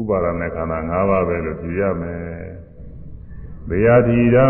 [0.00, 2.48] ဥပါဒနဲ့ခန္ဓာ၅ပါးပဲလို့ကြည်ရမယ်။
[3.68, 4.46] ဘေယတိရံ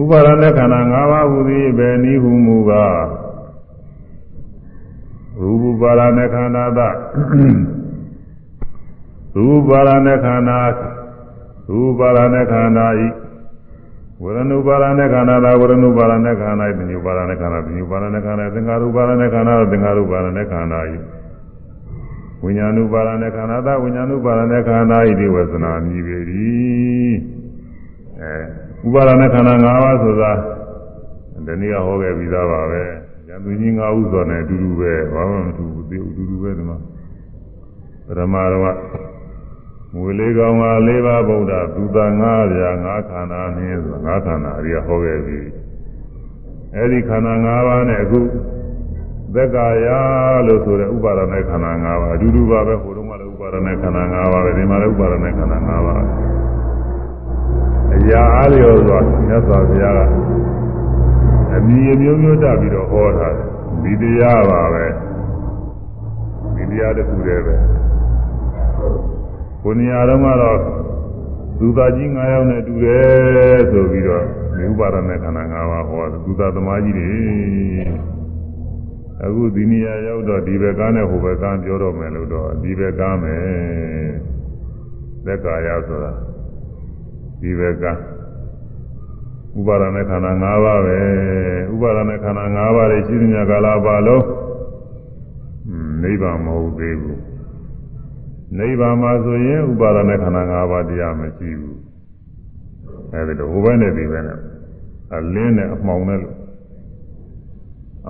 [0.00, 3.04] ဥပါဒနဲ့ခန္ဓာ၅ပါးဟူသည်ပဲနိဟုမူကား
[5.40, 6.80] ရူပပါဒနဲ့ခန္ဓာသ
[9.36, 10.58] ရူပပါဒနဲ့ခန္ဓာ
[11.70, 13.06] ရူပပါဒနဲ့ခန္ဓာဤ
[14.22, 20.94] ဝရဏုပါဒနဲ့ခန္ဓာသာဝရဏုပါဒနဲ့ခန္ဓာဤပညုပါဒနဲ့ခန္ဓာပညုပါဒနဲ့ခန္ဓာသင်္ခါရုပါဒနဲ့ခန္ဓာသင်္ခါရုပါဒနဲ့ခန္ဓာဤ
[22.44, 26.16] ဝိညာဏုပါဒနဲ့ခန္ဓာသာဝိညာဏုပါဒနဲ့ခန္ဓာဤဒီဝေသနာမြည်ပေ၏
[28.20, 30.32] အဲဥပါဒနဲ့ခန္ဓာ၅ပါးဆိုတာ
[31.46, 32.82] ဒီနေ့ကဟောခဲ့ပြီးသားပါပဲ
[33.28, 36.78] ဉာဏ်သူကြီး၅ဥဆိုနဲ့အတူတူပဲဘာမှမတူဘူးအတူတူပဲဒီမှာ
[38.06, 38.78] ပရမတော်က
[39.94, 42.22] ငွေလေးကောင်က၄ပါးဗုဒ္ဓသူသာ၅
[42.52, 45.40] ပြာ၅ခန္ဓာနည်းဆို၅ခန္ဓာအရိယဟောခဲ့ပြီ
[46.76, 48.20] အဲဒီခန္ဓာ၅ပါးနဲ့အခု
[49.33, 49.87] သက်ကာယ
[50.47, 56.03] လို့ဆိုတဲ့ဥပါဒณะခန္ဓာ၅ပါးအတူတူပါပဲဟိုတုန်းကလည်းဥပါဒณะခန္ဓာ၅ပါးပဲဒီမှာလည်းဥပါဒณะခန္ဓာ၅ပါး
[57.95, 59.99] အရာအားလျော်စွာမြတ်စွာဘုရားက
[61.55, 63.47] အမည်အမျိုးမျိုးတက်ပြီးတော့ဟောထားတယ်
[63.83, 64.85] ဒီတရားပါပဲ
[66.55, 67.55] ဒီတရားတစ်ခုတည်းပဲ
[69.63, 70.59] ကိုနေရာတော့ကတော့
[71.59, 74.23] သူသားကြီး9ယောက်နဲ့တူတယ်ဆိုပြီးတော့
[74.55, 77.09] ဒီဥပါဒณะခန္ဓာ5ပါးဟောတယ်သူသားသမားကြီးတွေ
[79.22, 83.44] အခုဒီနေရာရောက်တော့ဒီဘက်ကနဲ့ဟိုဘက်ကပြောတော့မယ်လို့တော့ဒီဘက်ကမယ်
[85.26, 86.12] သက်ကာယဆိုတာ
[87.40, 87.84] ဒီဘက်က
[89.58, 90.98] ဥပါဒနဲ့ခန္ဓာ၅ပါးပဲ
[91.74, 94.24] ဥပါဒနဲ့ခန္ဓာ၅ပါးတွေရှိသမျှကာလပါလုံး
[96.02, 97.20] နိဗ္ဗာန်မဟုတ်သေးဘူး
[98.58, 101.78] နိဗ္ဗာန်မှာဆိုရင်ဥပါဒနဲ့ခန္ဓာ၅ပါးတရားမရှိဘူး
[103.12, 104.38] အဲဒီတော့ဟိုဘက်နဲ့ဒီဘက်နဲ့
[105.14, 106.33] အလင်းနဲ့အမှောင်နဲ့လို့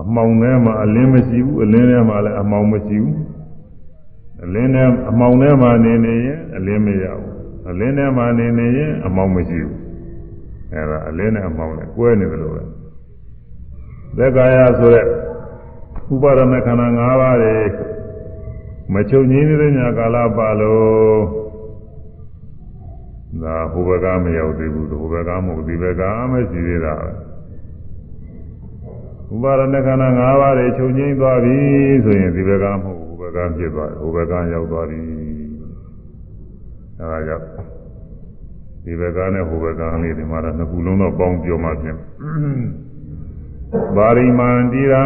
[0.00, 3.16] အမှောင်ထဲမှာအလင်းမရှိဘူးအလင်းထဲမှာလည်းအမှောင်မရှိဘူး
[4.44, 7.30] အလင်းထဲအမှောင်ထဲမှာနေနေရင်အလင်းမရဘူး
[7.70, 9.76] အလင်းထဲမှာနေနေရင်အမှောင်မရှိဘူး
[10.72, 12.64] အဲဒါအလင်းနဲ့အမှောင်နဲ့ကွဲနေတယ်လို့ပဲ
[14.16, 15.06] သက်ကာယဆိုတဲ့
[16.12, 17.54] ဥပါဒณะခန္ဓာ၅ပါးတွေ
[18.92, 21.22] မချုပ်ငင်းနေတဲ့ညာကာလပါလို့
[23.42, 26.94] ဒါဟိုဘက်ကမရောက်သေးဘူးဟိုဘက်ကမဟုတ်ဒီဘက်ကမရှိသေးတာ
[29.34, 31.56] ဥပါဒณะခန္ဓာ၅ပါးတွေချုပ်ငင်းသွားပြီ
[32.04, 35.00] ဆိုရင်ဒီဘက်ကမဟုတ်ဟိုဘက်ကဖြစ်သွားတယ်ဟိုဘက်ကရောက်သွားပြီ
[36.98, 37.46] အဲဒါကြောင့်
[38.84, 41.96] ဒီဘက်ကနဲ့ဟိုဘက်ကလေးဒီမှာတော့နှစ်ခုလုံးတော့ပေါင်းပြောမှပြင်
[43.96, 45.02] ပါရိမန္တိရာ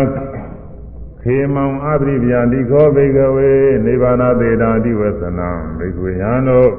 [1.22, 3.50] ခေမံအပရိဗျာတိခောဘိကဝေ
[3.84, 6.70] နိဗ္ဗာနသေတာတိဝသနံဘိကဝေယံတို့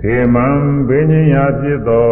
[0.00, 0.46] ခေမံ
[0.88, 2.08] ဘိညာယာဖြစ်သော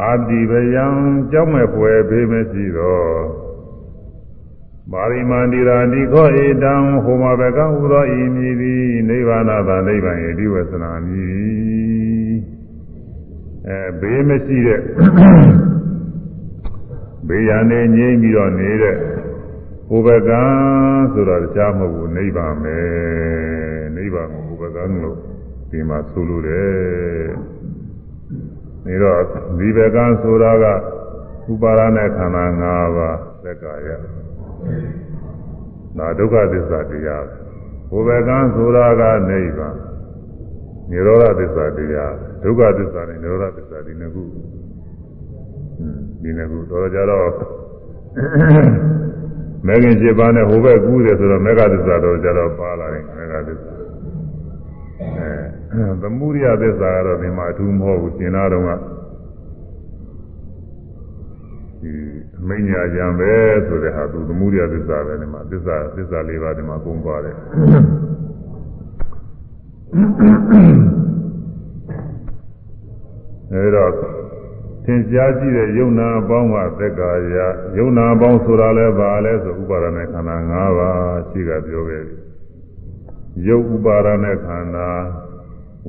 [0.00, 0.86] အာတိဗယံ
[1.30, 3.02] ကြောက်မဲ့ဖွယ်ဘေးမရှိသော
[4.90, 12.36] ပါရိမန္တိရာတိခောဧတံဟောမဘကဟူသောဤမည်သည်နိဗ္ဗာနသာနိဗ္ဗာန်၏ဒီဝသနာမည်
[13.68, 14.80] အဲဘေးမရှိတဲ့
[17.28, 18.96] ဘေးရန်နေငြိမ့်ပြီးတော့နေတဲ့
[19.88, 20.42] ဟိုဘကံ
[21.12, 22.78] ဆိုတော့ကြားမဟုတ်ဘူးနိဗ္ဗာန်ပဲ
[23.96, 25.18] နိဗ္ဗာန်ကိုဟိုဘကံလို့
[25.70, 27.51] ဒီမှာဆိုလိုတယ်
[28.86, 29.20] နေတော့
[29.58, 30.64] ဒီဘကံဆိုတာက
[31.52, 32.64] ဥပါရနဲ့ခန္ဓာ၅
[32.96, 33.88] ပါးသက္ကာယ
[35.98, 37.24] ဒါဒုက္ခသစ္စာတရား
[37.90, 39.76] ဟိုဘကံဆိုတာကနိဗ္ဗာန်
[40.90, 42.12] និရောဓသစ္စာတရား
[42.42, 44.24] ဒုက္ခသစ္စာနဲ့និရောဓသစ္စာဒီနှစ်ခု
[46.22, 47.28] ဒီနှစ်ခုတော့ကြတော့
[49.66, 53.71] မဲခင်7ပါးနဲ့ဟိုဘက်ကူးတယ်ဆိုတော့မေဃသစ္စာတော့ကြတော့ပါလာတယ်မေဃသစ္စာအဲ
[56.02, 58.70] သမုဒိယသစ္စာကတော့ဒီမှာအထူးမဟုတ်ဘူးရှင်နာတော်က
[61.80, 61.92] ဒီ
[62.40, 63.32] အမိညာကြံပဲ
[63.66, 67.36] ဆိုတဲ့ဟာသူသမုဒိယသစ္စာပဲဒီမှာသစ္စာသစ္စာလေးပါးဒီမှာကုန်ပါတယ်
[73.52, 73.84] အဲဒါ
[74.84, 77.36] သင်ကြားကြည့်တဲ့ယုံနာအပေါင်းကသက္ကာယ
[77.78, 82.16] ယုံနာအပေါင်းဆိုတာလဲဘာလဲဆိုဥပါဒနဲ့ခန္ဓာ၅ပါးရှိကပြောခဲ့ပြီ
[83.46, 84.88] ယုတ်ဥပါဒနဲ့ခန္ဓာ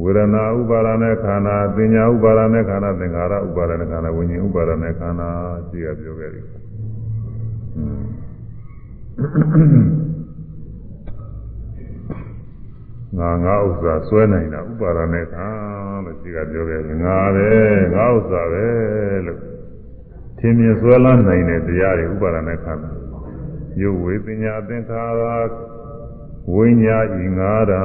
[0.02, 5.30] ဝေဒနာဥပါဒနဲ့ခန္ဓာသင်ညာဥပါဒနဲ့ခန္ဓာသင်္ခါရဥပါဒနဲ့ခန္ဓာဝิญဉ်ဥပါဒနဲ့ခန္ဓာ
[5.68, 6.46] ရှိရပြောခဲ့တယ်
[13.18, 15.74] ငါငါဥစ္စာစွဲနိုင်တာဥပါဒနဲ့ခန္ဓာ
[16.06, 17.52] လို့ရှိကပြောခဲ့တယ်ငါပဲ
[17.96, 18.68] ငါဥစ္စာပဲ
[19.26, 19.40] လို့
[20.38, 22.92] သင်မြင်စွဲလန်းနိုင်တဲ့တရားတွေဥပါဒနဲ့ခန္ဓာ
[23.82, 25.24] ယုတ်ဝေပညာသင်္ခါရ
[26.54, 27.84] ဝိညာဉ်ဤငါရံ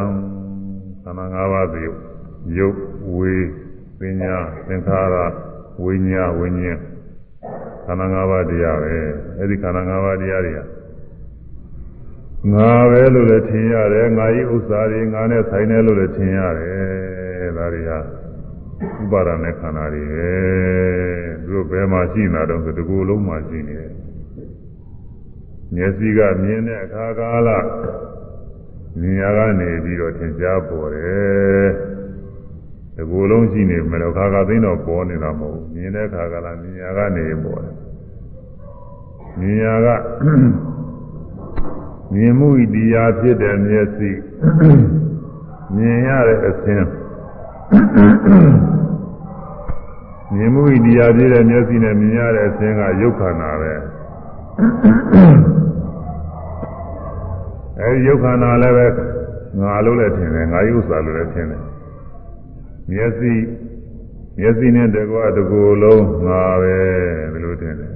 [1.10, 1.98] န္ဓာ၅ပါးသိယုတ်
[2.58, 2.76] ယုတ်
[3.16, 3.36] ဝေ
[3.98, 4.34] ပညာ
[4.68, 5.16] သင်္ခါရ
[5.84, 6.78] ဝိညာဝိညာဉ်
[7.84, 8.96] ခန္ဓာ၅ပါးတရားပဲ
[9.38, 10.60] အဲ့ဒီခန္ဓာ၅ပါးတရားတွေက
[12.52, 17.98] ငါပဲလို့လည်းထင်ရတယ်ငါဤဥစ္စာတွေငါနဲ့ဆိုင်တယ်လို့လည်းထင်ရတယ်ဒါတွေဟာ
[19.02, 20.30] ဥပါဒနဲ့ခန္ဓာတွေပဲ
[21.46, 23.92] သူတို့ဘယ်မှာရှိနေတာတော့ဆိုဒီကိုယ်လုံးမှာရှိနေတယ်
[25.74, 27.48] မျက်စိကမြင်တဲ့အခါကာလ
[29.00, 31.68] မြင်ရကနေပြီးတော့သင်ကြားပေါ်တယ်
[32.94, 37.74] ဒီကိုယ်လုံးရှိနေမယ်တော့ခါခါသိတော့ပေါ်နေတာမဟုတ်ဘူးမြင်တဲ့အခါကာလမြင်ရကနေပေါ်တယ်
[39.38, 39.88] မြင်ရက
[42.12, 44.10] မြင်မှုဤတရားဖြစ်တဲ့မျက်စိ
[45.74, 46.86] မြင်ရတဲ့အခြင်း
[50.34, 53.72] မြင်မှုဤတရားဖြစ်တဲ့မျက်စိနဲ့မြင်ရတဲ့အခြင်းကယုတ်ခန္ဓာပဲ
[57.88, 58.86] အဲဒီယုတ်ခန္ဓာလည်းပဲ
[59.60, 61.62] ငါလို့လည်းထင်တယ်ငါယုတ်စာလို့လည်းထင်တယ်
[62.90, 63.32] မျက်စိ
[64.38, 66.76] မျက်စိနဲ့တကွာတကူလုံးငါပဲ
[67.32, 67.92] ဒီလိုထင်တယ်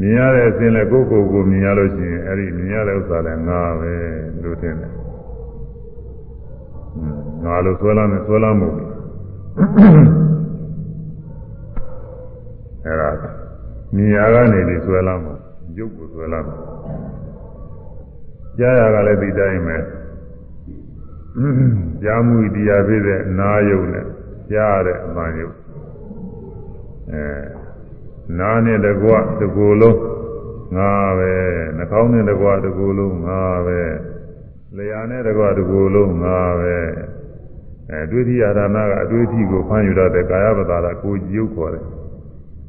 [0.00, 3.92] မြင်ရတဲ့အခြင်းလဲကိုယ့်ကိုယ်ကိုမြင်ရလို့ရှိရင်အဲ့ဒီမြင်ရတဲ့ဥစ္စာလဲငါပဲ
[4.42, 4.92] လို့ထင်တယ်
[7.44, 8.68] ငါလို့ဆွဲလာမယ်ဆွဲလာမှု
[12.84, 13.10] အဲ့ဒါ
[13.94, 15.32] မြင်ရကနေပြီးဆွဲလာမှု
[15.78, 16.79] ရုပ်ကိုဆွဲလာမှု
[18.58, 19.76] ကြားရကလည်းဒီတိုင်းပဲ
[22.02, 24.06] ကြားမှုတရားဖြစ်တဲ့နာယုံနဲ့
[24.50, 25.50] ကြားရတဲ့အမှန်ယုံ
[27.12, 27.24] အဲ
[28.38, 29.10] နားနဲ့တကွ
[29.40, 30.00] တကူလုံး
[30.76, 31.32] ငါပဲ
[31.76, 33.80] နှာခေါင်းနဲ့တကွတကူလုံးငါပဲ
[34.76, 36.78] လျှာနဲ့တကွတကူလုံးငါပဲ
[37.90, 41.84] အဲဒွိတိယဒါနကအတွေ့အထိကိုဖမ်းယူရတဲ့ကာယပတာရကိုကြည့်ုပ်ခေါ်တယ်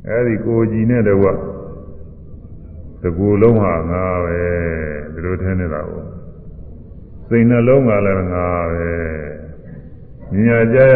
[0.08, 1.28] အဲဒီကိုကြည်နဲ့တကွ
[3.04, 4.40] တကူလုံးဟာငါပဲ
[5.14, 6.04] ဒီလိုထင်နေတာကို
[7.28, 8.92] စိတ်နှလုံးကလည်းငါပဲ
[10.32, 10.96] မြညာကြရ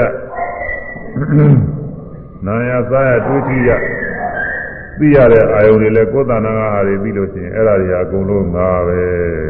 [2.45, 3.69] နာယစားရတွေ့ထိရ
[4.97, 8.99] သိရတဲ့အာယုန်တွေလည်းကိုယ်တဏ္ဍာငါတွေပြီးလို့ရှိရင်အဲ့ဒါတွေအကုန်လုံးငါပဲ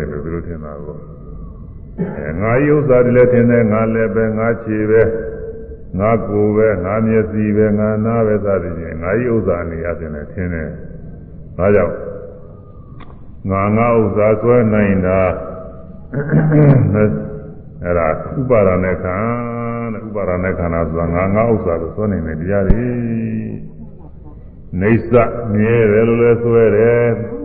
[0.10, 0.98] လို့သူတို့ထင်တာကို
[2.18, 5.02] အဲငါယုတ်စာတွေလည်းထင်တယ်ငါလည်းပဲငါခြေပဲ
[6.00, 10.70] ငါကိုယ်ပဲငါမျက်စိပဲငါနားပဲစသည်ဖြင့်ငါယုတ်စာနေရတယ်လည်းထင်တယ်
[11.58, 11.96] ဒါကြောင့်
[13.52, 15.20] ငါငါဥစ္စာဆွဲနိုင်တာ
[17.84, 18.08] အဲ့ဒါ
[18.40, 19.16] ဥပါဒနဲ့ခံ
[19.94, 22.90] တဲ့ဥပါဒနဲ့ခန္ဓာဆိုတာငါငါဥစ္စာလို့ဆွဲနိုင်တဲ့တရားတွေ
[24.82, 25.12] နေဆ
[25.54, 27.04] မြဲတယ်လို့လည်းဆွဲတယ်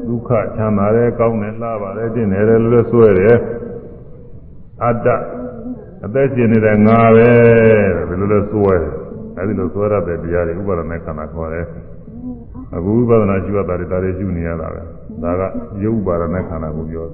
[0.08, 3.37] ဒုက္ခချမ်းသာတယ်ကောင်းတယ်လှပါတယ်တင့်တယ်လို့လည်းဆွဲတယ်
[4.85, 5.08] အတ္တ
[6.05, 7.29] အသက်ရှင်နေတဲ့ငါပဲ
[8.08, 8.93] ဘယ်လိုလဲဆွဲတယ်
[9.38, 11.67] အဲဒီလိုဆွဲရတဲ့တရားတွေဥပါဒနဲ့ခန္ဓာခေါ်တယ်
[12.76, 14.82] အခုဥပါဒနာရှိရတာတွေဒါတွေရှိနေရတာပဲ
[15.22, 15.43] ဒါက
[15.82, 17.06] ရုပ်ဥပါဒနဲ့ခန္ဓာကိုပြော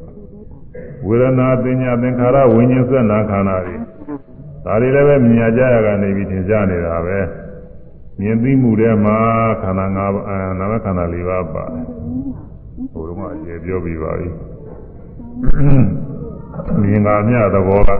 [1.07, 3.77] ဝေဒနာပညာသင်္ခါရဝိညာဉ်ဆက်နာခန္ဓာတွေ
[4.65, 7.19] ဒါတွေလည်းပဲမြင်ကြရကနေပြီးသင်ကြားနေတာပဲ
[8.21, 9.17] မြင်သိမှုထဲမှာ
[9.63, 11.85] ခန္ဓာ၅ပါးနာမခန္ဓာ၄ပါးပါတယ်
[12.93, 14.29] ဟိုတော့အကျေပြောပြီးပါပြီ
[16.83, 17.91] မြင်ကမြသဘောက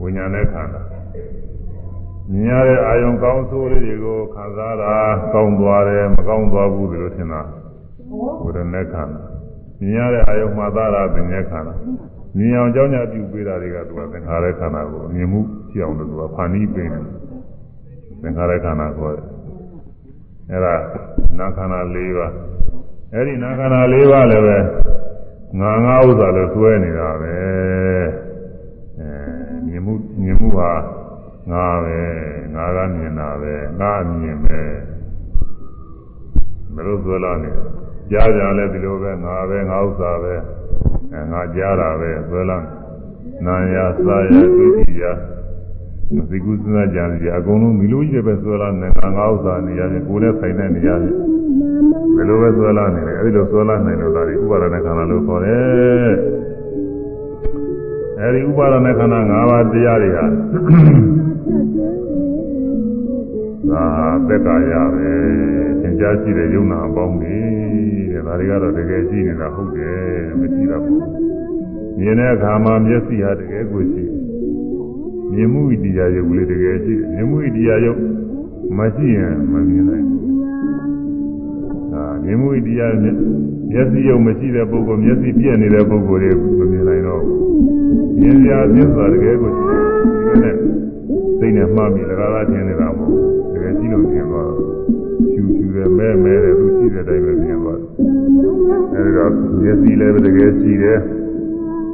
[0.00, 0.82] ဝိညာဉ်နဲ့ခန္ဓာ
[2.32, 4.94] မြင်ရတဲ့အာယုံကောင်းဆိုးလေးတွေကိုခံစားတာ
[5.32, 7.42] ကောင်းသွားတယ်မကောင်းသွားဘူးလို့ထင်တာ
[8.18, 9.22] ဝိရณะခန္ဓာ
[9.80, 11.74] မြင်ရတဲ့အာယုံမှာသာတာပညာခန္ဓာ
[12.36, 17.04] မြင်အောင်ကြောင်းကြပြုပေးတာတွေကသူကသင်္ခါရခန္ဓာကိုမြင်မှုကြည့်အောင်လို့သူကဖန်ပြီးပေးတယ်
[18.22, 19.26] သင်္ခါရခန္ဓာခေါ်တယ်
[20.50, 20.74] အဲ့ဒါ
[21.38, 22.32] နာခန္ဓာ၄ပါး
[23.12, 24.58] အဲ့ဒီနာခန္ဓာ၄ပါးလည်းပဲ
[25.60, 27.34] ငါငါဥစ္စာလို့တွဲနေတာပဲ
[28.98, 29.08] အဲ
[29.66, 29.92] မြင်မှု
[30.22, 30.72] မြင်မှုဟာ
[31.50, 31.98] ငါပဲ
[32.54, 34.60] ငါကမြင်တာပဲငါမြင်ပဲ
[36.74, 37.50] မလို့ဆိုလာနေ
[38.12, 40.34] ကြားကြလဲဒီလိုပဲငါပဲငါဥစ္စာပဲ
[41.32, 42.66] ငါကြားတာပဲဆွဲလမ်း
[43.46, 45.04] နာရစာရသိတိရ
[46.14, 51.12] မသိကုစဉ်းစားကြံစီအကုန်လုံးမိလို့ကြီးပဲဆွဲလမ်းနေငါငါဥစ္စာနေရတယ်ကိုယ်နဲ့ဆိုင်တဲ့နေရတယ်
[52.16, 56.12] ဘယ်လိုပဲဆွဲလမ်းနေတယ်အဲဒီလိုဆွဲလမ်းနေလို့ဒါဒီဥပါဒနာခန္ဓာလို့ခေါ်တယ်
[58.20, 60.24] အဲဒီဥပါဒနာခန္ဓာ၅ပါးတရားတွေဟာ
[63.70, 63.84] သာ
[64.28, 65.61] သက်္ကာရပဲ
[66.02, 67.36] ကြားရှိတဲ့ယုံနာအပေါင်းတွေ
[68.12, 70.00] တဲ့ဒါတွေကတော့တကယ်ရှိနေတာဟုတ်တယ်
[70.38, 71.00] မရှိတော့ဘူး
[71.98, 74.04] မြင်တဲ့အခါမှာမျက်စိဟာတကယ်ကိုရှိ
[75.32, 77.98] မြင်မှုဣတရားယုတ်လေးတကယ်ရှိမြင်မှုဣတရားယုတ်
[78.78, 80.22] မရှိရင်မမြင်နိုင်ဘူး
[81.94, 87.38] အာမြင်မှုတရားမျက်စိယုံမရှိတဲ့ပုဂ္ဂိုလ်မျက်စိပြည့်နေတဲ့ပုဂ္ဂိုလ်တွေမမြင်နိုင်တော့ဘူး
[88.20, 89.82] မြင်ရမျက်စာတကယ်ကိုရှိတယ်
[90.32, 90.54] ဒီနဲ့
[91.38, 93.20] စိတ်နဲ့မှားပြီးလကားလားထင်နေတာမဟုတ်
[93.52, 94.21] တကယ်ကြည့်လို့မြင်သွားဖြူဖြူတယ်
[95.98, 97.78] မဲမဲတယ်သူရှိတဲ့အတိုင်းပဲမြင်သွား
[98.94, 99.30] အဲဒီတော့
[99.62, 100.98] မျက်စိလည်းတကယ်ရှိတယ်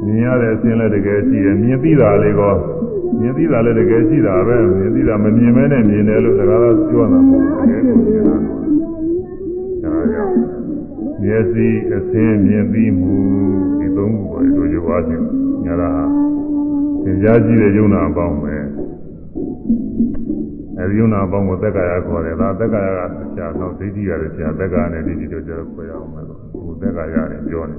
[0.05, 2.53] မြင်ရတဲ့အခြင်းလည်းတကယ်ရှိတယ်မြင်ပြီးတာလေးကော
[3.19, 8.35] မြင်ပြီးတာလည်းတကယ်ရှိတာပဲမြင်ပြီးတာမမြင်မဲနဲ့မြင်တယ်လို့လကားလားပြောတာမဟုတ်တကယ်ကိုမြင်တာ
[11.23, 13.15] မျက်စိအစင်းမြင်ပြီးမှု
[13.79, 15.23] ဒီသုံးခုပေါ်တို့ကြွားခြင်း
[15.65, 15.91] ညာတာ
[17.03, 18.55] သင်ကြားကြည့်တဲ့ယုံနာအပေါင်းပဲ
[20.79, 22.99] အဲဒီယုံနာအပေါင်းကိုသက်ကာယခေါ်တယ်ဒါသက်ကာယက
[23.33, 27.77] ဆရာတော့ဒိဋ္ဌိရတယ်ဆရာသက်ကာယနဲ့ဒိဋ္ဌိတို့ကျတော့ခေါ်ရအောင်မယ်ဟိုသက်ကာယနဲ့ပြောနေ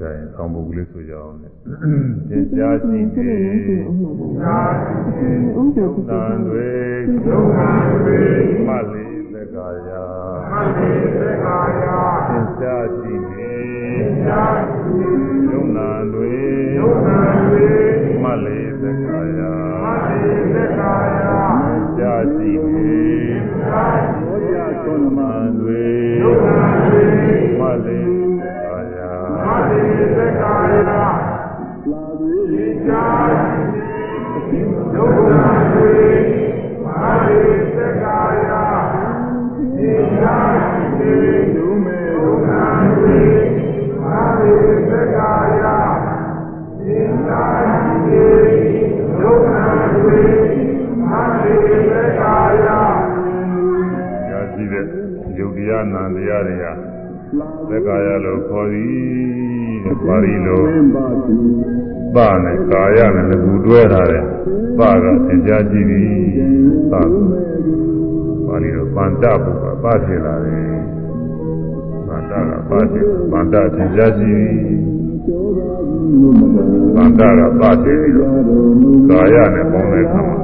[0.00, 1.48] ဒါရင်ဆောင်းပုဂ္ဂလေးဆိုကြအောင်လေ
[2.28, 3.24] သင်ကြားကြည့်နေ
[4.40, 6.70] ကြားကြည့်နေဥဒ္ဒနာတွေ
[7.26, 7.70] ယုံနာ
[8.02, 8.20] တွေ
[8.66, 9.90] မှလေးသက်ကာယ
[10.50, 11.84] မှလေးသက်ကာယ
[12.28, 13.52] သင်ကြားကြည့်နေ
[14.26, 15.20] ကြားကြည့်
[15.52, 16.32] ယုံနာတွေ
[16.78, 17.66] ယုံနာတွေ
[18.04, 18.07] မှ
[18.44, 19.40] လေးသက်ကာယ
[19.82, 21.18] မှလေးသက်ကာယ
[21.98, 23.02] ကြားကြည့်နေ
[23.58, 25.18] ကြားကြည့်ဘုရားကုဏမ
[25.58, 25.86] တွေ
[26.22, 27.04] ယုံနာတွေ
[27.58, 29.82] မှလေးမာတိ
[30.16, 31.04] သက္ကာယလာ
[32.50, 33.04] ဒီချာ
[34.94, 35.98] ဒုက္ခတွေ
[36.84, 37.40] မာတိ
[37.76, 38.50] သက္ကာယ
[39.76, 40.36] ဒီချာ
[40.98, 41.14] ဒီ
[41.54, 42.50] ဒုမေဒုက္ခ
[42.96, 43.20] တွေ
[44.00, 44.52] မာတိ
[44.88, 45.87] သက္ကာယဒီချာဒီဒုက္ခတွေမာတိသက္ကာယရာရှိတဲ့ယုတ်တရား
[55.94, 56.72] နံတရားတွေဟာ
[57.68, 60.62] သက္ကာယလို့ခေါ်သည်ပါဠိလို
[62.14, 64.24] ပနဲ့ကာယနဲ့ငကူတွဲထားတယ်
[64.78, 66.10] ပကသင်ကြားကြည့်သည်
[66.90, 70.70] ပပါဠိလိုပန္တဘုကပဖြစ်လာတယ်
[72.06, 74.97] ပန္တကပဖြစ်ပန္တသင်ကြားကြည့်သည်
[76.94, 78.30] ပန္တကပဖြစ်ပြီးတော့
[79.10, 80.36] ကာယနဲ့ပေါင်းတဲ့အခါမှာ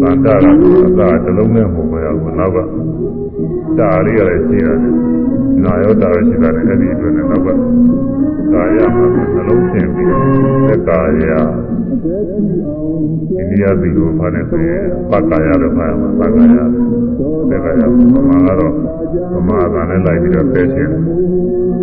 [0.00, 0.44] ပန္တက
[0.88, 2.58] အသာတစ်လုံးနဲ့မဟုတ်ပါဘူးနောက်က
[3.78, 4.94] တားလေးရတယ်ရှိရတယ်
[5.64, 7.48] နာယောတာရရှိတာနဲ့အဲ့ဒီအတွက်နဲ့နောက်က
[8.52, 10.08] ကာယမှာနှလုံးသင်ပြီး
[10.68, 11.24] သက်ကာယ
[13.38, 16.56] အိန္ဒိယပြည်ကိုဖားနေဆိုရင်ပက္ကာယလို့ဖားရမှာပက္ကာယ
[17.50, 17.82] သက်ကာယ
[18.14, 18.74] ပမာကတော့
[19.32, 20.90] ပမာကလည်းလိုက်ပြီးတော့ပြည့်ရှင်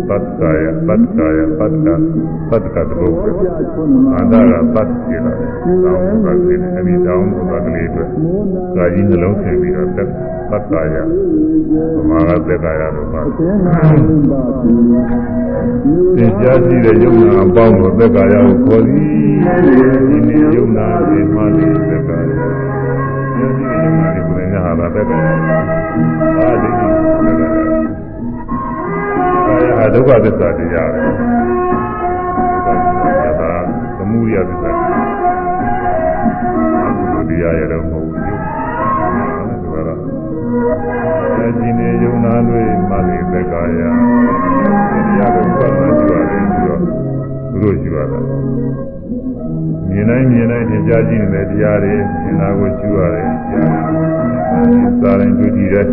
[0.08, 1.94] ပက္ကာယပက္ကာယပက္ကာ
[2.50, 3.24] ပက္ကာတုဘ္ဗ
[4.14, 5.32] အန္တရာပက္ကေလာ
[5.84, 8.08] တောင်းပန်နေတယ်အဲဒီတောင်းပန်ကလေးအတွက်
[8.76, 10.96] ကာကြီးနှလုံးသင်ပြီးတော့ပက္ကာယ
[11.96, 13.24] ပမာကသက်ကာယလို့ဖား
[16.16, 19.04] သင်ကြားကြည့်တဲ့ယုံနာအပေါင်းကိုသက်ကာယကိုခေါ်သည်
[20.08, 22.30] ဒီနေ့ယုံနာဒီမှလည်းသက်ကာယ
[23.38, 25.26] ယုံကြည့်တဲ့ယုံနာဒီကိုလည်းဟာတာသက်ကာယ
[26.38, 26.82] အာဒီသ
[27.30, 27.50] က်ကာယ
[29.48, 33.52] ကာယဟာဒုက္ခသစ္စာတရားပဲဒါ
[33.96, 34.70] သမုဒယသစ္စာ
[37.28, 38.13] တရားရတော့မဟုတ်ဘူးဒါကတော့
[41.36, 48.20] အဲဒီနေ့ယုံနာတွေမှလည်းသက်ကာယတရားကိုပတ်သက်ကြရတယ်ပြီးတော့သူတို့ရှိရတာ
[49.90, 55.86] မြင်တိုင်းမြင်တိုင်းသင်ကြားကြည့်နေတဲ့တရားတွေမြင်တာကိုရှိရတယ်ကြားတယ်စာရင်တွေ့ကြည့်တဲ့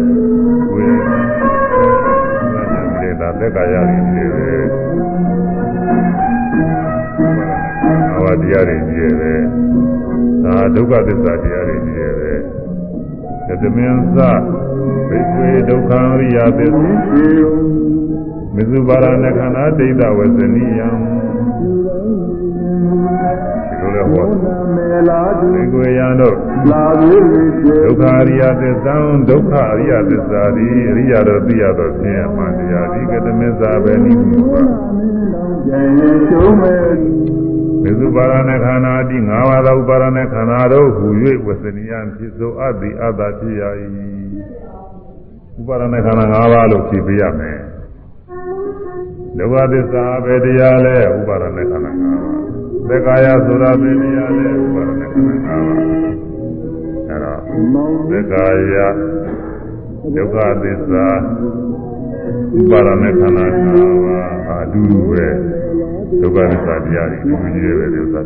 [0.72, 0.90] ဝိရ
[3.22, 4.64] ဒါသက်ကာယတွေနေတယ်
[8.16, 9.42] အဝတရားတွေနေတယ်
[10.44, 12.14] ဒါဒုက္ခသစ္စာတရားတွေနေတယ်
[13.62, 14.20] သမင်းသ
[15.10, 16.92] ဘိက္ခေဒုက္ခရိယသစ္စေ
[18.56, 20.90] မဇ္ဇဘာရဏခန္ဓာဒိဋ္ဌဝဇနိယံ
[23.70, 24.26] ဒီလိုလဲဟော
[25.40, 26.36] ဒီကိုရန်တို့
[27.86, 28.96] ဒုက္ခရိယသစ္စာ
[29.30, 34.62] ဒုက္ခရိယသစ္စာဒီအရိယတို့သိရတော့ဆင်းရဲမှတရားဒီကတမစ္စာပဲနိမှုပါ
[37.84, 41.08] မေဇုပါရဏခန္ဓာတိ၅ပါးသောဥပါရဏခန္ဓာတို့ဟူ၍
[41.46, 43.64] ဝစနိယဖြစ်သောအတ္တိအတ္တဖြစ်ရ၏
[45.60, 47.60] ဥပါရဏခန္ဓာ၅ပါးလို့ဖြေပြရမယ်
[49.38, 52.52] ဒုက္ခသစ္စာပဲတရားလဲဥပါရဏခန္ဓာ၅ပါး
[52.88, 55.62] သက္ကာယဆိုတာပဲတရားလဲဥပါရဏခန္ဓာ၅ပါး
[57.08, 57.40] အဲတော့
[58.10, 58.76] သက္ကာယ
[60.16, 61.08] ဒုက္ခသစ္စာ
[62.60, 63.68] ဥပါရဏခန္ဓာ၅
[64.06, 65.26] ပါးအတူတူပဲ
[66.22, 68.22] ဒုက္ခသစ္စာတရားတွေဒီလိုကြီးပဲဒီဥစ္စာ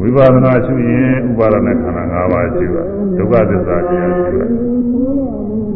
[0.00, 2.82] ဝိပါဒနာရှုရင်ဥပါဒနာခန္ဓာ၅ပါးရှိပါ
[3.18, 4.46] ဒုက္ခသစ္စာတရားရှိပါ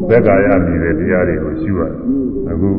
[0.09, 1.83] သက္ကာယမြည်တဲ့တရားတွေကိုရှုရ
[2.51, 2.71] အခု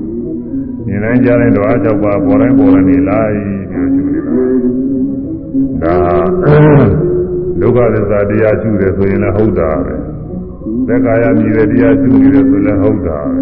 [0.85, 3.81] မြင်တိုင်းကြားတိုင်းတော့အကြောက်ပါပေါ်တိုင်းပေါ်တိုင်းနေလိုက်ပြီးရှု
[4.13, 4.19] နေ
[5.83, 5.97] တာဒါ
[7.61, 10.08] ဒုက္ခသစ္စာတရားရှုတယ်ဆိုရင်လည်းဟုတ်တာပဲ
[10.87, 13.39] သက္ကာယမြည်တဲ့တရားရှုနေတယ်ဆိုလည်းဟုတ်တာပဲ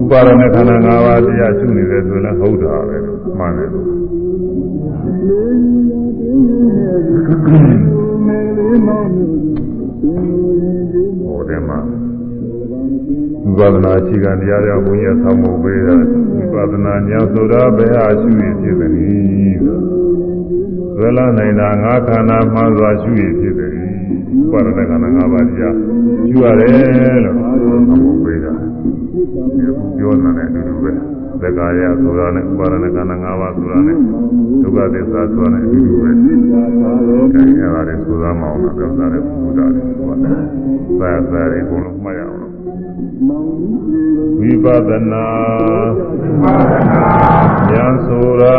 [0.00, 2.98] ဥပါဒနာခန္ဓာ၅ပါးတရားရှုနေတယ်ဆိုလည်းဟုတ်တာပဲ
[3.38, 11.78] မှန်တယ်ဟိုတဲ့မှာ
[13.56, 15.94] ဝိပဿနာအခြေခံတရားတွေဘုန်းကြီးဆောင်းဖို့ပေးတာ
[16.54, 19.78] ဝိပဿနာဉာဏ်ဆိုတာဘယ်ဟာရှုရဖြစ်သနည်းဆို
[21.00, 23.57] ရလာနိုင်တာငါးခန္ဓာမှစွာရှုရဖြစ်သနည်းဝိ
[24.52, 25.74] ပဿနာခန္ဓာ၅ပါးတရား
[26.30, 28.52] ရှုရတယ်လို့ဆောင်းဖို့ပေးတာ
[29.96, 30.92] ပြောနေတာလည်းအတူတူပဲ
[31.40, 33.96] သက္ကာယဆိုတာနဲ့ဥပါဒနာခန္ဓာ၅ပါးဆိုတာနဲ့
[34.62, 40.16] ဒုက္ခသစ္စာဆိုတာနဲ့အတူတူပဲအဲဒီအဲ့ဒါတွေဆိုတာမအောင်တော့ပြောတာလည်းဘုရားတွေဆိုတာ
[41.00, 42.57] သာသာတွေအကုန်လုံးမှတ်ရအောင်
[44.40, 45.26] ဝိပဿနာ
[47.70, 48.58] ဉာဏ်ဆိုတာ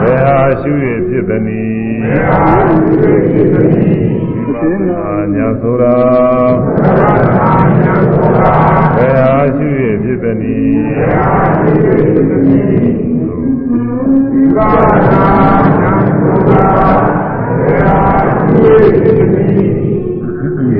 [0.00, 5.02] ဘယ်ဟာရှိရဖြစ်သနည်းဘယ်ဟာရှိရဖြစ်သနည်းဝိပဿနာ
[5.34, 5.96] ဉာဏ်ဆိုတာ
[8.96, 12.94] ဘယ်ဟာရှိရဖြစ်သနည်းဘယ်ဟာရှိရဖြစ်သနည်း
[14.32, 15.26] ဝိပဿနာ
[15.80, 16.68] ဉာဏ်ဆိုတာ
[17.58, 19.83] ဘယ်ဟာရှိရဖြစ်သနည်း
[20.64, 20.70] ဝ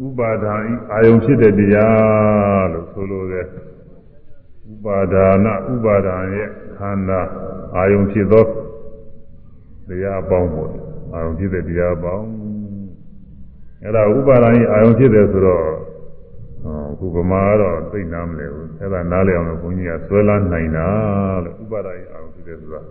[0.06, 7.22] ဥပါဒါဤအာယုံဖြစ်တဲ့တရားလို့ဆိုလိုတဲ့ဥပါဒါနဥပါဒံရဲ့ခန္ဓာ
[7.76, 8.46] အာယုံဖြစ်သော
[9.88, 10.72] တရားအပေါင်းပေါ့
[11.14, 12.28] အာယုံဖြစ်တဲ့တရားအပေါင်း
[13.84, 15.66] အဲ့ဒါဥပါဒံဤအာယုံဖြစ်တယ်ဆိုတော့
[16.66, 20.88] အခုဗမာကတော့သိနာမလဲဘူးအဲ့ဒါနားလည်အောင်လို့ဘုန်းကြီးကဆွဲလန်းနိုင်တာ
[21.44, 22.82] လို့ဥပါဒာကြီးအောင်ဖြစ်တယ်ဆိုတာ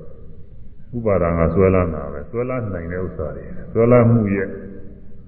[0.97, 4.49] ဥပါဒာကဆွဲလန်းတာပဲဆွဲလန်းနိုင်တဲ့ဥစ္စာတွေဆွဲလန်းမှုရဲ့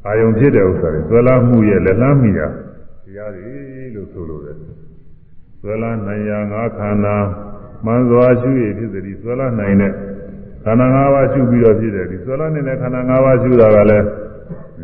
[0.07, 2.49] အာယုံဖြစ်တဲ့ဥစ္စာတွေဆွဲလန်းမှုရဲ့လက်လန်းမိတာ
[3.05, 3.55] တရားတွေ
[3.95, 4.57] လို့ဆိုလိုတယ်
[5.61, 7.17] ဆွဲလန်းနိုင်ရာငါးခန္ဓာ
[7.85, 9.93] မှန်စွာရှုရဖြစ်သည်ဆွဲလန်းနိုင်တဲ့
[10.65, 14.07] ခန္ဓာ၅ပါးရှုပြီးတော့ဖြစ်တယ်ဒီဆွဲလန်းနေတဲ့ခန္ဓာ၅ပါးရှုတာကလည်း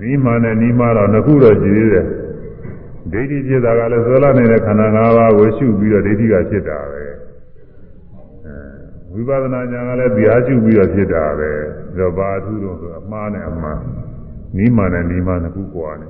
[0.00, 2.06] နီးမှန်နဲ့နီးမှတော့နှစ်ခုတော့ရှိသေးတယ်
[3.12, 7.14] ဒိဋ္ဌိဖြစ်တာကလည်းဆွဲလာနေတဲ့ခန္ဓာ၅ပါးကိုရှုပြီးတော့ဒိဋ္ဌိကဖြစ်တာပဲအဲ
[9.12, 11.50] ဝိပဿနာဉာဏ်ကလည်းတရားရှုပြီးတော့ဖြစ်တာပဲ
[11.96, 13.80] ဒါတော့ဘာအထူးတော့ဆိုအမှားနဲ့အမှား
[14.56, 16.08] နိမန်နဲ့နိမန်နှစ်ခုကွာနေ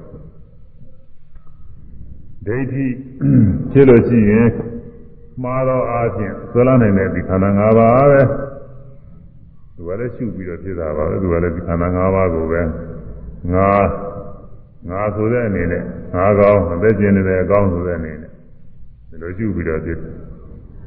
[2.47, 2.87] ဒိဋ္ဌိ
[3.73, 4.49] ဖြစ်လို့ရှိရင်
[5.43, 8.21] မှားတော့အားဖြင့်ဆွဲလာနေတဲ့ဒီခန္ဓာ၅ပါးပဲ
[9.77, 12.61] သူကလည်းရှုပြီးတော့ဖြစ်တာပါပဲသူကလည်းဒီခန္ဓာ၅ပါးကိုပဲ
[13.55, 13.69] ငါ
[14.89, 15.83] ငါဆိုတဲ့အနေနဲ့
[16.15, 18.31] ငါကောင်းအသက်ရှင်နေတဲ့အကောင်းဆိုတဲ့အနေနဲ့
[19.11, 19.99] ဒီလိုရှုပြီးတော့ဖြစ်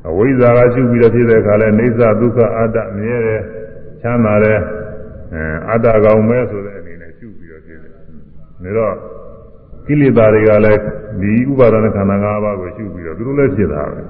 [0.07, 3.41] အဝိဇ္ဇာကရှုပြီးတော့ဖြစ်တဲ့အခါလဲနေသဒုက္ခအတ္တမြဲတယ်
[4.01, 4.59] ချမ်းသာတယ်
[5.33, 7.99] အဲအတ္တကောင်မဲဆိုတဲ့အနေနဲ့ရှုပြီးတော့ဖြစ်တယ်ဒါ
[8.77, 8.95] တော့
[9.87, 10.81] ကိလေသာတွေကလည်း
[11.21, 14.01] ဒီဥပါဒနာခန္ဓာ၅ပါးကိုရှုပြီးတော့သူတို့လည်းဖြစ်တာပဲ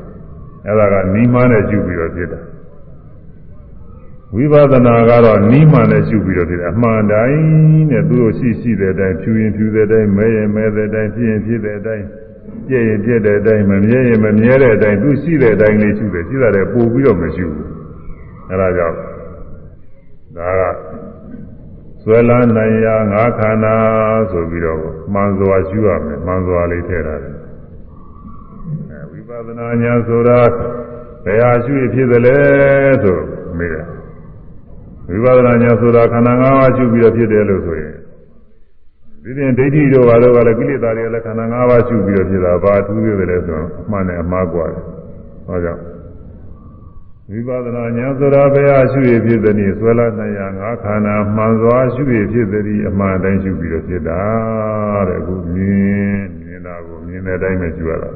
[0.68, 2.40] အဲဒါကနိမနဲ့ရှုပြီးတော့ဖြစ်တာ
[4.36, 7.42] ဝိပဿနာကတော့နိမနဲ့ရှုပြီးတော့ဖြစ်တယ်အမှန်တိုင်း
[7.90, 12.06] နဲ့သူတို့ရှိရှိတဲ့အတိုင်းဖြူရင်ဖြူတဲ့အတိုင်းမဲရင်မဲတဲ့အတိုင်းဖြစ်ရင်ဖြစ်တဲ့အတိုင်း
[12.68, 17.70] ပြည့်ရင်ပြည့်တဲ့အတိုင်းမမြဲရင်မမြဲတဲ့အတိုင်းသူရှိတဲ့အတိုင်းလေးရှုတယ်ရှိတာတဲ့ပို့ပြီးတော့မရှုဘူး
[18.50, 18.98] အဲဒါကြောင့်
[20.38, 20.62] ဒါက
[22.02, 23.76] ဆွဲလန်းနိုင်ရာငါးခန္ဓာ
[24.32, 24.80] ဆိုပြီးတော့
[25.14, 27.36] မှန်စွာရှုရမယ်မှန်စွာလေးထည့်ထားတယ်
[28.92, 30.40] အဲဝိပဿနာညာဆိုတာ
[31.26, 32.38] ဘယ်ဟာရှုရဖြစ်သလဲ
[33.04, 33.20] ဆို
[33.58, 33.86] မေးတယ်
[35.09, 37.95] ဝိပဿနာညာဆိုတာခန္ဓာ၅ပါးရှုပြီးတော့ဖြစ်တယ်လို့ဆိုရင်
[39.23, 44.83] ဒီပြင်ဒိဋ္ဌိတို့ဘာလို့ကလည်းကိလေသာတွေလည်းခန္ဓာ၅ပါးရှုပြီးတော့ဖြစ်တာဘာထူးသေးတယ်လဲဆိုတော့အမှန်နဲ့အမှားกว่าတယ်
[45.47, 45.83] ဟောကြောင့်
[47.31, 54.23] ဝိပဿနာဉာဏ်ဆိုတာဘယ်ဟာရှုရဖြစ်သည်နည်းဆွဲလာနိုင်ရငါခန္ဓာမှန်စွာရှုရဖြစ်သည်အမှန်တိုင်းရှုပြီးတော့ဖြစ်တာ
[55.09, 58.11] တဲ့အခုမြင်မြင်တာကိုမြင်တဲ့အတိုင်းပဲရှုရတာ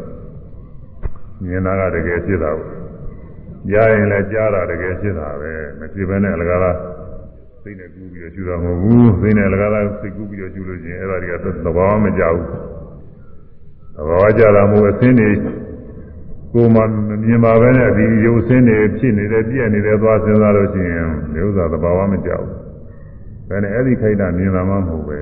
[1.44, 2.68] မြင်တာကတကယ်ဖြစ်တာကို
[3.69, 6.77] ကြားရင်လည်းကြားတာတကယ်ဖြစ်တာပဲမဖြစ်ဘဲနဲ့အလကားလား
[7.63, 12.45] စိတ်နဲ့ကူးပြီးတော့ရှုတာမဟုတ်ဘူးစိတ်နဲ့အလကားလားစိတ်ကူးပြီးတော့ရှုလို့ရှိရင်အဲ့ဒါတွေကသဘာဝမကြဘူး
[13.95, 15.29] သဘာဝကြတာမဟုတ်အစင်းတွေ
[16.53, 22.57] ကိုယ်မှမမြင်ပါပဲနဲ့ဒီရုပ်ဆင်းတွေဖြစ်နေတယ်ပြည့်နေတယ်သွားစဉ်းစားလို့ရှိရင်ဒီဥစ္စာသဘာဝမကြောက်ဘူး။
[23.49, 25.19] ဒါနဲ့အဲ့ဒီခိုက်တာမြင်တာမှမဟုတ်ပဲ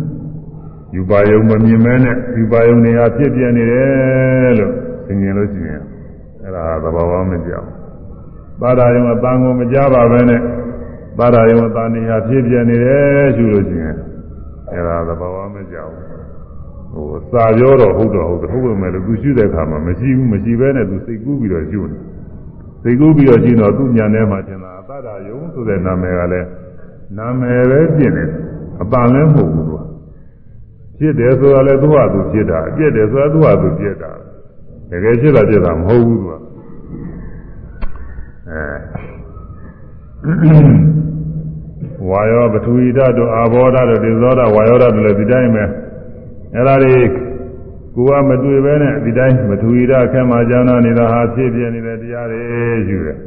[0.94, 4.72] ။ယူပါယုံမမြင်မဲနဲ့ယူပါယုံနေရာဖြစ်ပြနေတယ်လို့
[5.06, 5.82] သင်မြင်လို့ရှိရင်
[6.42, 7.76] အဲ့ဒါသဘာဝမကြောက်ဘူး။
[8.60, 10.40] သာသာယုံအတန်ကိုမကြပါပဲနဲ့
[11.18, 13.96] သာသာယုံအတန်နေရာဖြစ်ပြနေတယ်ရှုလို့ရှိရင်
[14.70, 16.06] အဲ့ဒါသဘာဝမကြောက်ဘူး။
[16.92, 21.98] ဟိုစာပြောတော့ဟုတ်တော့ဟုတ်တယ်ဟုတ်ပေမဲ့လို့သူရှိတဲ့အခါမှာမရှိဘူးမရှိဘဲနဲ့သူစိတ်ကူးပြီးတော့ရှုနေ
[22.82, 26.48] စိတ်ကူးပြီးတော့ရှင်းတော့သူ့ညာထဲမှာထင်တာအတ္တယုံဆိုတဲ့နာမည်ကလည်း
[27.18, 28.24] နာမည်ပဲဖြစ်နေ
[28.82, 29.73] အပန်လည်းမဟုတ်ဘူးသူက
[30.98, 34.10] ဖြစ်တယ်ဆိုတာလည်းသူ့ဟာသူဖြစ်တာအပြစ်တယ်ဆိုတာသူ့ဟာသူဖြစ်တာ
[34.90, 36.32] တကယ်ဖြစ်တာဖြစ်တာမဟုတ်ဘူးသူက
[38.48, 38.94] အဲ
[42.08, 45.64] ဝါယောပထဝီဓာတ်တို့အာဘောဓာတ်တို့ဒီဇောဓာတ်ဝါယောဓာတ်တို့လည်းဒီတိုင်းပဲ
[46.54, 46.94] အဲ့ဒါတွေ
[47.96, 52.40] ကိုကမတွေ့ပဲနဲ့ဒီတိုင်းမထူရအခဲမှာကျောင်းသားနေတာဟာဖြစ်ပြနေတဲ့တရားတွေ
[52.88, 53.18] ယူတယ်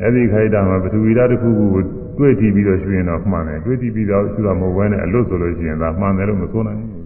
[0.00, 1.82] အဲ့ဒီခိုက်တာမှာပထဝီဓာတ်တစ်ခုခုကို
[2.18, 7.04] တွေ့ကြည့်ပြီးတော့ရှင်းရင်တော့မှန်တယ်တွေ့ကြည့်ပြီးတော့ရှင်းတာမဟုတ်ဘဲနဲ့အလွတ်ဆိုလို့ရှိရင်ဒါမှန်တယ်လို့မဆိုနိုင်ဘူး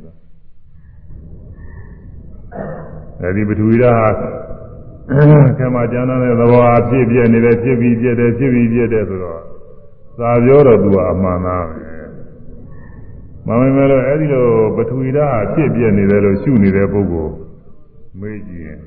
[3.21, 4.09] အဲ့ဒီပထဝီဓာတ်ဟာ
[5.59, 9.43] ခဲမှာကျောင်းသားတဲ့သဘောအဖြစ်ပြနေတယ်ဖြစ်ပြီးပြတယ်ဖြစ်ပြီးပြတယ်ဆိုတော့
[10.19, 11.89] သာပြောတော့သူကအမှန်သားပဲ
[13.47, 17.35] မမမဲလို့အဲ့ဒီလိုပထဝီဓာတ်ဖြစ်ပြနေတယ်လို့ရှုနေတဲ့ပုဂ္ဂိုလ်
[18.21, 18.81] မေးကြည့်ရင်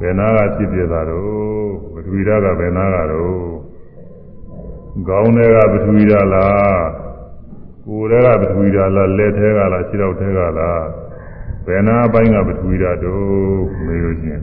[0.00, 3.63] ဘယ်နာကဖြစ်ပြတာတော့ပထဝီဓာတ်ကဘယ်နာကတော့
[5.08, 6.86] ခေါင်းထဲကပထဝီဓာတ်လား
[7.86, 10.84] ကိုယ်ထဲကပထဝီဓာတ်လားလက်ထဲကလားခြေထောက်ထဲကလား
[11.66, 14.42] ဘယ်နာအပိုင်းကပထဝီဓာတ်တော့မေးလို့ရှိရင်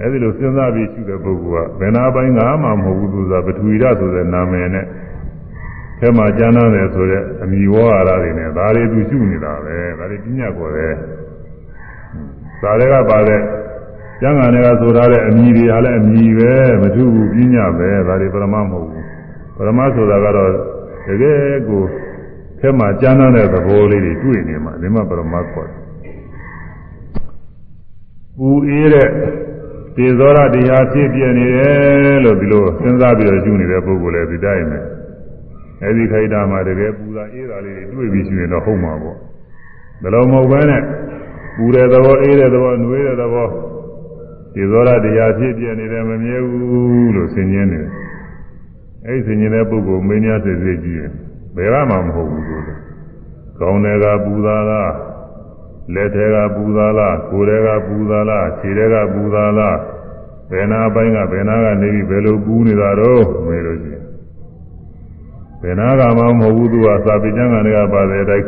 [0.00, 4.86] အဲ့ဒီလိုစဉ်းစားပြီးရှုတဲ့ပုဂ္ဂိုလ်ကဘယ်နာအပိုင်းကမှမဟုတ်ဘူးသူကပထဝီဓာတ်ဆိုတဲ့နာမည်နဲ့
[5.98, 10.94] ထဲမှာကျမ်းသာတယ်ဆိုတဲ့အမိဝါဟာရတွေနဲ့ဒါတွေသူရှုနေတာပဲဒါတွေပြညာခေါ်တယ်
[12.60, 13.40] ဇာတွေကပါတဲ့
[14.20, 19.04] ကျမ်းဂန်တွေကဆိုထားတဲ့အမိတွေဟာလည်းအမိပဲမထူးဘူးပြညာပဲဒါတွေပရမမဟုတ်ဘူး
[19.56, 20.50] ပရမဆိုတာကတော့
[21.06, 21.82] တကယ်ကို
[22.60, 25.84] ထဲမှာကျမ်းသာတဲ့သဘောလေးတွေတွေ့နေမှာဒီမှာပရမခေါ်တယ်
[28.38, 29.08] ပူအေးတဲ့
[29.96, 34.78] တေဇောရတရားဖြစ်ပြနေတယ်လို့ဒီလိုစဉ်းစားပြီးတော့ယူနေတဲ့ပုဂ္ဂိုလ်လည်းဒီတိုင်းပဲ
[35.82, 39.16] အဲဒီခိုက်တာမှာတကယ်ပူတာအေးတာလေးတွေတွေ့ပြီးရှိရင်တော့ဟုတ်မှာပေါ့
[40.02, 40.82] ဒါလိုမဟုတ်ဘဲနဲ့
[41.56, 43.48] ပူတဲ့သဘောအေးတဲ့သဘောနှွေးတဲ့သဘော
[44.54, 47.92] ဒီသောရတရားဖြစ်ပြနေတယ်မမြဲဘူးလို့ဆင်ញင်းနေတယ်
[49.06, 51.12] အဲဒီဆင်ញင်းတဲ့ပုဂ္ဂိုလ်မင်းများစိတ်စိတ်ကြည့်ရင်
[51.56, 52.64] ဘယ်ကမှမဟုတ်ဘူးလို့
[53.60, 54.92] ကောင်းတယ်ကပူတာလား
[55.94, 59.78] လက်ထဲကပူတာလားကိုယ်ထဲကပူတာလားခြေထဲကပူတာလား
[60.50, 64.04] ဘယ်နာပိုင်းကဘယ်နာကနေပြီးဘယ်လိုပူနေတာတော့မေးလို့ရှိရင်
[65.62, 68.46] ဘယ်နာကမှမဟုတ်ဘူးသူကစာပေကျမ်းကနေကပါတဲ့အတိုင်း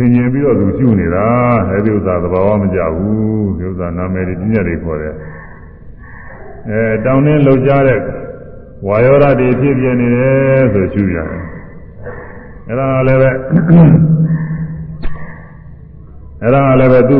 [0.00, 1.26] ဆင်ញင်ပြီးတော့သူရှုနေတာ
[1.70, 5.14] အဲဒီဥစ္စာသဘာဝမကြဘူးဒီဥစ္စာနာမည်တွေပြည့်တယ်ခေါ်တယ်
[6.68, 8.00] အဲတောင်းတင်းလှုပ်ရှားတဲ့
[8.86, 11.42] ဝါယောဓာတ်တွေဖြစ်ပြနေတယ်ဆိုရှုရတယ်
[12.68, 13.30] အဲဒါလည်းပဲ
[16.42, 17.18] အဲဒါလည်းပဲသူ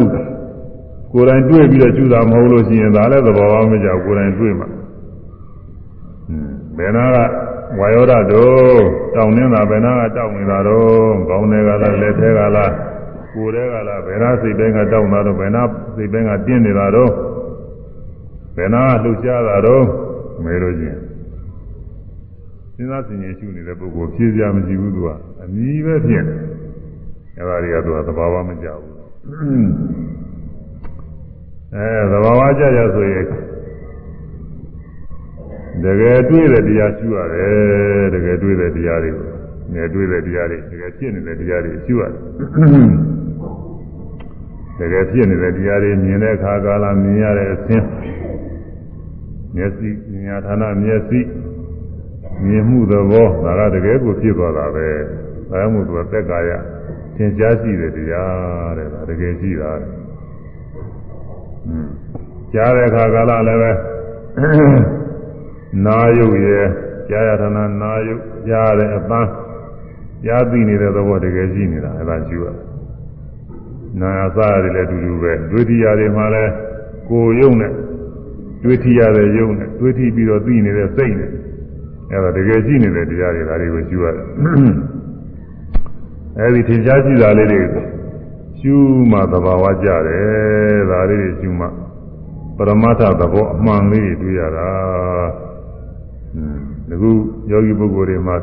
[1.13, 4.69] ကိုယ်တိုင်တွေ့ပြီးတော့ရှုတာမဟုတ်လို့ရှိရင်ဒါလည်းသဘာဝမကြဘူးကိုယ်တိုင်တွေ့မှာ
[6.79, 8.81] ဘယ်နာက ဝါယောဓတို့
[9.15, 12.73] တောင်းနေတာဘယ်နာကတောင်းနေတာတော့ခေါင်းတွေကလားလက်ထဲကလား
[13.33, 15.63] ကိုယ်တွေကလားဘယ်နာစိတ်ပိုင်းကတောင်းတာတော့ဘယ်နာ
[15.97, 17.11] စိတ်ပိုင်းကတင်းနေတာတော့
[18.57, 19.85] ဘယ်နာကလှုပ်ရှားတာတော့
[20.45, 20.99] မေးလို့ချင်း
[22.75, 25.09] စဉ်းစားဆင်ခြင်ရှုနေတဲ့ပုဂ္ဂိုလ်ဖြည့်စရာမရှိဘူးသူက
[25.43, 26.37] အမြည်ပဲဖြစ်နေ
[27.39, 28.95] အဲဒါတွေကသူကသဘာဝမကြဘူး
[31.75, 33.25] အဲသဘာဝကြကြဆိုရင်
[35.85, 39.27] တကယ်တွေ့တဲ့တရားရှုရတယ်တကယ်တွေ့တဲ့တရားတွေကို
[39.75, 42.21] ငယ်တွေ့တဲ့တရားတွေတကယ်ဖြစ်နေတဲ့တရားတွေရှုရတယ်
[44.79, 47.87] တကယ်ဖြစ်နေတဲ့တရားတွေမြင်တဲ့အခါကာလမြင်ရတဲ့အခြင်း
[49.55, 49.89] မျက်စိ
[50.25, 51.21] ဉာဏ်ဌာနမျက်စိ
[52.47, 54.89] မြင်မှုသဘောဒါကတကယ်ကိုဖြစ်သွားတာပဲ
[55.51, 56.51] ဒါမှမဟုတ်သူကသက်ကာယ
[57.17, 59.71] သင်ကြားရှိတဲ့တရားတဲ့ဒါတကယ်ရှိတာ
[61.67, 61.89] อืม
[62.53, 63.71] ကြားတဲ့အခါကာလလည်းပဲ
[65.87, 66.67] နာယုတ်ရဲ့
[67.09, 68.15] ကြားရဌာနနာယု
[68.49, 69.31] ကြားရတဲ့အပန်း
[70.25, 72.47] ကြားသိနေတဲ့သဘောတကယ်ရှိနေတာအဲ့ဒါရှိရ
[74.01, 76.53] နာယစရတယ်လည်းအတူတူပဲဒွိတိယတွေမှာလည်း
[77.09, 77.73] ကိုယ်ယုံနဲ့
[78.63, 81.31] ဒွိတိယတဲ့ယုံနဲ့ဒွိတိပြီးတော့သိနေတဲ့စိတ်နဲ့
[82.11, 84.25] အဲ့ဒါတကယ်ရှိနေတဲ့တရားတွေဒါတွေကိုရှိရတယ်
[86.39, 87.61] အဲ့ဒီထင်ရှားရှိတာလေးတွေ
[88.59, 88.75] ရှု
[89.13, 91.67] မှသဘာဝကြတယ်ဒါလေးတွေရှုမှ
[92.57, 94.69] ပရမတ္ထသဘောအမှန်လေးတွေတွေ့ရတာ
[96.89, 97.11] ဒီခု
[97.51, 98.37] ယောဂီပုဂ္ဂိုလ်တွေမှာ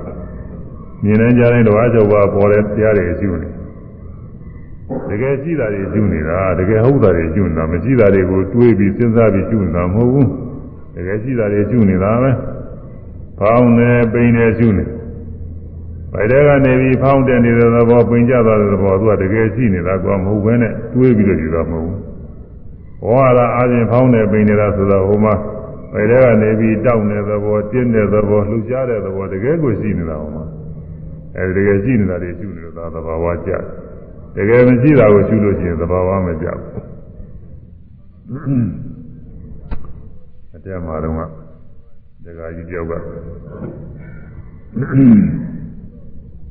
[1.03, 3.49] မြင်နိုင်ကြတဲ့တော့အချုပ်ပါပေါ်တဲ့တရားတွေရှုနေ
[5.09, 10.29] တကယ်ရှိတာတွေရှုနေတာတကယ်ဟုတ်တာတွေရှုနေတာမရှိတာတွေကိုတွေးပြီးစဉ်းစားပြီးရှုနေတာမဟုတ်ဘူး
[10.95, 12.31] တကယ်ရှိတာတွေရှုနေတာပဲ
[13.39, 14.85] ဖောင်းနေပိန်နေရှုနေ
[16.11, 22.01] ဗိုက်တဲကနေပြီးဖောင်းတဲ့နေတဲ့သဘောပိန်ကြသွားတဲ့သဘောသူကတကယ်ရှိနေတာကွာမဟုတ်ဘဲနဲ့တွေးပြီးတော့ယူတာမဟုတ်ဘူး
[23.03, 25.33] ဘောဟာလာအားဖြင့်ဖောင်းနေပိန်နေတာဆိုတော့ဟိုမှာ
[25.95, 30.45] ဗိုက်တဲကနေပြီးတောက်နေတဲ့သဘောတင်းတဲ့သဘောလှူရှားတဲ့သဘောတကယ်ကိုရှိနေတာဟိုမှာ
[31.37, 33.51] အဲဒီတကယ်ရှိနေတာတွေရှုနေလို့သာသဘာဝကျ
[34.35, 38.65] တကယ်မရှိတာကိုရှုလို့ရှိရင်သဘာဝမကျဘူး
[40.55, 41.29] အတက်မှာတော့
[42.25, 42.93] ဒကာကြီးကြောက်က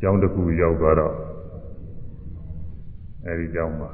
[0.01, 1.15] ကျောင်းတစ်ခုရောက်သွားတော့
[3.27, 3.91] အဲဒီကျောင်းမှာ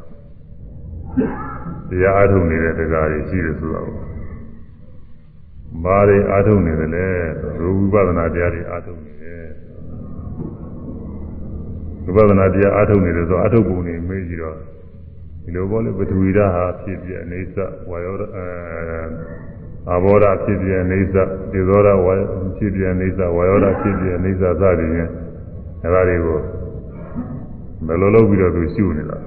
[1.89, 4.10] တရားအားထုတ်နေတဲ့ဒကာကြီးရှိတယ်ဆိုတော့
[5.85, 7.07] ဘာတွေအားထုတ်နေတယ်လဲ
[7.61, 9.45] ရူပဝိပဿနာတရားတွေအားထုတ်နေတယ်
[12.05, 14.57] ဝိပဿနာတရားအားထုတ်နေတယ်ဆိုအားထုတ်ပုံနေမေးကြည့်တော့
[15.43, 17.59] ဒီလိုပေါ့လေပထဝီဓာတ်ဟာဖြစ်ပြအိဋ္ဌ
[17.91, 18.47] ဝါယောအဲ
[19.95, 21.17] အဘောဓဖြစ်ပြအိဋ္ဌ
[21.53, 22.13] ဒီသောဓဝါ
[22.57, 25.11] ဖြစ်ပြအိဋ္ဌဝါယောဓဖြစ်ပြအိဋ္ဌစသည်ဖြင့်
[25.85, 26.39] အဲဒါတွေကို
[27.87, 29.19] ဘယ်လိုလုပ်ပြီးတော့သူရှုနေတာ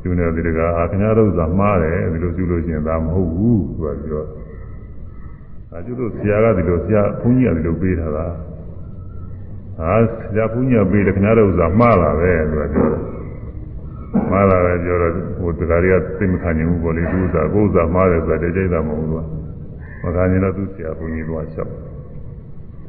[0.00, 4.24] ရှုနေတယ်ဒီကအာခင်ဗျားတို့ကမှားတယ်ဒီလိုရှုလို့ရှိရင်ဒါမဟုတ်ဘူးသူကပြော
[5.76, 8.26] အဲကျတို့ဆရာကဒီလိုဆရာဘုန်းကြီးကဒီလိုပေးထားတာ
[9.78, 13.00] ဟာဆရာဘုန်းကြီးကပေးတယ်ခင်ဗျားတို့ကမှားတာပဲသူကပြောတယ်
[14.30, 19.24] မှားတာပဲပြောတော့ဟိုတရားတွေကသိမခံနိုင်ဘူးပေါ့လေသူကကိုယ်စားမှားတယ်ဆိုတာတကြိတ်တာမဟုတ်ဘူးသူက
[20.02, 21.56] မခံနိုင်တော့သူဆရာဘုန်းကြီးကလျှောက်ဆ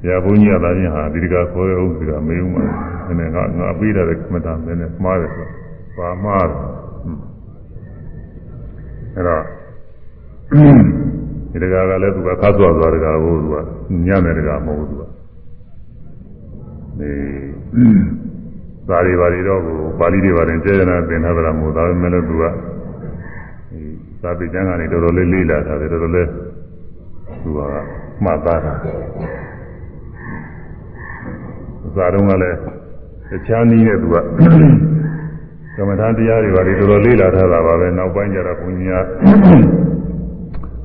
[0.10, 2.64] ရာဘုန်းကြီးကသာချင်းဟာဒီတကခေါ်ရအောင်ဆိုတာမေးဦးမှာ
[3.08, 5.48] နည်းနည်းငါငါပေးတဲ့ကမ္မတာနည်းနည်းမှားတယ်ဆို
[5.98, 6.60] ပါမှားတယ်
[9.16, 9.44] အဲ့တော့
[11.62, 13.56] ဒီတကကလည်းသူကခတ်သွားသွားတကကိုသူက
[14.06, 15.04] ညံ့တယ်တကမဟုတ်ဘူးသူက
[17.00, 17.12] နေ
[18.88, 22.52] သာရီပါရီတော့ကိုပါဠိတွေပါတယ်ကျေရနာသင်ထားတာမဟုတ်ဒါပေမဲ့လည်းသူကဒီ
[24.22, 26.28] သာပိကျမ်းကနေတော်တော်လေးလေးလာတာတယ်တော်တော်လေး
[27.44, 27.60] သူက
[28.24, 28.74] မှတ်သားတာ
[31.96, 32.58] ဇာတုံးကလည်း
[33.30, 34.16] တခြားနည်းနဲ့သူက
[35.76, 39.00] ကမ္မထာတရားတွေပါလေတော်တော်လေးလာထားတာပါပဲနောက်ပိုင်းကျတော့ဘုညာ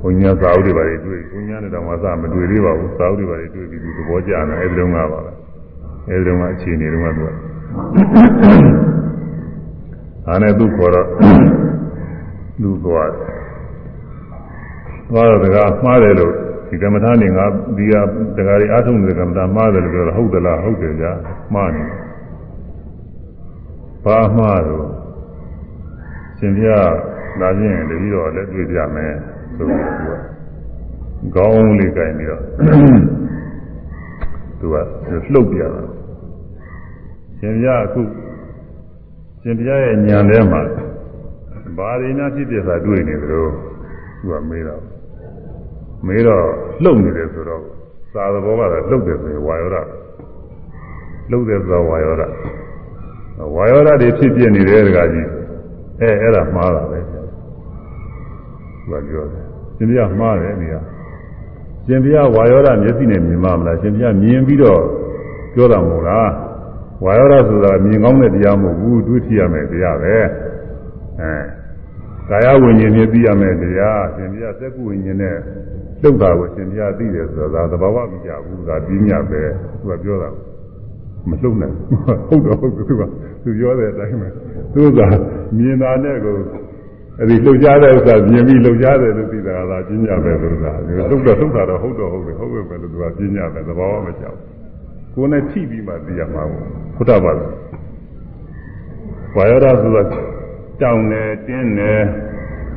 [0.02, 5.32] ဘုညာသာဥတွေပါလေတွေ့ဘုညာနဲ့တော့မစမတွေ့သေးပါဘူးသာဥတွေပါလေတွေ့ပြီးသူသဘောကျတယ်အဲဒီတုန်းကပါပဲ
[6.08, 7.30] အဲဒီတုန်းကအခြေအနေတုန်းကသူက
[10.28, 11.06] အားနဲ့သူခေါ်တော့
[12.62, 13.10] သူသွား
[15.10, 16.34] သွားတော့တကားမှားတယ်လို့
[16.68, 17.44] ဒီကမ္မထာနေငါ
[17.76, 17.94] ဒီက
[18.36, 21.12] တကားတွေအားထုတ်နေတဲ့ကမ္မထာမှားတယ်လို့ပြောတော့ဟုတ်သလားဟုတ်တယ်ကြာ
[21.54, 21.84] မှားနေ
[24.04, 24.86] ဘာမှားတော့
[26.38, 26.66] ရှင်ပြ
[27.40, 29.14] လာခြင်းတတိတော့လက်တွေ့ပြမယ်
[29.56, 30.06] ဆိုပြီးသူ
[31.34, 32.42] ကခေါင်းလေးကြိုင်ပြီးတော့
[34.58, 34.76] သူက
[35.32, 35.82] လှုပ်ပြတာ
[37.38, 38.00] ရှင်ပြအခု
[39.42, 40.60] ရှင်ပြရဲ့ညံထဲမှာ
[41.76, 43.46] ဘာရင်းနာဖြစ်ပြတာတွေ့နေသလို
[44.20, 44.82] သူကမေးတော့
[46.06, 46.44] မေးတော့
[46.82, 47.62] လှုပ်နေတယ်ဆိုတော့
[48.14, 49.76] သာသဘောကတော့လှုပ်တယ်ဆိုရင်ဝါယောဒ
[51.30, 52.22] လှုပ်တယ်ဆိုတော့ဝါယောဒ
[53.54, 55.28] ဝါယောဒတွေဖြစ်ပြနေတယ်တကားကြီး
[56.00, 56.91] အဲအဲ့ဒါမှားတာပဲသူ
[58.92, 59.44] ကပြောတယ်
[59.76, 60.80] ရှင်ပြမှားတယ်နေရာ
[61.86, 64.82] ရှင်ပြဝါယောဒမျက်စိနဲ့မြင်မှမလားရှင်ပြမြင်ပြီးတော့
[65.54, 66.30] ပြောတာမဟုတ်လား
[67.04, 70.16] ဝါယောဒဆိုတာမြင်ကောင်းတဲ့တရားမဟုတ်ဘူးတွေးထရမယ်တရားပဲ
[71.20, 71.32] အဲ
[72.28, 75.36] ကာယဝိညာဉ်နဲ့သိရမယ်တရားရှင်ပြစက္ကုဝိညာဉ်နဲ့
[76.02, 79.42] လှုပ်တာကိုရှင်ပြသိတယ်ဆိုတာသဘာဝမကြဘူးဒါပြင်းညပဲ
[79.80, 80.30] သူကပြောတာ
[81.28, 81.74] မလှုပ်နိုင်
[82.26, 83.02] ဟုတ်တော့ဟုတ်သူက
[83.42, 84.28] သူပြောတဲ့အတိုင်းပဲ
[84.74, 85.00] သူက
[85.56, 86.34] မြင်တာနဲ့ကို
[87.18, 90.72] အဲ့ဒီလှုပ်ရှားတဲ့ဥစ္စာမြင်ပြီးလှုပ်ရှားတယ်လို့သိတာကသာပြင်းညပဲဆိုတာ
[91.10, 94.38] လှုပ်တော့လှုပ်တာတော့ဟုတ်တော့ဟုတ်တယ်ဟုတ်ပဲလို့သူကပြင်းညပဲသဘာဝမကြဘူး
[95.14, 96.64] ကိုယ်နဲ့ထိပြီးမှသိရမှာဘူး
[96.96, 97.46] ဘုဒ္ဓဘာသာ
[99.36, 100.02] ဝါယောဓဆိုတာ
[100.80, 102.00] တောင်းတယ်တင်းတယ်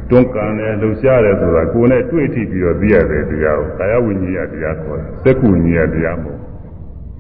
[0.10, 6.40] တွန်းကန်တယ်လှုပ်ရှားတယ်ဆိုတာကိုယ်နဲ့တွေ့ထိပြီးတော့သိရတယ်တရားကိုကာယဝိညာဉ်တရားခေါ်တယ်စက္ခုဝိညာဉ်တရားမဟုတ်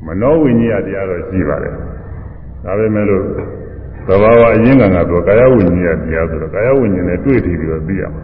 [0.05, 1.73] မနောဝိညာဉ်တရားတော့ရှိပါတယ်
[2.63, 3.23] ဒါပေမဲ့လို့
[4.07, 8.23] သဘာဝအရင်းကံကတော့ကာယဝိညာဉ်တရားဆိုတော့ကာယဝိညာဉ်နဲ့တွေ့ထိပြီးတော့သိရမှာ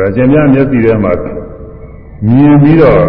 [0.00, 1.12] ဒါကြင်များမျက်စိထဲမှာ
[2.26, 3.02] မြင်ပြီးတော့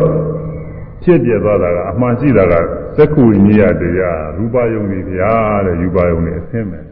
[1.03, 2.53] ဖြစ်ပြသွားတာကအမှန်ရှိတာက
[2.97, 5.31] သက္ခုဝိညယတရားရူပယုံနေဗျာ
[5.65, 6.83] တဲ့ယူပယုံနေအဆင်းမဲ့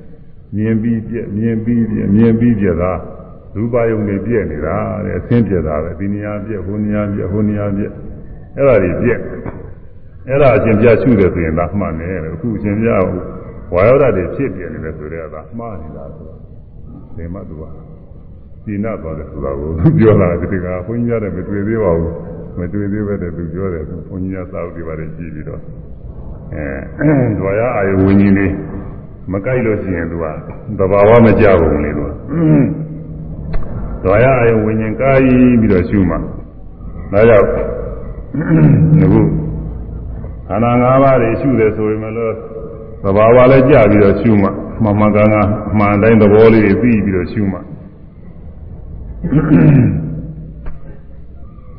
[0.55, 2.93] မြင်ပြီးပြက်မြင်ပြီးပြက်မြင်ပြီးပြက်သာ
[3.55, 7.91] ရူပယုံနေပြက်နေတာတဲ့အဆင်းပြက်တာပဲဒီနေရာပြက်ဟိုနေရာပြက်ဟိုနေရာပြက်
[8.57, 9.19] အဲ့ဒါတွေပြက်
[10.27, 12.89] အဲ့ဒါအရှင်ပြရှုတယ်ဆိုရင်ဒါမှန်တယ်အခုအရှင်ပြ
[13.73, 16.39] ဝါယောဓာတ်တွေဖြစ်ပြနေတယ်ဆိုတော့ဒါမှားနေတာဆိုတော့
[17.17, 17.63] ဒီမှသူက
[18.65, 22.13] ဒီနာသွားတယ်ဆိုတာကိုပြောလာတယ်ဒီကဘုန်းကြီးရတယ်မတွေ့သေးပါဘူး
[22.59, 25.61] မတွေ့သေးပဲတဲ့သူပြောတယ်ဘုန်းကြီးကသာဝတိပါတယ်ကြည့်ပြီးတော့
[26.53, 28.53] အဲဒွါရအာယဝิญဉ်လေး
[29.31, 30.25] မကြိုက်လို့ရှိရင်သူက
[30.77, 32.09] သဘာဝမကြဘူးလေသူက
[34.03, 35.27] ဒွါရအာယဝิญဉ်ကာယ
[35.61, 37.47] ပြီးတော့ရှုမှဒါကြောင့်
[39.03, 39.21] အခု
[40.47, 42.33] ခန္ဓာ၅ပါးတွေရှုတယ်ဆိုရင်မလို့
[43.03, 44.47] သဘာဝလည်းကြပြီးတော့ရှုမှ
[44.83, 47.59] မှန်မှန်ကန်ကန်အမှန်တိုင်းသဘောလေးတွေသိပြီးတော့ရှုမှ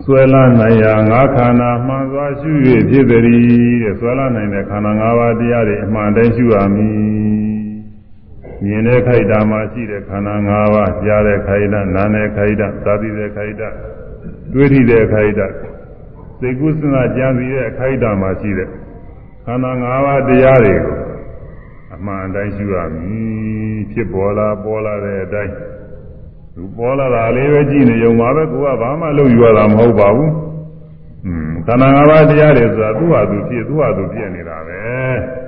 [0.04, 2.50] ဆွဲလာနိုင်ရာငါးခန္ဓာမှန်စွာရှု၍
[2.90, 3.22] ဖြစ်သည်
[3.82, 6.94] တဲ့ဆွဲလာနိုင်တဲ့ခန္ဓာ၅ပါးတရားတွေအမှန်တိုင်းရှုရမည်
[8.64, 13.68] မြင်တဲ့ခိုက်တာမှာရှိတဲ့ခန္ဓာ၅ပါးကြားတဲ့ခိုက်တာနားတဲ့ခိုက်တာသာသိတဲ့ခိုက်တာ
[14.52, 15.46] တွေးထိတဲ့ခိုက်တာ
[16.40, 18.68] စိတ်ကူးစဉ်းစားကြံစည်တဲ့ခိုက်တာမှာရှိတဲ့
[19.46, 20.94] ခန္ဓာ၅ပါးတရားတွေကို
[21.94, 25.54] အမှန်တိုင်းရှုရမည်ဖြစ်ပေါ်လာပေါ်လာတဲ့အတိုင်း
[26.54, 30.30] သူပေါ်လာတာလေးပဲကြည့်နေုံပါပဲကိုကဘာမှလုပ်ယူရတာမဟုတ်ပါဘူး။
[31.26, 34.80] อืมခန္ဓာ၅ပါးတရားတွေဆိုတာသူ့ဟာသူဖြစ်သူ့ဟာသူပြည့်နေတာပဲ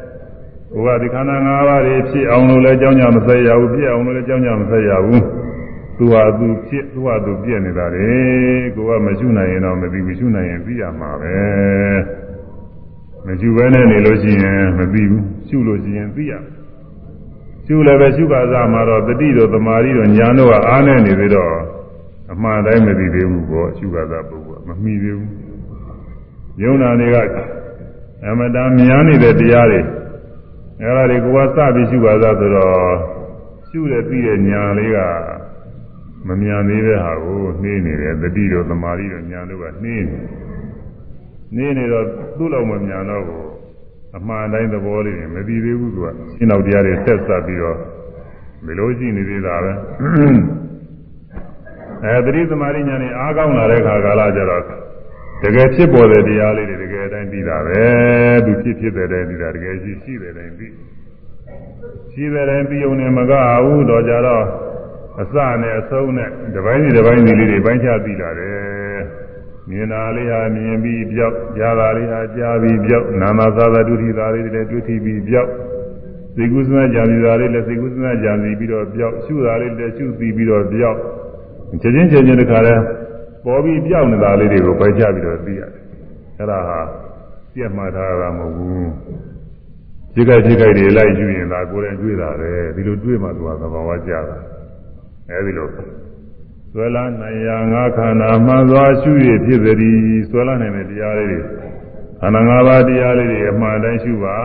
[0.72, 5.20] ။ကိုကဒီခန္ဓာ၅ပါးတွေဖြစ်အောင်လို့လည်းကြောင်းကြမဆက်ရဘူးပြည့်အောင်လို့လည်းကြောင်းကြမဆက်ရဘူး။
[5.98, 8.08] သူ့ဟာသူဖြစ်သူ့ဟာသူပြည့်နေတာလေ။
[8.76, 11.34] ကိုကမရှိနိုင်ရင်တော့မသိမရှိနိုင်ရင်ပြီးရမှာပဲ။
[13.26, 16.56] မရှိဘဲနဲ့နေလို့ရှိရင်မသိဘူး။ရှုလို့ရှိရင်သိရမယ်
[17.66, 21.52] ရှုလည်းပဲရှုပါစားမှာတော့တတိတို့သမာဓိတို့ညာတို့ကအားနေနေသေးတော့
[22.32, 25.32] အမှန်တိုင်းမသိသေးဘူးပေါ့ရှုပါစားပုဂ္ဂိုလ်မမှီသေးဘူး
[26.62, 27.16] ယုံနာတွေက
[28.26, 29.80] အမတန်များနေတဲ့တရားတွေ
[30.80, 32.76] အဲဒါတွေကိုကစပြီးရှုပါစားဆိုတော့
[33.68, 34.98] ရှုတဲ့ပြီးတဲ့ညာလေးက
[36.26, 40.18] မမြန်သေးတဲ့ဟာကိုနှေးနေတယ်တတိတို့သမာဓိတို့ညာတို့ကနှေးနေ
[41.56, 42.04] နေနေတော့
[42.36, 43.46] သူ့လောက်မမြန်တော့ဘူး
[44.16, 47.78] အမှန်တိုင်းသဘောလေးမပြီးသေးဘူးသူကရှင်းတော့တရားတွေဆက်ဆက်ပြီးတော့
[48.66, 49.72] မလို့ရှိနေသေးတာပဲ
[52.04, 54.62] အဲတတိသမารိညာနဲ့အားကောင်းလာတဲ့ခါကာလကျတော့
[55.42, 57.82] တကယ်ဖြစ်ပေါ်တဲ့တရားလေးတွေတကယ်အတိုင်းပြီးတာပဲ
[58.44, 60.72] သူဖြစ်ဖြစ်တဲ့တိုင်းပြီးတာတကယ်ရှိရှိတဲ့တိုင်းပြီး
[62.12, 63.32] ရှိတဲ့တိုင်းပြီးုံနဲ့မက
[63.64, 64.44] ဘူးတော့ကြတော့
[65.20, 68.85] အစနဲ့အဆုံးနဲ့တစ်ပိုင်းစီတစ်ပိုင်းစီလေးတွေပိုင်းခြားပြီးတာတယ်
[69.68, 75.50] မြင်တာလေးဟာမြင်ပြီးပြောက်ကြားတာလေးဟာကြားပြီးပြောက်နာမသာသာဒုတိတာလေးတွေလည်းဒုတိပြီးပြောက်
[76.36, 80.98] သိကုသနာကြံစီတာလေးလည်းသိကုသနာကြံစီပြီးတော့ပြောက်ရှုတာလေးလည်းရှုပြီးပြီးတော့ပြောက်
[81.82, 82.74] ချက်ချင်းချက်ချင်းတခါလဲ
[83.44, 85.70] ပေါ်ပြီးပြောက်နေတာလေးတွေကိုပဲကြပြီးတော့သိရတယ်
[86.38, 86.80] အဲ့ဒါဟာ
[87.54, 88.90] ပြတ်မှတ်ထားတာမဟုတ်ဘူး
[90.14, 94.38] ခြေကခြေကတွေလိုက်ယူရင်ဒါကိုယ်တိုင်တွေ့တာပဲဒီလိုတွေ့မှသူကသဘာဝကျတာ
[95.28, 95.68] အဲဒီလို
[96.78, 99.98] ဆွဲလာနိုင်ရာငါခန္ဓာမှန်စွာရှုရဖြစ်သည်
[100.30, 101.40] ဆွဲလာနိုင်တဲ့တရားလေးတွေ
[102.20, 104.36] ခန္ဓာ၅ပါးတရားလေးတွေအမှန်တိုင်းရှုပါ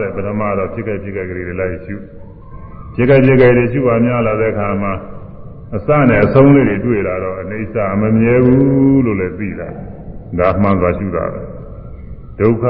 [0.00, 1.96] တဲ့ပထမတော့ဖြစ်ခဲ့ဖြစ်ခဲ့ကလေးတွေလိုက်ရှု
[2.94, 4.92] ဖြစ်ခဲ့ဖြစ်ခဲ့တွေရှုပါများလာတဲ့အခါမှာ
[5.76, 9.68] အစနဲ့အဆုံးလေးတွေတွေ့လာတော့အနေစာမမြဲဘူးလို့လည်းသိတာ
[10.38, 11.40] ဒါမှန်စွာရှုတာပဲ
[12.38, 12.64] ဒုက္ခ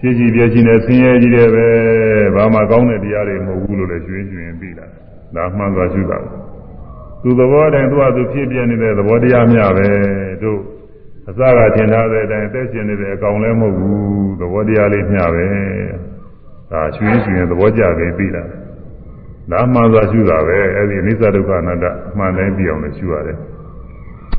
[0.00, 1.66] ဖြစ်ကြည့်ပြချင်းနဲ့ဆင်းရဲကြီးတယ်ပဲ
[2.34, 4.86] ဘာမှကောင်းတဲ့တရားတွေမဟုတ်ဘူးလို့လည်းကျွင်းကျွင်းသိတာ
[5.36, 6.39] ဒါမှန်စွာရှုတာပဲ
[7.22, 9.88] သူသဘောတိုင်းသူ့ဟာသူဖြစ်ပြနေတဲ့သဘောတရားများပဲ
[10.42, 10.60] တို့
[11.28, 15.46] အစကထင်ထားတဲ့အတိုင်းအသက်ရှင်နေတဲ့အကောင်လည်းမဟုတ်ဘူးသဘောတရားလေးမျှပဲ
[16.70, 18.44] ဒါရွှင်ရွှင်သဘောကြပဲပြီးတာ
[19.50, 23.38] ဒါမှန်စွာရှုတာပဲအဲ့ဒီအနိစ္စဒုက္ခအနတ္တအမှန်တိုင်းပြီးအောင်လည်းရှုရတယ်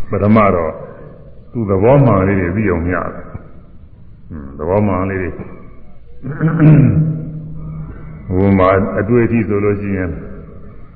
[0.09, 0.71] ပထမတော့
[1.51, 3.25] သူသဘောမှန်လေးတွေပြီးအောင်မျှတယ်
[4.57, 5.29] သဘောမှန်လေးတွေ
[8.29, 10.09] ဟိုမှာအတွေ့အထိဆိုလို့ရှိရင်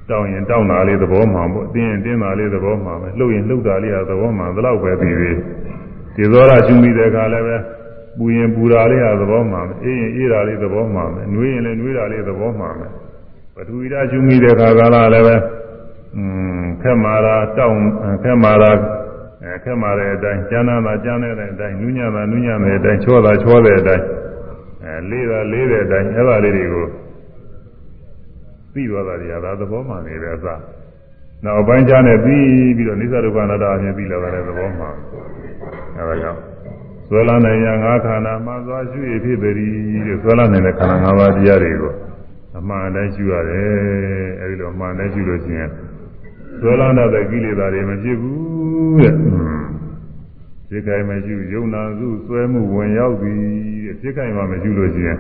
[0.10, 5.32] တောင်းရင်တောင်းတာလေးသဘောမှန်ပေါ့တင်းရင်တင်းတာလေးသဘောမှန်ပဲလှုပ်ရင်လှုပ်တာလေးကသဘောမှန်ဘယ်တော့ပဲပြီးပြီ
[6.16, 7.58] ဒီသောရရှုမိတဲ့အခါလည်းပဲ
[8.18, 12.88] ပူရင်ပူတာလေးကသဘောမှန်ပဲအေးရင်အေးတာလေးသဘောမှန်ပဲနှွေးရင်လည်းနှွေးတာလေးသဘောမှန်ပဲ
[13.56, 14.82] ပထဝီဓာတ်ရှုမိတဲ့အခါက
[15.14, 15.36] လည်းပဲ
[16.16, 16.24] อื
[16.60, 17.80] มခက်မာတာတောင်း
[18.24, 18.72] ခက်မာတာ
[19.44, 24.06] အဲခက်မာတဲ့အတိုင်းကျမ်းနာတာကျမ်းနေတဲ့အတိုင်းနူးညံ့တာနူးညံ့တဲ့အတိုင်းချောတာချောတဲ့အတိုင်း
[24.84, 26.86] အဲလေးတာလေးတဲ့အတိုင်းအဲ့ဒါလေးတွေကို
[28.76, 30.62] သိသွားတာတွေကဒါသဘောမှန်နေတဲ့အစား
[31.44, 34.96] နောက်ပိုင်းကျနဲ့ပြီးပြီးတော့နိစ္စဒုက္ခအနတ္တအမြင်ပြီးလာတဲ့သဘောမှန်
[35.98, 36.40] အဲဒါကြောင့်
[37.08, 39.54] ဆွဲလာနိုင်ရာငါးခန္ဓာမှသွားရှုရဖြစ်သည်
[40.08, 41.94] တဲ့ဆွဲလာနိုင်တဲ့ခန္ဓာ၅ပါးတရားတွေကို
[42.58, 43.70] အမှန်တိုင်းရှုရတယ်
[44.42, 45.70] အဲဒီလိုအမှန်တိုင်းရှုလို့ရှိရင်
[46.60, 49.14] ဆွဲလာတဲ့ကိလေသာတွေမဖြစ်ဘူးတဲ့
[50.70, 53.40] ဖြစ်ခိုင်မရှိယုံနာစုဆွဲမှုဝင်ရောက်သည်
[53.86, 55.18] တဲ့ဖြစ်ခိုင်မှမရှိလို့ရှိရင်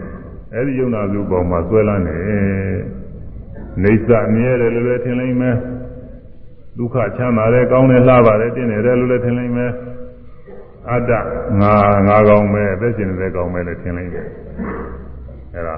[0.53, 2.17] အဲဒီယုံနာစုပေါ်မှာဆွဲလန်းနေ
[3.83, 5.55] နေစာမြဲတယ်လို့လည်းထင်လိမ့်မယ်
[6.77, 9.71] ဒုက္ခချမ်းသာတယ်ကောင်းတယ်လှပါတယ်တင်းတယ်လို့လည်းထင်လိမ့်မယ်
[10.91, 11.11] အတ္တ
[11.61, 11.73] ငါ
[12.07, 14.27] ငါကောင်းမယ်အသက်ရှင်နေတဲ့ကောင်းမယ်လည်းထင်လိမ့်မယ်
[15.53, 15.75] အဲဒါ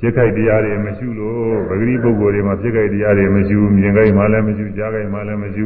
[0.00, 5.64] ဖြစ်ခိုက်တရားတွေမရှိလို့ပဂရိပုဂ္ဂိုလ်တွေမှာဖြစ်ခိုက်တရားတွေမရှိဘူးမြင်ခိုက်မှလည်းမရှိကြားခိုက်မှလည်းမရှိ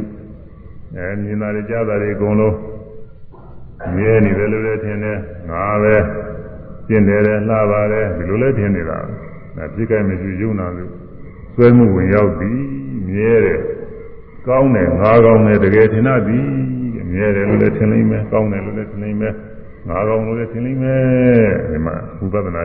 [0.97, 2.57] အဲမြင်တာတွေကြားတာတွေအကုန်လုံး
[3.97, 5.19] မြဲနေတယ်လို့လည်းထင်တယ်
[5.51, 5.95] ငါပဲ
[6.89, 8.99] ကျင့်တယ်လှပါတယ်ဒီလိုလည်းထင်နေတာ
[9.57, 11.00] အဲဖြစ်ခိုက်မရှိယုံနာလို့
[11.63, 12.61] ဆွဲမှုဝင်ရောက်ပြီး
[13.09, 13.61] မြဲတယ်
[14.47, 16.47] ကောင်းတယ်ငါကောင်းတယ်တကယ်ထင်တတ်သည်
[17.13, 19.35] မြဲတယ်လို့လည်းထင်လိမ့်မယ်ကောင်းတယ်လို့လည်းထင်လိမ့်မယ်
[19.89, 21.01] ငါကောင်းလို့လည်းထင်လိမ့်မယ်
[21.71, 21.95] ဒီမှာ
[22.25, 22.63] ဥပဒနာ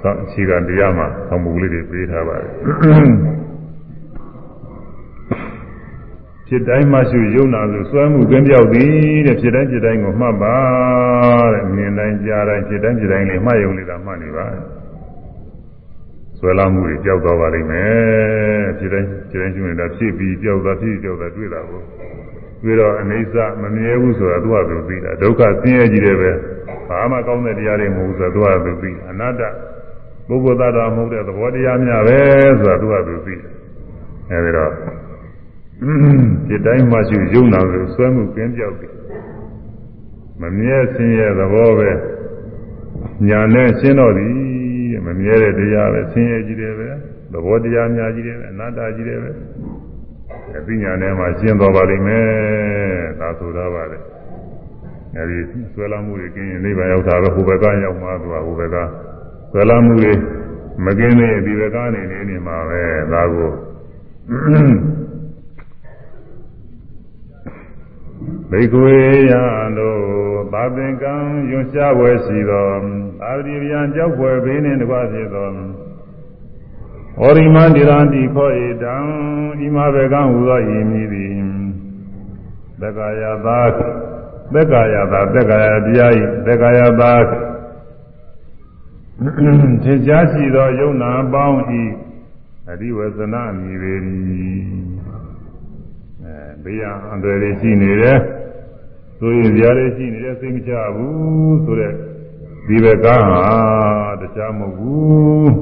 [0.00, 2.50] ဆောင်းအခြေခံတရားမှာဆောင်းမှုလေးတွေပေးထားပါတယ်
[6.46, 8.92] ဖြစ်တိုင်းမှရှိယုံနာလို့စွဲမှုကင်းပြောက်သည်
[9.26, 10.56] တဲ့ဖြစ်တိုင်းဖြစ်တိုင်းကိုမှတ်ပါ
[11.54, 14.83] တဲ့မြင်တိုင်းကြားတိုင်းဖြစ်တိုင်းဖြစ်တိုင်းလေးမှတ်ယုံနေတာမှတ်နေပါဆွဲ
[16.58, 21.82] လာမှုတွေကြောက်သွားပါလိမ့်မယ်ဖြစ်တိုင်းဖြစ်တိုင်းရှိနေတာဖြစ်ပြီးကြောက်သွားဖြစ်ကြောက်သွားတွေ့တာကို
[22.62, 26.30] တွေ့တော့အနေစမမြဲဘူးဆိုတာသူကသူသိတာဒုက္ခဆင်းရဲကြီးတယ်ပဲ
[26.88, 29.42] ဘာမှကောင်းတဲ့တရားတွေမဟုတ်ဘူးဆိုတာသူကသူသိအနတ္တ
[30.28, 32.18] ပုဂ္ဂိုလ်သားတော်မဟုတ်တဲ့သဘောတရားများပဲ
[32.58, 33.50] ဆိုတာသူကသူသိတယ်
[34.30, 34.70] အဲဒီတော့
[36.48, 38.92] ဒီတိုင်းမှရှိယုံနာလို့ဆွဲမှုကင်းပြောက်တယ်
[40.40, 41.90] မမြဲဆင်းရဲသဘောပဲ
[43.28, 44.53] ညာနဲ့ရှင်းတော့သည်
[45.04, 46.88] မမြဲတဲ့တရားပဲဆင်းရဲကြီးတယ်ပဲ
[47.32, 49.30] သဘောတရားများကြီးတယ်အနတ္တကြီးတယ်ပဲ
[50.56, 52.26] အသိဉာဏ်ထဲမှာရှင်းသွားပါလိမ့်မယ်
[53.20, 53.98] ဒါဆိုတော့ပါလေ
[55.16, 55.38] အဲဒီ
[55.72, 58.76] ဆွဲလာမှုတွေကင်းရင်နိဗ္ဗာန်ရောက်တာပဲဟိုဘက်ကရောက်မှသူကဟိုဘက်က
[59.52, 60.12] ဆွဲလာမှုတွေ
[60.84, 62.82] မကင်းသေးဒီဘက်ကနေနေနေမှာပဲ
[63.12, 63.50] ဒါကို
[68.50, 68.96] ဘိက္ခွေ
[69.30, 69.42] ယံ
[69.78, 70.00] တို့
[70.52, 71.14] သာသင်္ကံ
[71.50, 72.68] ယွန်ရှားဝယ်ရှိသော
[73.20, 75.48] သာတိဗျံကြောက်ွယ်ဘေးနှင့်တကွဖြစ်သော
[77.20, 78.96] ဩရိမန္တိရံတိခောဧတံ
[79.64, 81.32] ဤမဘေကံဟူသောဤမည်သည်
[82.80, 83.60] သက္ကာယသာ
[84.54, 87.30] သက္ကာယသာသက္ကာယတရားဤသက္ကာယသာသ
[89.92, 91.82] င်ကြားရှိသောယုံနာပေါင်းဤ
[92.70, 93.94] အရိဝဇနမြည်ပေ၏
[96.64, 98.18] ဘေးရန်အန္တရာယ်တွေရှိနေတယ်
[99.18, 101.92] ဆိုရင်ဇာတွေရှိနေတယ်စိတ်မချဘူးဆိုတဲ့
[102.66, 103.42] ဒီဘက်ကဟာ
[104.20, 105.52] တရားမဟုတ်ဘူး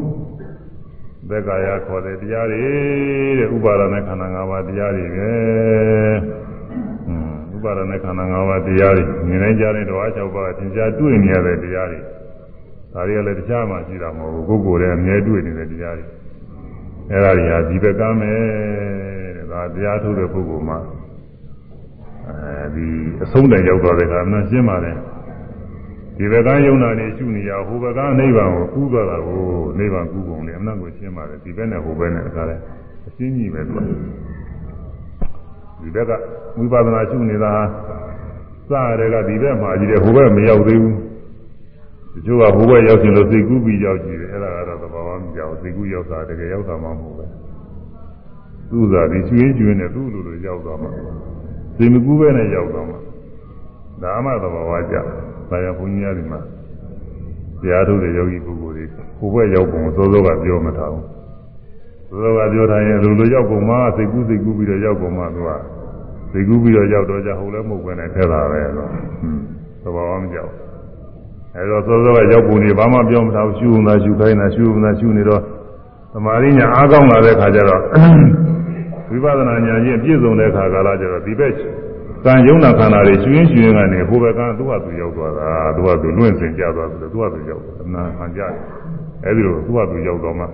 [1.29, 2.65] ဘက်ကရခေါ်တဲ့တရားတွေ
[3.39, 5.31] တဲ့ဥပါဒနဲ့ခန္ဓာ၅ပါးတရားတွေပဲ
[7.57, 12.01] ဥပါဒနဲ့ခန္ဓာ၅ပါးတရားတွေမြင်နိုင်ကြတဲ့ဓဝါ၆ပါးသင်ကြားတွေ့နေရတဲ့တရားတွေ
[12.93, 16.07] ဒါတွေကလည်းတရားမှရှိတာမဟုတ်ဘူးကိုယ်ကိုယ်တည်းအမြဲတွေ့နေတဲ့တရားတွေ
[17.13, 18.41] အဲဒါတွေဟာဒီဘက်ကမယ်
[19.51, 20.79] ဒါတရားထုတ်တဲ့ပုဂ္ဂိုလ်မှာ
[22.29, 22.87] အဲဒီ
[23.23, 24.97] အဆုံးတိုင်ရောက်သွားတဲ့အခါမှရှင်းပါတယ်
[26.17, 29.41] ဒီဘက်ကယုံနာနေရှုနေရဟိုဘက်ကနိဗ္ဗာန်ကိုကူးသွားတာကို
[29.79, 32.57] နိဗ္ဗာန်ကူးပုံလေအမှန်ကိုရှင်းပါတယ်ဒီဘက်နဲ့ဟိုဘက်နဲ့အခါလဲ
[33.07, 33.79] အရှင်းကြီးပဲသူက
[35.81, 36.11] ဒီဘက်က
[36.59, 37.53] ဝိပဿနာရှုနေတာ
[38.69, 40.97] စရတဲ့ကဒီဘက်မှာကြီးတယ်ဟိုဘက်မရောက်သေးဘူး
[42.13, 47.43] တချို့ကဟိုဘက်ရောက်ချင်လို့စိတ်ကူးပြီးရောက်ကြည့်တယ်အဲ့ဒါကတော့သဘာဝမကြောက်စိတ်ကူးရောက်တာတကယ်ရောက်တာမှမဟုတ်ဘူး
[48.71, 50.91] သူ့သာဒီကျွေးကျွေးနဲ့သူ့လိုလိုရောက်သွားမှာ
[51.77, 52.99] စိတ်မကူးပဲနဲ့ရောက်သွားမှာ
[54.03, 54.97] ဒါမှသဘာဝကြ
[55.49, 56.41] ဆရာဘုန်းကြီးများဒီမှာ
[57.61, 58.85] တရားထုတ်တဲ့ယောဂီပုဂ္ဂိုလ်တွေ
[59.19, 61.07] ဟိုဘက်ရောက်ပုံစောစောကပြောမထားဘူး
[62.09, 65.51] စောစောကပြောထားရင်လိုလိုရောက်ပုံမှာစိတ်ကူးစိတ်ကူးပြီးတော့ရောက်ပုံမှာသူက
[66.33, 69.43] စိတ်ကူးပြီးတော့ရောက်တော့ကြဟုတ်လည်းမဟုတ်ပဲနဲ့ထဲတာပဲတော့ဟွန်း
[69.83, 70.53] သဘာဝမကြောက်
[71.57, 75.41] အဲတော့စောစောကရောက်ပုံတွေဘာမှပြောမထားဘူးရှုုံသာရှုခိုင်းတာရှုုံသာရှုနေတော့
[76.13, 77.81] သမာဓိညာအားကောင်းလာတဲ့ခါကျတော့
[79.11, 81.53] ဝိပဿနာဉာဏ်ကြီးပြည့်စုံတဲ့အခါကာလကျတော့ဒီဘက်
[82.25, 88.53] ကံယုံနာခန္ဓာတွေကျွင်းကျွင်းကနေဟိုဘက်ကသူ့ဟာသူရောက်သွားတာသူ့ဟာသူလွင့်စင်ကြသွားတယ်သူ့ဟာသူရောက်သွားအနာခံကြတယ်
[89.25, 90.45] အဲဒီလိုသူ့ဟာသူရောက်တော့မှ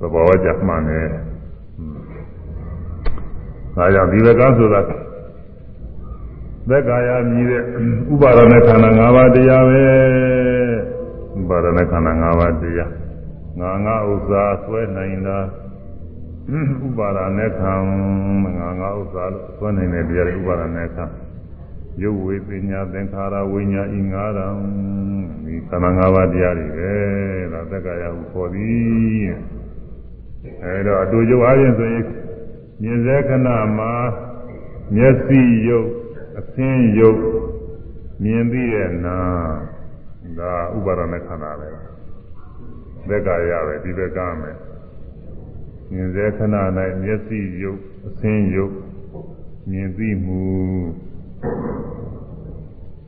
[0.00, 1.06] သဘောဝကြမှန်တယ်
[3.76, 4.80] ဒါကြောင့်ဒီဘက်ကဆိုတာ
[6.69, 7.63] သက်ကာယမြည်တဲ့
[8.11, 9.83] ဥပါဒณะခန္ဓာ၅ပါးတရားပဲ
[11.39, 12.91] ဥပါဒณะခန္ဓာ၅ပါးတရား
[13.59, 15.39] ငါငါဥစ္စာဆွဲနိုင်တာ
[16.87, 17.73] ဥပါဒနဲ့ခံ
[18.59, 21.05] ငါငါဥစ္စာလို့သွန်းနေတဲ့တရားဥပါဒနဲ့ခံ
[22.01, 24.47] ရုပ်ဝေပညာသင်္ခါရဝိညာဉ်ဤငါးရံ
[25.45, 26.93] ဒီသဏ္ဍာန်၅ပါးတရားတွေပဲ
[27.53, 29.29] ဒါသက္ကာယဟုခေါ်သည်
[30.63, 32.05] အဲတော့အတူတူအားဖြင့်ဆိုရင်
[32.81, 33.47] မြင်စေခဏ
[33.77, 33.93] မှာ
[34.95, 35.89] မျက်စိရုပ်
[36.54, 37.20] အသင်းရုပ်
[38.22, 39.18] မြင်ပြီးတဲ့နာ
[40.38, 41.68] ဒါဥပါဒနဲ့ခန္ဓာပဲ
[43.08, 44.56] သက္ကာယပဲဒီဘက်ကမယ်
[45.92, 46.54] မြင်စေခဏ၌
[47.02, 48.74] မျက်စိရုပ်အသင်းရုပ်
[49.70, 50.42] မြင်သိမှု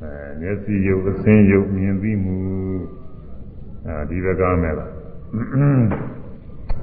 [0.03, 2.39] အဲမျက်စိယုတ်အစင်းယုတ်မြင်ပြီးမှု
[3.87, 4.91] အဲဒီဘက်ကမဲ့လား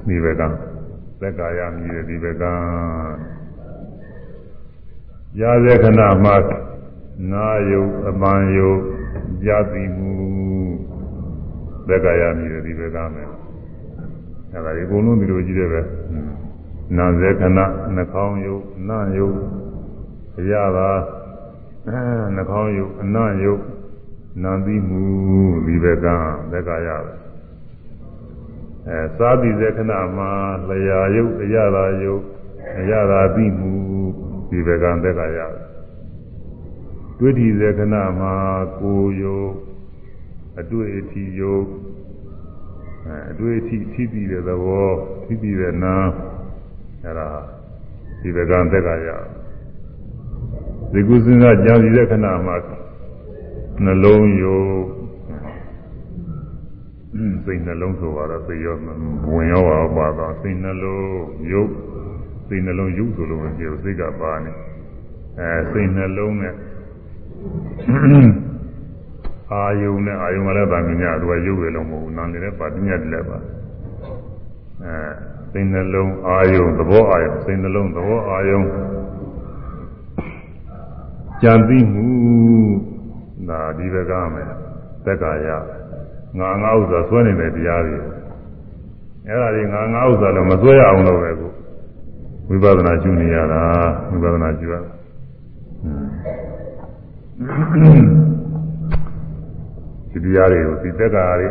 [0.06, 0.42] ဒီဘက်က
[1.20, 2.44] သက်ကာယမြည်တဲ့ဒီဘက်က
[5.40, 6.34] ရာဇေခဏမှာ
[7.32, 8.80] နာယုတ်အပန်ယုတ်
[9.44, 10.12] ကြာသိမှု
[11.88, 13.28] သက်ကာယမြည်တဲ့ဒီဘက်ကမဲ့
[14.52, 15.80] အဲဒါဒီအကုန်လုံးဒီလိုကြည့်တယ်ပဲ
[16.96, 19.36] နာဇေခဏနှာခေါင်းယုတ်နာယုတ်
[20.50, 20.90] ရတာ
[21.88, 22.00] အဲ
[22.36, 23.62] နှာခေါင်းယုတ်အနံ့ယုတ်
[24.42, 25.02] နာသိမှု
[25.66, 26.06] ဒီဘက်က
[26.52, 27.18] သက်ကရတယ်
[28.88, 30.30] အဲသာတိဇေခဏမှာ
[30.68, 32.22] လျာယုတ်အရသာယုတ်
[32.78, 33.74] အရသာသိမှု
[34.48, 35.52] ဒီဘက်ကသက်ကရတယ်
[37.18, 38.34] တွေ့တိဇေခဏမှာ
[38.80, 39.50] ကိုယုတ်
[40.60, 41.64] အတွေ့အထိယုတ်
[43.06, 44.88] အဲအတွေ့အထိထိပြီးတဲ့သဘော
[45.24, 45.94] ထိပြီးတဲ့နာ
[47.04, 47.28] အဲဒါ
[48.20, 49.24] ဒီဘက်ကသက်ကရတယ်
[50.92, 52.56] ဒီကုစဉ်းစားကြာစီတဲ့ခဏမှာ
[53.84, 54.68] နှလုံးယုတ်
[57.44, 58.76] စိတ်နှလုံးဆိုတော့စိတ်ရော
[59.32, 61.14] ဝင်ရောပါပါတော့စိတ်နှလုံး
[61.52, 61.70] ယုတ်
[62.48, 64.52] စိတ်နှလုံးယုတ်ဆိုလို့မပြောစိတ်ကပါနေ
[65.38, 66.54] အဲစိတ်နှလုံးနဲ့
[69.52, 73.38] အာယုံနဲ့အာယုံကလည်းဗာမညာသူကယုတ်ရလုံးမဟုတ်ဘူးနာနေလည်းပါပညာတည်းလည်းပါ
[74.82, 74.96] အဲ
[75.52, 78.62] စိတ်နှလုံးအာယုံသဘောအာယုံစိတ်နှလုံးသဘောအာယုံ
[81.42, 82.06] ကြံသိမှု
[83.48, 84.48] ဒါဒီဘက်ကမယ်
[85.04, 85.48] သက်ကာယ
[86.38, 87.96] ငါငါဥစ္စာဆွဲနေတဲ့တရားတွေ
[89.26, 91.52] အဲ့ဒါတွေငါငါဥစ္စာလည်းမဆွဲရအောင်လို့ပဲကို
[92.48, 93.62] ဝိပဿနာကျူနေရတာ
[94.10, 94.74] ဝိပဿနာကျူရ
[100.10, 101.48] ဒီတရားတွေကိုဒီသက်ကာတွေ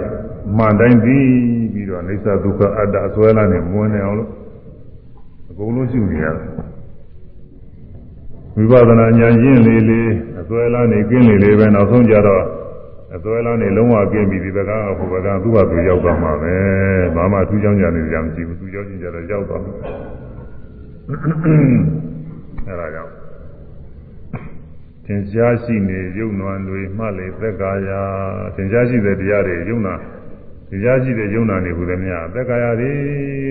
[0.57, 1.27] မှန်တိုင်းပြီး
[1.73, 4.29] ပြီးတော့အိစ္ဆဒုက္ခအတ္တအစွဲလာနေမဝင်နေအောင်လို့
[5.49, 6.47] အကုန်လုံးကျူနေရတယ်
[8.55, 10.09] ဝိပဿနာဉာဏ်ရင်းလေးလေး
[10.41, 12.43] အစွဲလန်းနေကင်းလေလေးပဲနောက်ဆုံးကြတော့
[13.15, 16.55] အစွဲလန်းနေလုံးဝကင်းပြီဒီဘက်ကဟိုဘက်ကသူ့ဟာသူရောက်သွားမှာပဲ
[17.15, 19.73] ဘာမှသူ့ကြောင့်ကြနေကြမရှိဘူးသူ့ကြောင့်ကြတော့ရောက်သွားမှာ
[21.09, 23.11] အဲဒါကြောင့်
[25.05, 27.89] သင်ရှားရှိနေယုံနွမ်းတွေမှလေသက်ကာယ
[28.55, 29.95] သင်ရှားရှိတဲ့တရားတွေယုံနာ
[30.69, 32.91] သင်ရှားရှိတဲ့ယုံနာတွေဟူသည်များသက်ကာယတွေ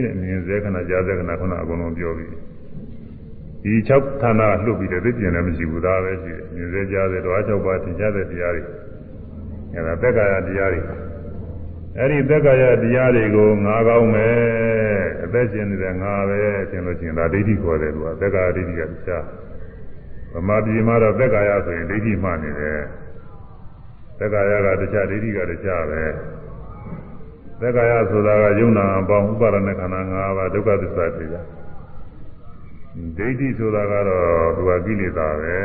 [0.04, 2.30] တဲ့မြင်စေခဏကြားစေခဏခုနအကုန်လုံးပြောပြီး
[3.64, 8.62] ဒီ6ဌာနလှုပ်ပြီးတဲ့သိကျင်လည်းမရှိဘူးဒါပဲရှိတယ်မြင်စေကြားစေတော့6ပါးသင်ကြားတဲ့တရားတွေ
[9.74, 10.80] အဲဒါသက်ကာယတရားတွေ
[11.98, 14.36] အဲ့ဒီသက်ကာယတရားတွေကိုငါကောင်းမယ်
[15.24, 16.40] အသက်ရှင်နေတဲ့ငါပဲ
[16.70, 19.24] ထင်လို့ရှိရင်ဒါဒိဋ္ဌိခေါ်တယ်သူကသက်ကာယဒိဋ္ဌိကတရား
[20.32, 22.80] ဗမာပြည်မှာတော့သက်ကာယဆိုရင်ဒိဋ္ဌိမှနေတယ်
[24.18, 26.02] သက်ကာယကတရားဒိဋ္ဌိကတရားပဲ
[27.60, 31.46] သက်ကာယဆိုတာကယုံနာအပေါင်းဥပါဒณะခန္ဓာ၅ပါးဒုက္ခသစ္စာတရား
[33.18, 35.56] ဒိဋ္ဌိဆိုတာကတော့သူကကိလေသာပဲ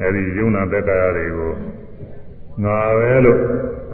[0.00, 1.52] အဲဒီယုံနာသက်ကာယတွေကို
[2.64, 3.40] ငါပဲလို့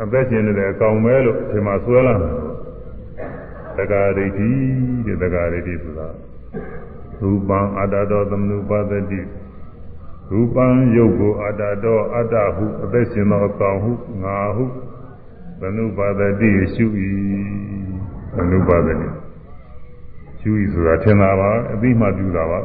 [0.02, 2.34] အသက်ရှင်နေတဲ့အကောင်ပဲလို့ဒီမှာဆွဲလာတယ်
[3.76, 4.50] သက္ကာဒိဋ္ဌိ
[5.06, 6.08] တဲ့သက္ကာဒိဋ္ဌိဆိုတာ
[7.20, 9.20] ရူပံအတ္တတောသမနုပါဒတိ
[10.30, 10.66] ရူပံ
[10.96, 13.92] ယုတ်ကိုအတ္တတောအတ္တဟုအသက်ရှင်သောအကောင်ဟု
[14.22, 14.64] ငါဟု
[15.60, 16.86] သမနုပါဒတိရှု၏
[18.34, 19.08] သမနုပါဒတိ
[20.40, 22.58] ရှု၏ဆိုတာထင်တာပါအသိမှပြုတာပါ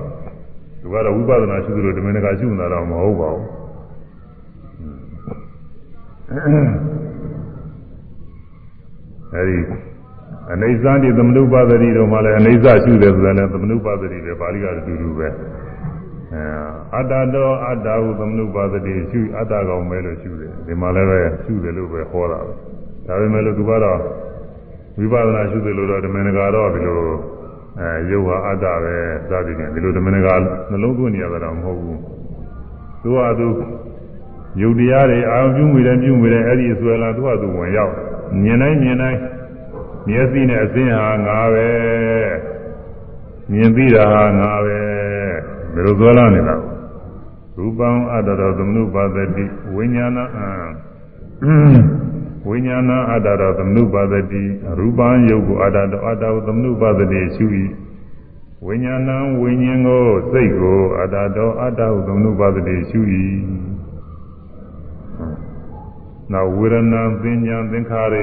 [0.81, 6.90] သူကတော့ဝိပဿနာရှုသလိုဓမ္မနကရှုနေတာတော့မဟုတ်ပါဘူး
[9.35, 9.59] အဲဒီ
[10.53, 15.27] အနေဇာတိသမနုပါဒတိတို့မှလည်းအနေဇာရှုတယ်ဆိုတာလည်းသမနုပါဒတိပဲပါဠိကအတူတူပဲ
[16.33, 16.43] အဲ
[16.95, 22.53] အတ္တတော်အတ္တဟုသမနုပါဒတိရှုအတ္တကောင်ပဲလို့ရှုတယ်ဒီမှာလည်းပဲရှုတယ်လို့ပဲဟောတာပဲ
[23.07, 23.99] ဒါပေမဲ့လို့သူကတော့
[24.97, 26.99] ဝိပဿနာရှုတယ်လို့တော့ဓမ္မနကတော့ဒီလို
[27.79, 28.95] အဲယုတ်ဟာအတ္တပဲ
[29.29, 30.27] စသည်ဖြင့်ဒီလိုဓမ္မနက
[30.71, 31.99] နှလုံးသွင်းနေရတာတော့မဟုတ်ဘူး
[33.03, 33.47] သူကသူ
[34.61, 37.93] ယုတ်တရားတွေအာရုံပြုမိတယ်ပြုမိတယ်အဲ့ဒီအစွဲလာသူကသူဝင်ရောက်
[38.41, 39.19] မြင်တိုင်းမြင်တိုင်း
[40.07, 41.67] မျက်စိနဲ့အစင်းဟာငါပဲ
[43.51, 44.77] မြင်ပြီးတာဟာငါပဲ
[45.73, 46.55] ဘယ်လိုစွဲလာနေတာ
[47.57, 50.43] ရူပံအတ္တတော်သမနုပါဒတိဝိညာဏအ
[52.47, 54.43] ဝိညာဏအတ္တတော်သမနုပါဒတိ
[54.79, 57.45] ရူပံယုတ်ကိုအတ္တတော်အတ္တကိုသမနုပါဒတိရှု၏
[58.65, 59.09] ဝိညာဏ
[59.41, 62.99] ဝိညာဉ်ကိုစိတ်ကိုအတ္တတော်အတ္တကိုသမနုပါဒတိရှု၏
[66.31, 68.15] နောက်ဝေဒနာပညာသင်္ခါရ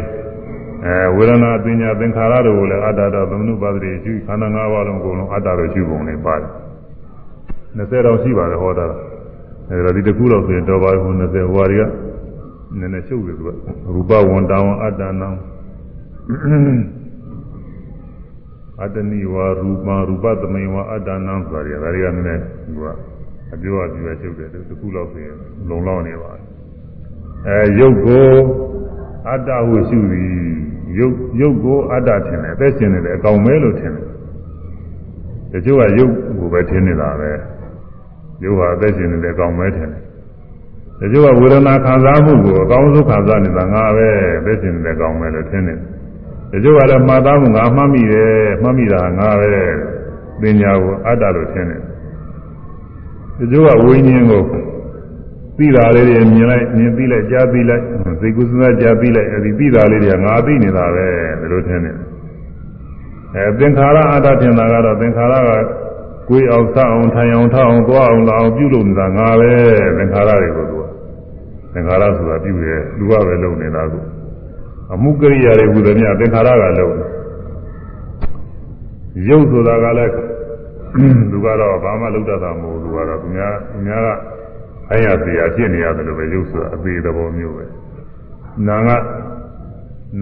[0.85, 6.51] အဲဝေဒနာပညာသင်္ခါရတို့ကိုလည်းအတ္တတော်သမနုပါဒတိရှုခန္ဓာ၅ပါးလုံးကိုလုံးအတ္တတော်ရှုပုံနဲ့ပါတယ်
[7.77, 8.87] 20တော့ရှိပါတယ်ဟောတာ
[9.71, 11.85] အဲဒါဒီတစ်ခုတော့ဆိုရင်တော်ပါဘူး20ဟိုဟာတွေက
[12.79, 13.51] နည်းနည်းရှုပ်တယ်သူက
[13.95, 15.29] ရူပဝန္တဝအတ္တနံ
[18.83, 22.85] အတ္တနိဝါရူပရူပသမိဝအတ္တနံဆိုတာတွေကဒါတွေကနည်းနည်းသူက
[23.53, 25.35] အပြောအပြောချုပ်တယ်တခုလောက်ဆိုရင်
[25.69, 26.33] လုံလောက်နေပါ
[27.47, 28.29] အဲရုပ်ကို
[29.29, 30.33] အတ္တဟုရှုသည်
[30.99, 34.07] ရုပ်ရုပ်ကိုအတ္တထင်တယ်အသက်ရှင်နေတယ်အကောင်မဲလို့ထင်တယ်
[35.53, 37.31] တချို့ကရုပ်ကိုပဲထင်နေတာပဲ
[38.45, 40.03] ရုပ်ဟာအသက်ရှင်နေတယ်အကောင်မဲထင်တယ်
[41.01, 44.09] တချို့ကဝေဒနာခံစားမှုကိုအကောင်းဆုံးခံစားနေတာငါပဲ
[44.39, 45.79] အသက်ရှင်နေတယ်အကောင်မဲလို့ထင်တယ်
[46.53, 48.33] တချို့ကလည်းမှားသားမှုငါမှတ်မိတယ်
[48.63, 49.55] မှတ်မိတာငါပဲ
[50.41, 51.83] ပညာကိုအတ္တလို့ထင်တယ်
[53.39, 54.43] တချို့ကဝိညာဉ်ကို
[55.59, 57.83] သိတာလေးတွေမြင်လိုက်မြင်သိလိုက်ကြားသိလိုက်
[58.21, 61.07] စိတ်ကူးစဉ်းစားကြားသိလိုက်အဲဒီသိတာလေးတွေကငါသိနေတာပဲ
[61.41, 65.51] ဒီလိုထင်နေတယ်အဲသင်္ခါရအတ္တထင်တာကတော့သင်္ခါရက
[66.29, 69.51] ကိုယ်အောင်စအောင်ထိုင်အောင်ထောက်အောင်သွားအောင်လာအောင်ပြုလုပ်နေတာငါပဲ
[69.97, 70.85] သင်္ခါရတွေကိုသူက
[71.75, 74.03] သင်္ခါရဆိုတာပြုတယ်လူကပဲလုပ်နေတာကို
[74.95, 77.09] အမှုကိရိယာတွေဟူသည်များသင်္ခါရကလုပ်တယ်
[79.29, 80.13] ရုပ်ဆိုတာကလည်း
[81.31, 84.38] သူကတော့ဘာမှလုပ်တတ်တာမဟုတ်ဘူးသူကတော့သူများသူများက
[84.91, 87.65] အိုင်ရသေးရဖြစ်နေရတယ်လို့ပဲရုပ်ဆိုတာအသေးသဘောမျိုးပဲ
[88.69, 88.97] နာငါ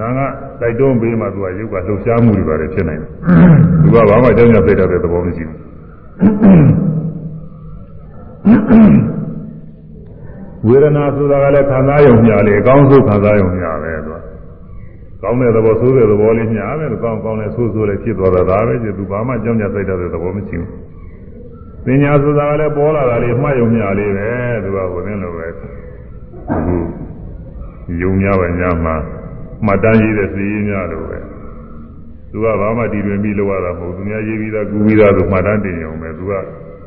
[0.00, 0.26] နာငါ
[0.60, 3.10] တိုက်တွန်းပေးမှသူကရုပ်ကလှုပ်ရှားမှုတွေပါတယ်ဖြစ်နိုင်တယ်
[3.82, 5.56] သူကဘာမှကြောင်းကြသိတတ်တဲ့သဘောမရှိဘူး
[10.68, 14.18] ဝေဒနာဆိုတာကလည်းခံစားရုံမျှလေအကောင်းဆုံးခံစားရုံမျှပဲသူက
[15.22, 20.70] ကောင်းတဲ့သဘောဆိုးတဲ့သဘောလေးမျှပဲကောင်းကောင်းနဲ့ဆိုးဆိုးလေးဖြစ်သွားတာဒါပဲကျသူဘာမှကြောင်းကြသိတတ်တဲ့သဘောမရှိဘူး
[21.86, 24.28] ပညာဆိုတာကလည်းပေါ်လာတာလေးမှတ်ယုံမျှလေးပဲ
[24.64, 25.66] သူကဟိုသင်းလိုပဲအခု
[28.02, 28.94] ယုံများပဲညာမှာ
[29.66, 31.18] မှတ်တမ်းရေးတဲ့စီရင်များလိုပဲ
[32.30, 36.32] သူကဘာမှတည်တွင်ပြီးလောက်ရတာမဟုတ်သူများရေးပြီးသားကူပြီးသားဆိုမှတ်တမ်းတင်ရုံပဲသူက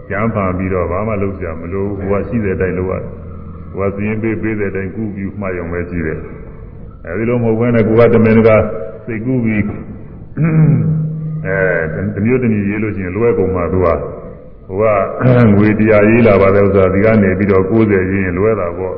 [0.10, 3.04] ကျမ်းဖန်ပြီးတော့ဘာမှလုပ်ကြမလို့ဟိုကရှိတဲ့အတိုင်းလုပ်ရတယ်
[3.74, 6.20] ဟိုကစီရင်ပေးပေးတဲ့အတိုင်းကူပြီးမှတ်ရုံပဲရှိတယ်
[7.06, 8.50] အဲဒီလိုမဟုတ်ဘဲနဲ့ကိုကတမင်က
[9.06, 9.64] စိတ်ကူးပြီး
[11.46, 13.88] အဲတမျိုးတမျိုးရေးလို့ရှိရင်လွယ်ကုန်မှသူက
[14.70, 18.96] ဟိုကငွေတရားရေးလာပါတယ်ဥစ္စာဒီကနေပြီးတော့90ရင်းလွဲတာပေါ့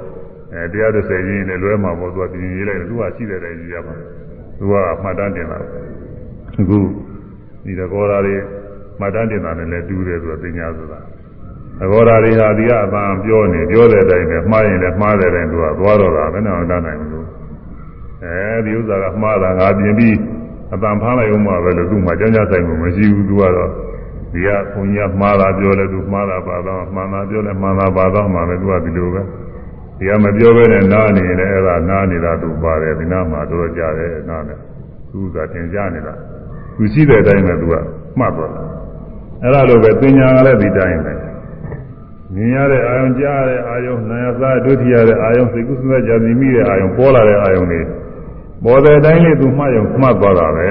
[0.54, 3.94] အဲ130ရင်းနဲ့လွဲမှာပေါ့သူကပြင်ရေးလိုက်တယ်သူကရှိတဲ့တိုင်ကြီးရပါ
[4.60, 5.60] သူကမှတ်တမ်းတင်တာ
[6.60, 6.80] အခု
[7.64, 8.36] ဒီတကောဓာတွေ
[9.00, 11.00] မှတ်တမ်းတင်တာနဲ့လည်းတူးတယ်ဆိုတော့သိညာဆိုတာ
[11.80, 17.28] တကောဓာတွေဟာဒီကအပန်းပြောနေပြောတဲ့အတိုင်းနဲ့မှားရင်လည်းမှားတဲ့အတိုင်းသူကသွားတော့တာဘယ်နဲ့မှတတ်နိုင်ဘူး
[18.24, 20.16] အဲဒီဥစ္စာကမှားတာငါပြင်ပြီး
[20.74, 23.72] အပန်းဖမ်းလိုက်အောင်မှပဲလို့သူ့မှာကြောင်းကြဆိုင်မှုမရှိဘူးသူကတော့
[24.32, 29.22] ဒီကဘုန်းကြီးကမှားတာပြောလဲသူမှားတာပါတော့မှန်တာပြောလဲမှန်တာပါတော့မှလည်းသူကဒီလိုပဲ
[29.98, 34.60] ဒီကမပြောဘဲနဲ့နားနေတယ်အဲ့ဒါနားနေတာသူပါတယ်ဒီနားမှာတော်တော်ကြတယ်နားတယ်
[35.12, 36.14] သူကသင်ကြနေတာ
[36.78, 37.76] သူရှိတဲ့အတိုင်းပဲသူက
[38.20, 38.66] မှတ်သွားတယ်
[39.44, 41.14] အဲ့ဒါလိုပဲသင်ညာကလည်းဒီတိုင်းပဲ
[42.36, 47.82] မြင်ရတဲ့အာယုံကြားရတဲ့အာယုံနာယသာဒုတိယတဲ့အာယုံစိတ်ကူးစဉ်းစားကြံမိတဲ့အာယုံပေါ်လာတဲ့အာယုံတွေ
[48.64, 50.70] ပေါ်တဲ့အတိုင်းလေးသူမှတ်ရုံမှတ်သွားတာပဲ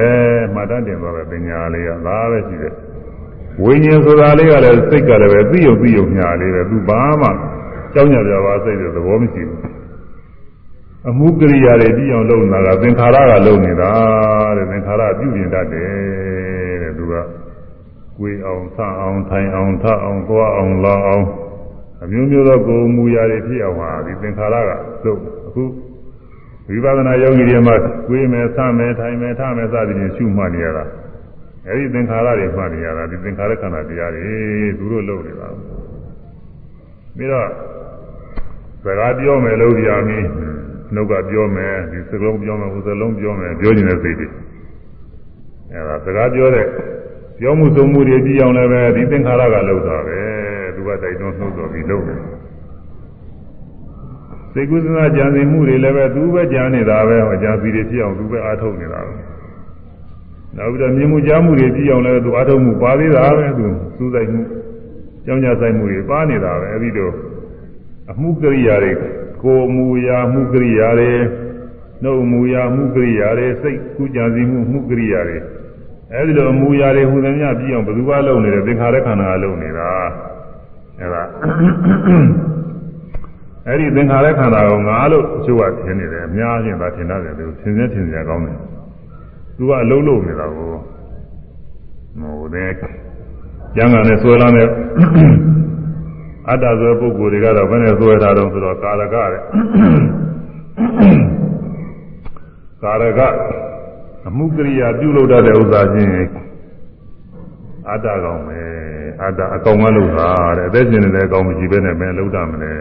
[0.54, 2.74] မှတ်တတ်တင်သွားတဲ့ပညာလေးကဒါပဲရှိတယ်
[3.64, 7.28] ဝိညာဉ်ဆိုတာလေးကလည်းစိတ်ကလည်းပဲသိယုံသိယုံညာလေးပဲသူဘာမှ
[7.92, 9.61] ကြောင်းကြပြပါစိတ်တဲ့သဘောမရှိဘူး
[11.08, 13.92] အမှုကရိယာတွေပြီးအောင်လုပ်နေတာကသင်္ခါရကလုပ်နေတာ
[14.56, 17.14] တဲ့သင်္ခါရပြုပြင်တတ်တယ်တဲ့သူက
[18.18, 21.26] ကိုယ်အောင်ဆအောင်ထိုင်အောင်ထအောင်သွားအောင်လာအောင်
[22.02, 24.72] အမျိုးမျိုးသောကိုယ်မူရာတွေဖြစ်အောင်ဟာဒီသင်္ခါရက
[25.04, 25.64] လုပ်အခု
[26.68, 27.74] ဝိပဿနာယောဂီတွေမှာ
[28.08, 30.84] ကိုယ်မယ်ဆမယ်ထိုင်မယ်ထမယ်စသည်ဖြင့်ရှုမှတ်နေရတာ
[31.71, 34.25] အဲဒီသင်္ခါရတွေမှတ်နေရတာဒီသင်္ခါရခန္ဓာတရားတွေ
[34.79, 35.49] သူတို့လုပ်နေတာ
[37.16, 37.49] ပြီးတော့
[38.85, 40.27] စကားပြောမယ်လို့ကြာမင်း
[40.95, 44.29] နှုတ်ကပြောမယ်ဒီစကလုံးပြောမယ်ဟိုစလုံးပြောမယ်ပြောနေတဲ့စိတ်တွေ
[45.73, 46.66] အဲဒါစကားပြောတဲ့
[47.39, 50.18] ပြောမှုသုံးမှုတွေကြည့်အောင်လည်းပဲဒီသင်္ခါရကလုပ်တာပဲ
[50.75, 52.21] သူကတိုက်တွန်းနှုတ်တော်ပြီးလုပ်တယ်
[54.53, 59.30] စိတ်ကူးစဉ်းစားကြံစည်မှုတွေလည်းပဲသူပဲကြံနေတာပဲဟောကြံစည်တွေဖြစ်အောင်သူပဲအားထုတ်နေတာပဲ
[60.57, 64.42] နောက်ပြီးတော့မြင်မှုကြားမှုတွေကြည့်အောင်လည်းသူအားထုတ်မှုပါသေးတာပဲသူစူးစိုက်မှု
[65.24, 67.12] ကြောင်းကြဆိုင်မှုတွေပါနေတာပဲအဲဒီတော့
[68.11, 68.92] အမှုကရိယာတွေ
[69.42, 71.12] ကိုယ်မူရာမှုကရိယာတွေ
[72.03, 75.38] နှုတ်မူရာမှုကရိယာတွေစိတ်ကူးကြံစည်မှုမှုကရိယာတွေ
[76.12, 79.90] အဲဒီလိုအမူအရာတွေဟူသမျှပြီးအောင်ဘယ်သူကလုပ်နေတယ်သင်္ခါရခန္ဓာကလုပ်နေတာ
[81.01, 81.22] အဲဒါ
[83.66, 88.59] အဲဒီသင်္ခါရခန္ဓာကိုငါလို့အချို့ကထင်နေတယ်အများကြီးသာထင်တတ်တယ်သူသင်စင်းထင်စရာကောင်းတယ်
[89.61, 92.70] သူကအလုံးလုံးနေတာကိုဟိုတဲ့
[93.74, 94.68] ကျန်ကန်နဲ့ဆွဲလာတဲ့
[96.48, 99.42] အတ္တဆိုပုဂ္ဂိုလ်တွေကတော့ဘယ်နဲ့ဆွဲထားတော့ဆိုတော့ကာရကတဲ့
[102.82, 103.20] ကာရက
[104.28, 106.12] အမှုကရိယာပြုလုပ်တတ်တဲ့ဥစ္စာချင်း
[107.90, 108.61] အတ္တကောင်ပဲ
[109.22, 112.72] အတ္တအကောင်ကလို့တာတဲ့အသက်ရှင်နေတဲ့အကောင်မရှိဘဲနဲ့မင်းလုံးတတ်မလဲ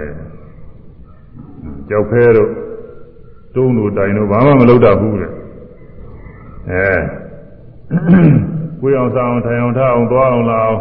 [1.90, 2.50] ကြောက်ဖဲတို့
[3.56, 5.32] တုံးတို့တိုင်တို့ဘာမှမလုပ်တတ်ဘူးတဲ့
[6.72, 6.88] အဲ
[8.82, 10.80] ကိုယ်အောင်စားအောင်ထိုင်အောင်ထအောင်သွားအောင်လာအောင်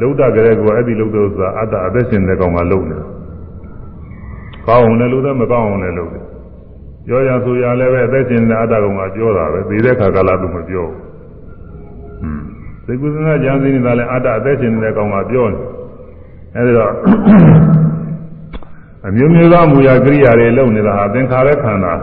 [0.00, 2.98] လှုပ်တကြတဲ့ကအဲ့ဒီလှုပ်တဲ့ဥစ္စာအတ္တအသက်ရှင်တဲ့ကောင်ကလှုပ်နေ
[4.66, 6.24] ကောင်းအောင်လည်းလှုပ်တယ်မကောင်းအောင်လည်းလှုပ်တယ်
[7.06, 11.00] ပြောရဆိုရလည်းပဲအသက်ရှင်တဲ့အတ္တကောင်ကပြောတာပဲသိတဲ့ခါကလာသူမပြောဘူး
[12.20, 12.42] ဟွန်း
[12.86, 15.58] သိကုသနာကြံစည်နေတာလည်းအတ္တအသက်ရှင်တဲ့ကောင်ကပြောနေ
[16.56, 16.92] အဲဒီတော့
[19.06, 21.94] အမျိုးမျိုးသောမူရကိရိယာတွေလုပ်နေတာဟာသင်္ခါရခန္ဓာ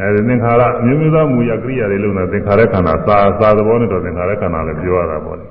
[0.00, 5.46] အဲဒီသင်္ခါရအမျိုးမျိုးသောမူရကိရိယာတွေလုပ်နေတာသင်္ခါရခန္ဓာသာသာသဘောနဲ့တော့သင်္ခါရခန္ဓာလည်းပြောရတာပေါ့လေ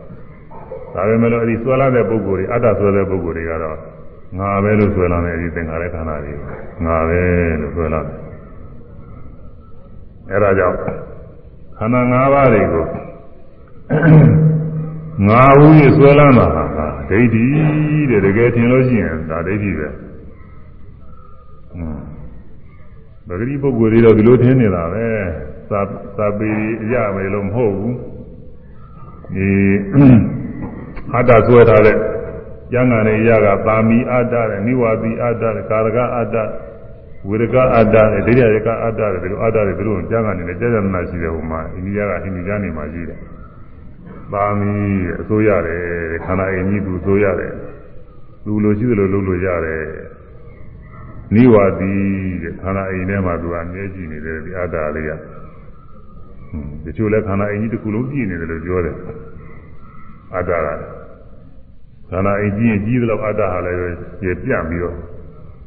[0.93, 3.77] ဒါပေမဲ့လို့အဲဒီဆွဲလာတဲ့ပုဂ္ဂိုလ်တွေအတ္တဆွဲတဲ့ပုဂ္ဂိုလ်တွေကတော့
[4.39, 6.33] ငါပဲလို့ဆွဲလာတဲ့အဲဒီသင်္ခါရခန္ဓာတွေ
[6.85, 7.21] ငါပဲ
[7.61, 8.15] လို့ဆွဲလာတယ်
[10.31, 10.77] အဲဒါကြောင့်
[11.77, 12.85] ခန္ဓာ၅ပါးတွေကို
[15.27, 15.67] ငါဟု၍
[15.97, 16.63] ဆွဲလန်းတာဟာ
[17.09, 17.45] ဒိဋ္ဌိ
[18.09, 19.87] တဲ့တကယ်ထင်လို့ရှိရင်ဒါဒိဋ္ဌိပဲ
[23.27, 25.05] ပဂတိပုဂ္ဂိုလ်တွေတော့ဒီလိုထင်နေတာပဲ
[25.69, 25.81] သာ
[26.17, 26.51] သာပေ
[26.83, 27.95] အရမယ်လို့မဟုတ်ဘူး
[29.35, 29.49] ဒီ
[31.15, 31.97] အတ္တဆွဲထားတဲ့
[32.71, 36.35] ကျမ်းဂန်ရဲ့ရကပါမီအတ္တတဲ့နိဝါတိအတ္တတဲ့ကာရကအတ္တ
[37.29, 43.19] ဝေရကအတ္တတဲ့ဒိဋ္ဌိရကအတ္တတဲ့ဒီလိုအတ္တတွေဒီလိုကျမ်းဂန်နေနဲ့ကြာကြာနာရှိတယ်ဟိုမှာအိန္ဒိယကအိန္ဒိယနေမှာရှိတယ်
[44.31, 44.71] ပါမီ
[45.21, 45.83] အစိုးရတယ်
[46.25, 47.53] ခန္ဓာအင်းကြီးသူအစိုးရတယ်
[48.45, 49.81] လူလိုရှိသလိုလုပ်လို့ရတယ်
[51.35, 51.91] နိဝါတိ
[52.43, 55.11] တဲ့ခန္ဓာအိမ်ထဲမှာသူကအမြဲကြည့်နေတယ်ဒီအတ္တလေးက
[56.85, 58.95] တချို့လဲခန္ဓာအိမ်ကြီးတစ်ခုလုံးကြည့်နေတယ်လို့ပြောတယ်
[60.35, 60.67] အတ္တက
[62.09, 63.77] ခန္ဓာအိမ်ကြီးရင်ကြီးသလောက်အတ္တဟာလည်း
[64.21, 64.95] ပြပြပြီးတော့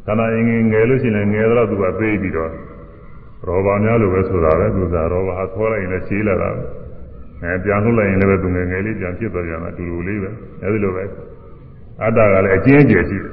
[0.07, 2.51] ခန္ဓာအိမ်ငယ်လို့ရှိရင်ငယ်တော့သူကသေးပြီးတော့
[3.47, 6.51] ရောဘာများလို့ပဲဆိုတာပဲသူကရောဘာအခေါ်လိုက်ရင်လည်းရှည်လာတာ
[7.43, 10.31] အဲပြန်ထုတ်လိုက်ရင်လည်းသူငယ်ငယ်လေးပြန်ဖြစ်သွားကြတာတူတူလေးပဲ
[10.63, 11.05] အဲဒီလိုပဲ
[12.03, 13.33] အတ္တကလည်းအကျဉ်းကျယ်ရှိတယ်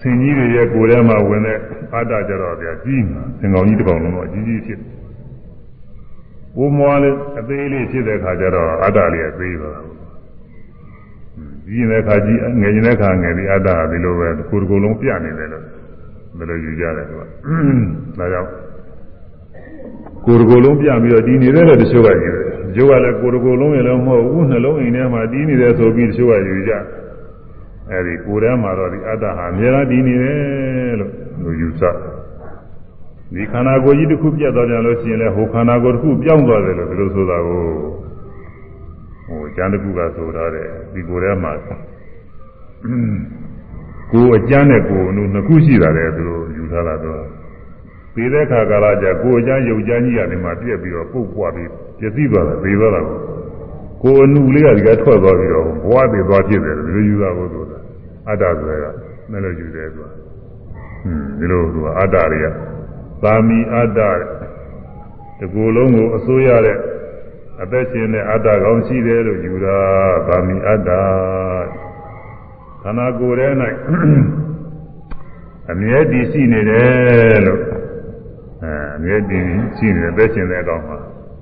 [0.00, 1.58] ဆင်ကြီးတွေရဲ့ကိုယ်ထဲမှာဝင်တဲ့
[1.94, 4.90] အတ္တကြတော့ဗျာကြီးမှာသင်္ကောင်ကြီးတစ်ကောင်လုံးတော့အကြီးကြီးဖြစ်တယ်။
[6.56, 9.82] ဘိုးမွားလေးအသေးလေးဖြစ်တဲ့ခါကျတော့အတ္တလေးအသေးသွားတာ။
[11.66, 15.64] ကြီးနေတဲ့ခါကြီးငယ်နေတဲ့ခါငယ်ပြီးအတ္တကဒီလိုပဲကိုယ်တစ်ကိုယ်လုံးပြနေတယ်လို့
[16.38, 17.26] ဘယ်လိုယူကြတယ်ကွာ။
[18.18, 18.50] ဒါကြောင့်
[20.26, 26.82] ကိုယ်တစ်ကိုယ်လုံးပြပြီးတော့ဒီနေတဲ့တချို့ကယူတယ်။တချို့ကလည်းကိုယ်တစ်ကိုယ်လုံးရလည်းမဟုတ်ဘူးနှလုံးအိမ်ထဲမှာတီးနေတယ်ဆိုပြီးတချို့ကယူကြတယ်။
[27.90, 31.12] အဲဒီကိုယ်ထဲမှာတော့ဒီအတ္တဟာအများအားဒီနေတယ်လို့
[31.42, 31.82] လူယူဆ
[33.34, 37.62] ဒီခန္ဓာကိုယ်ကြီးတစ်ခုပြတ်သွားကြလို့ရှိရင်လည်းဟိုခန္ဓာကိုယ်တစ်ခုပြောင်းသွားတယ်လို့ဒီလိုဆိုတာကို
[39.26, 41.52] ဟိုကျမ်းတစ်ခုကဆိုထားတယ်ဒီကိုယ်ထဲမှာ
[44.12, 47.22] ကိုယ်အကျမ်းနဲ့ကိုယ်အနုနှစ်ခုရှိတာလေသူတို့ယူထားတာတော့
[48.14, 53.18] ပြီးတဲ့ခါကာလကျကိုယ်အကျမ်းယုတ်ကျမ်းကြီးရတယ်မှာပြက်ပြီးတော့ပုတ်ပွားပြီးပြည့်စည်သွားတယ်ပြီးသွားတာကို
[54.02, 57.78] ကိုယ်အနုလေးကဒီကထွက်သွားပြီးတော့ဘဝတည်သွားဖြစ်တယ်ဒီလိုယူတာကိုဆိုတာ
[58.28, 58.90] အတ္တဆိုတာ
[59.30, 62.46] နဲ့လို့ယူတယ်ဆိုတာဟွန်းဒီလိုဆိုတာအတ္တတွေက
[63.22, 64.00] သာမီအတ္တ
[65.38, 66.78] တကူလုံးကိုအစိုးရတဲ့
[67.62, 69.78] အသက်ရှင်တဲ့အတ္တကောင်းရှိတယ်လို့ယူတာ
[70.28, 70.90] သာမီအတ္တ
[72.82, 73.48] ခန္ဓာကိုယ်ထဲ၌
[75.70, 77.62] အမြဲတည်ရှိနေတယ်လို့
[78.62, 80.98] အဲအမြဲတည်ရှိနေတယ်သက်ရှင်တဲ့အကောင်မှာ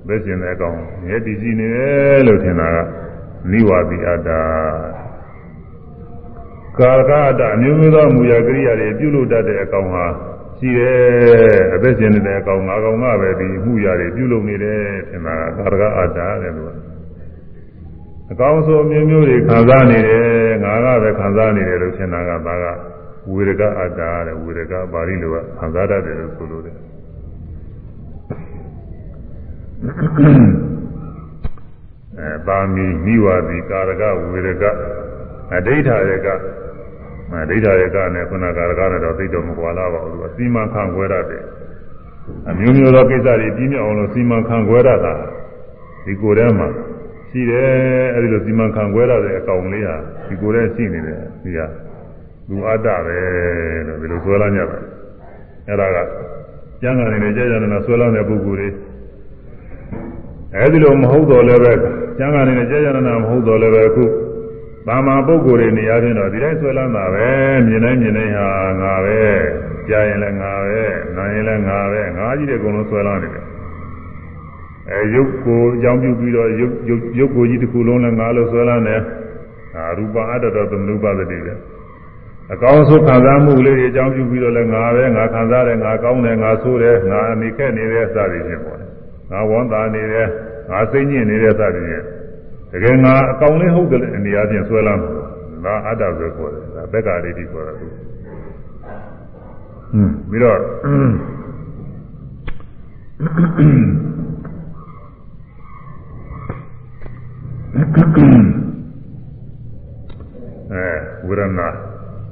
[0.07, 2.77] သက်ရှင်တဲ့အကောင်မြဲတည်ရှိနေတယ်လို့ထင်တာက
[3.51, 4.29] နိဝါတိအတ္တ
[6.79, 10.05] ကာရကအတ္တအမျိုးမျိုးသောမူရာကိရိယာတွေပြုလုပ်တတ်တဲ့အကောင်ဟာ
[10.57, 10.97] ရှိတယ်
[11.75, 16.73] အသက်ရှင်နေတဲ့အကောင်ငါကောင်ကပဲဒီမှုရာတွေပြုလုပ်နေတယ်ထင်တာကကာရကအတ္တတဲ့လို့
[18.31, 22.65] အကောင်ဆိုအမျိုးမျိုးတွေခံစားနေတယ်ငါကပဲခံစားနေတယ်လို့ထင်တာကဒါက
[23.31, 26.77] ဝေရကအတ္တတဲ့ဝေရကပါဠိလိုကခံစားတတ်တယ်လို့ဆိုလို့တယ်
[32.19, 34.63] အဲပါမီမိဝါဒီကာရကဝေရက
[35.53, 36.27] အဒိဋ္ဌရက
[37.41, 41.43] အဒိဋ္ဌရကနဲ့ခုနကာရကနဲ့တော့သိတော့မကွာလာပါဘူးအစီမံခံခွဲရတယ်
[42.49, 45.13] အမျိုးမျိုးသောကိစ္စတွေပြီးမြောက်အောင်လို့စီမံခံခွဲရတာ
[46.05, 46.67] ဒီကိုယ်ထဲမှာ
[47.29, 47.69] ရှိတယ်
[48.15, 49.95] အဲဒီလိုစီမံခံခွဲရတဲ့အကောင်လေးဟာ
[50.27, 51.65] ဒီကိုယ်ထဲရှိနေတယ်ဒီဟာ
[52.49, 53.17] လူအတ္တပဲ
[53.87, 54.81] လို့ဒီလိုဆွဲလာကြတယ်
[55.67, 55.97] အဲ့ဒါက
[56.81, 58.69] ကျမ်းဂန်နေကြကြနေတာဆွဲလာတဲ့ပုဂ္ဂိုလ်တွေ
[60.57, 61.73] အဲဒီလိုမဟုတ်တော့လည်းပဲ
[62.17, 64.05] ကျမ်းဂန်နေကြကြနေတာမဟုတ်တော့လည်းပဲအခု
[64.87, 67.27] ဘာမှပုဂ္ဂိုလ်တွေနေရာချင်းတော့ဒီတိုင်းဆွဲလန်းတာပဲ
[67.67, 68.49] မြင်တိုင်းမြင်တိုင်းဟာ
[68.81, 69.21] ငါပဲ
[69.87, 70.83] ကြားရင်လည်းငါပဲ
[71.15, 73.45] နားရင်လည်းငါပဲငါကြီးတဲ့အကုန်လုံးဆွဲလန်းနေတယ်
[74.89, 79.01] အဲရုပ်ကိုအကြောင်းပြုပြီးတော့ရုပ်ရုပ်ရုပ်ကိုကြီးတစ်ခုလုံးလည်းငါလို့ဆွဲလန်းတယ်
[79.75, 81.53] အာရူပအတ္တတော်သမနုပသတိပဲ
[82.53, 88.79] အကောင်းဆုံးခံစားမှုလေးတွေအကြောင်းပြုပြီးတော့လည်းငါပဲငါခံစားတယ်ငါကောင်းတယ်ငါဆိုးတယ်ငါအနေခက်နေတယ်စသည်ဖြင့်ပေါ့
[89.31, 90.27] ငါဝန်တာနေတယ်
[90.69, 92.05] ငါစိတ်ညစ်နေတယ်စသည်ဖြင့်
[92.71, 95.09] တကယ်ငါအကောင်လေးဟုတ်တယ်အနေအချင်းဆွဲလာမှာ
[95.63, 100.59] ငါအတ္တဆိုခေါ်တယ်ဒါဘက်ကရိတိခေါ်တာသူဟွန်းပြီးတော့
[110.73, 110.87] အဲ
[111.27, 111.67] ဝေဒနာ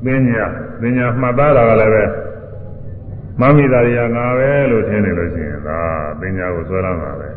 [0.04, 0.46] ပညာ
[0.82, 2.04] ပညာမှတ်သားတာကလည်းပဲ
[3.40, 5.80] မမိတာတွေကငါပဲလို့ထင်နေလို့ရှိရင်ဒါ
[6.20, 7.30] ပညာကိုဆွဲလာတာပဲ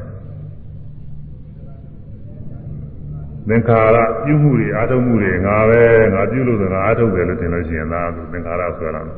[3.48, 5.82] သင်္ခါရပြုမှုတွေအာထုံမှုတွေငါပဲ
[6.14, 9.16] ငါပြုလို့ဆိုငါအာထုတယ်လို့ထင်လို့ရှိရင်ဒါသူသင်္ခါရဆွဲလာတယ်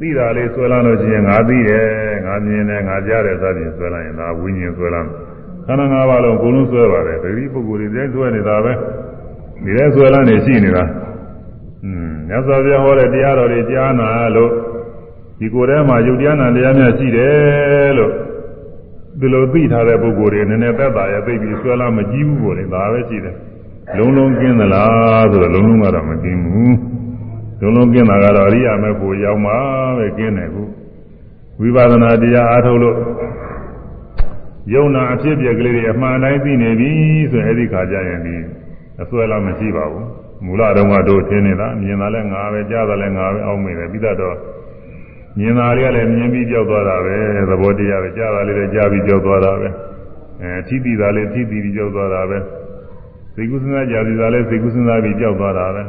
[0.00, 1.88] သိတာလေးဆွဲလာလို့ရှိရင်ငါသိတယ်
[2.26, 5.08] ငါမြင်တယ်ငါကြားတယ်စသဖြင့်ဆွဲလာရင်ဒါဝိညာဉ်ဆွဲလာတယ်
[5.66, 8.72] ခန္ဓာ၅ပါးလုံးအကုန်လုံးဆွဲပါတယ်တတိပုဂ္ဂိုလ်တွေလည်းဆွဲနေတာပဲ
[9.64, 10.84] ဒီလဲဆွဲလာနေရှိနေတာ
[11.84, 14.50] อืมမြတ်စွာဘုရားဟောတဲ့တရားတော်တွေကြားနာလို့
[15.38, 18.12] ဒီကိုယ်ထဲမှာယုတ်တရားနာတရားများရှိတယ်လို့
[19.20, 23.36] ဒီလိုသိထားတဲ့ပုဂ္ဂိုလ်တွေနည်းနည်းသက်သာရသိပြီးဆွဲလာမကြည့်ဘူးကိုလေဒါပဲရှိတယ်
[23.96, 26.76] လုံးလုံးကင်းသလားဆိုတော့လုံးလုံးကတော့မကင်းဘူး
[27.60, 29.52] လုံးလုံးကင်းတာကတော့အရိယာမေဖို့ရောက်မှ
[29.98, 30.62] ပဲကင်းတယ်ခု
[31.60, 32.96] ဝိပဿနာတရားအားထုတ်လို့
[34.72, 36.90] ယုံနာအဖြစ်ပြက်ကလေးတွေအမှန်တိုင်းသိနေပြီ
[37.30, 38.36] ဆိုရင်အဲ့ဒီခါကျရင်ဒီ
[39.02, 40.06] အစွဲလာမရှိပါဘူး
[40.44, 44.36] မူလတုန်းကတို့ထင်းနေတာမြင်တာလည်းငါပဲကြားတာလည်းငါပဲအောက်မေ့တယ်ပြီးတော့
[45.38, 47.16] မြင်တာလေးကလည်းမြင်ပြီးကြောက်သွားတာပဲ
[47.48, 49.68] သဘောတရားပဲကြားတာလေးလည်းကြားပြီးကြောက်သွားတာပဲ
[50.42, 52.38] အဲထိတိတာလေးထိတိပြီးကြောက်သွားတာပဲ
[53.34, 55.82] စိတ်ကူးစဉ်းစားကြပြီးတာလည်းစိတ်ကူးစဉ်းစားပြီးကြောက်သွားတာပဲ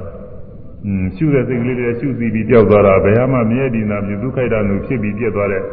[0.85, 5.63] อืมရှုတဲ့စိတ်ကလေးတွေရှုစီပြီးကြောက်သွားတာဘယ်မှမြဲဒီနာမြဒုက္ခိတနုဖြစ်ပြီးပြက်သွားတဲ့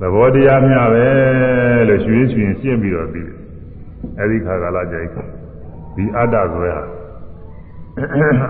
[0.00, 1.06] သဘောတရားများပဲ
[1.88, 3.36] လို့ရွှေရွှင်ရှင်းပြီးတော့ပြီးတယ်
[4.20, 5.08] အဲဒီခါကာလကြိုက်
[5.96, 6.72] ဒီအတ္တဆိုရ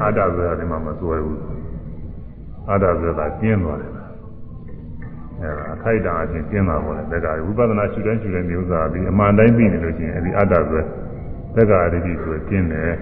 [0.04, 1.40] အတ္တဆိုရဒီမှာမစွဲဘူး
[2.70, 3.95] အတ္တဆိုတာကျင်းသွားတယ်
[5.42, 10.82] အဲဒါအခိုက်အတန့်အချင်းကျင်းတာပေါ့လေတက္ကဝိပဿနာရှုတိုင်းရှုတိုင်းမျိုးစားပြီးအမှန်တိုင်းသိနေလို့ရှိရင်အဲဒီအတ္တဆို
[11.56, 12.92] တက္ကရတိဆိုကျင်းတယ်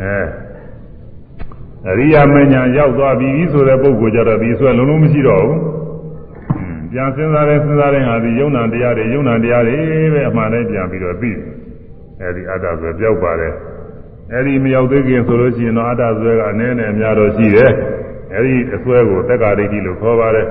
[0.00, 0.16] အဲ
[1.88, 5.60] အရိယာမဉ္ဇဉ်ရောက်သွားပြီဆိုတဲ့ပုဂ္ဂိုလ်ကြတော့ဒီဆွဲလုံးလုံးမရှိတော့ဘူး
[6.92, 9.78] ပြန်စဉ်းစားတဲ့စဉ်းစားတဲ့ဟာဒီယုံနာတရားတွေယုံနာတရားတွေ
[10.12, 11.32] ပဲအမှန်တိုင်းပြန်ပြီးတော့သိ
[12.20, 13.54] အဲဒီအတ္တဆိုပြောက်ပါတယ်
[14.34, 17.70] အဲဒီမရောက်သေးခင်ဆိုလို့ရှိရင်တော့အတ္တဆွဲကအနည်းနဲ့အများတော့ရှိတယ်
[18.36, 20.46] အဲဒီအဆွဲကိုတက္ကာရိတိလို့ခေါ်ပါတယ်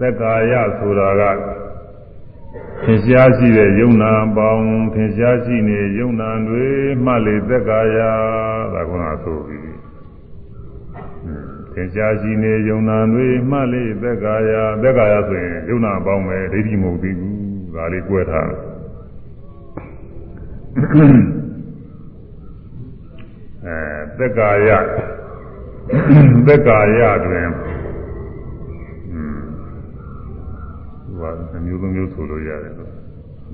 [0.00, 1.22] သက္ကာယဆိုတာက
[2.84, 6.66] သင်ရှားရှိတဲ့ယုံနာပေါင်းသင်ရှားရှိနေယုံနာတွေ
[7.04, 7.98] မှလေသက္ကာယ
[8.74, 8.92] ဒါက
[9.24, 9.64] ဆိုပြီး
[11.74, 14.52] သင်ရှားရှိနေယုံနာတွေမှလေသက္ကာယ
[14.82, 17.36] သက္ကာယဆိုရင်ယုံနာပေါင်းပဲဒိဋ္ဌိမဟုတ်သေးဘူး
[17.74, 18.60] ဒါလေးကြွယ်ထားတယ်
[20.92, 21.29] အဲ
[24.18, 24.68] သက္ကာယ
[26.46, 32.88] သက္ကာယတွင်ဟွန်းဟိုကမျိုးသုံးမျိုးဆိုလို့ရတယ်ဆို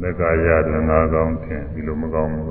[0.03, 2.47] သက္ကာယတွင်ငါကောင်းထင်ဒီလိုမကောင်းဘူး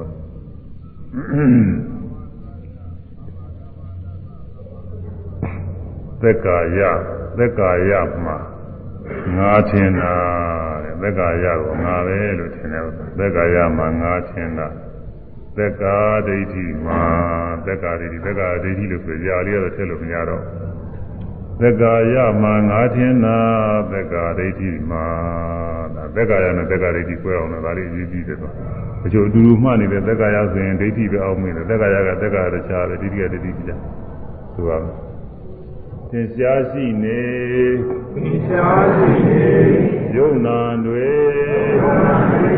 [6.22, 6.80] သက္ကာယ
[7.38, 7.92] သက္ကာယ
[8.26, 8.38] မှာ
[9.38, 10.14] ငါထင်တာ
[10.84, 12.84] တဲ့သက္ကာယကိုငါပဲလို့ထင်တယ်
[13.20, 14.68] သက္ကာယမှာငါထင်တာ
[15.58, 15.98] သက္ကာ
[16.28, 17.02] ဒိဋ္ဌိမှာ
[17.66, 20.44] သက္ကာဒိဋ္ဌိသက္ကာဒိဋ္ဌိလို့ဆိုကြရလေးတော့ထည့်လို့မရတော့
[21.62, 23.38] သက္ကာယမှာငါထင်တာ
[23.92, 25.06] သက္ကာဒိဋ္ဌိမှာ
[25.96, 28.52] ဒါသက္ကာယနဲ့သက္ကာဒိဋ္ဌိကိုအောင်လို့ဒါလေးရေးကြည့်တယ်ဆို
[29.06, 33.72] အကျိုးအတူတူမှတ်နေတဲ့သက္ကာယဆိုရင်ဒိဋ္ဌိပဲအောင်မိတယ်သက္ကာယကသက္ကာရချာပဲဒိဋ္ဌိကဒိဋ္ဌိပြ
[34.56, 34.96] ဆိုရမယ်
[36.12, 37.22] သင်ရှားရှိနေ
[38.14, 39.48] သင်ရှားရှိနေ
[40.16, 41.10] ယုံနာတွေ
[41.82, 42.58] ယုံနာတွေ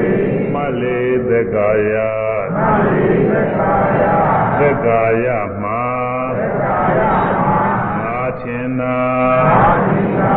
[0.54, 4.03] မလေသက္ကာယမလေ သက္ကာယ
[4.60, 5.28] သက္ကာယ
[5.62, 5.84] မှာ
[6.38, 7.01] သက္ကာယ
[7.34, 7.66] မှာ
[7.99, 8.97] ငါထင်နာ
[9.47, 10.34] ငါထင်နာ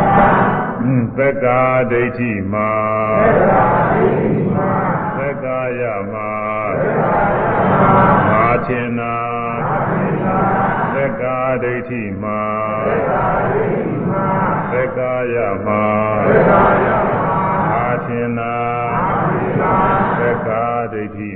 [1.17, 1.61] သက္ကာ
[1.91, 2.71] ဒိဋ္ဌိမှာ
[3.25, 3.63] သက္ကာ
[3.93, 4.71] ဒိဋ္ဌိမှာ
[5.17, 6.31] သက္ကာယမှာ
[6.81, 7.93] သက္ကာယမှာ
[8.29, 9.15] ငါထင်နာ
[9.65, 10.37] ငါထင်နာ
[10.95, 12.41] သက္ကာဒိဋ္ဌိမှာ
[12.87, 14.27] သက္ကာဒိဋ္ဌိမှာ
[14.71, 15.85] သက္ကာယမှာ
[16.29, 17.41] သက္ကာယမှာ
[17.73, 18.55] အာသင်နာ
[18.99, 19.75] အာသင်နာ
[20.19, 20.63] သက္ကာ
[20.93, 21.30] ဒိဋ္ဌိ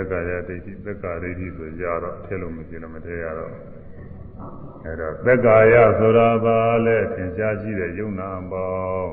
[0.00, 3.52] က္ကာယဒိဋ္ဌိသက္ကာဒိဋ္ဌိဆိုကြတော့ထဲလို့မပြလို့မထဲရတော့
[4.84, 9.12] အဲတော့သက္ကာယဆိုတာဘာလဲသင်ရှားရှိတဲ့ယုံနာပေါင်း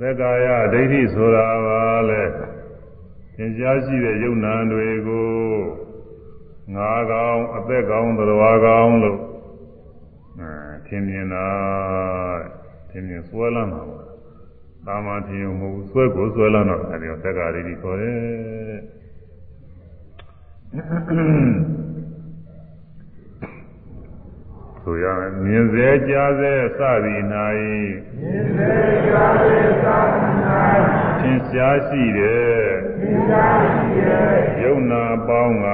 [0.00, 2.22] သက္ကာယဒိဋ္ဌိဆိုတာဘာလဲ
[3.36, 5.36] သင်ရှားရှိတဲ့ယုံနာတွေကို
[6.74, 9.18] ငါကောင်အသက်ကောင်သရဝါကောင်လို့
[10.40, 10.50] အဲ
[10.86, 11.46] ထင်မြင်တာ
[12.90, 13.98] ထင်မြင်စွဲလမ်းတာပါ
[14.86, 18.16] သာမန်ထင်ရုံမဟုတ်ဘူးဆွဲကိုဆွဲလာတော့အဲဒီသက္ကာရိတိခေါ်တယ်
[24.82, 28.72] ဆိုရမယ်မြင်စေကြားစေစသည်၌မြင်စေ
[29.06, 30.34] ကြားစေစသည်၌
[31.20, 32.66] သင်ရှားရှိတယ်
[33.00, 35.66] သင်ရှားရှိတယ်ယုံနာပေါင်းက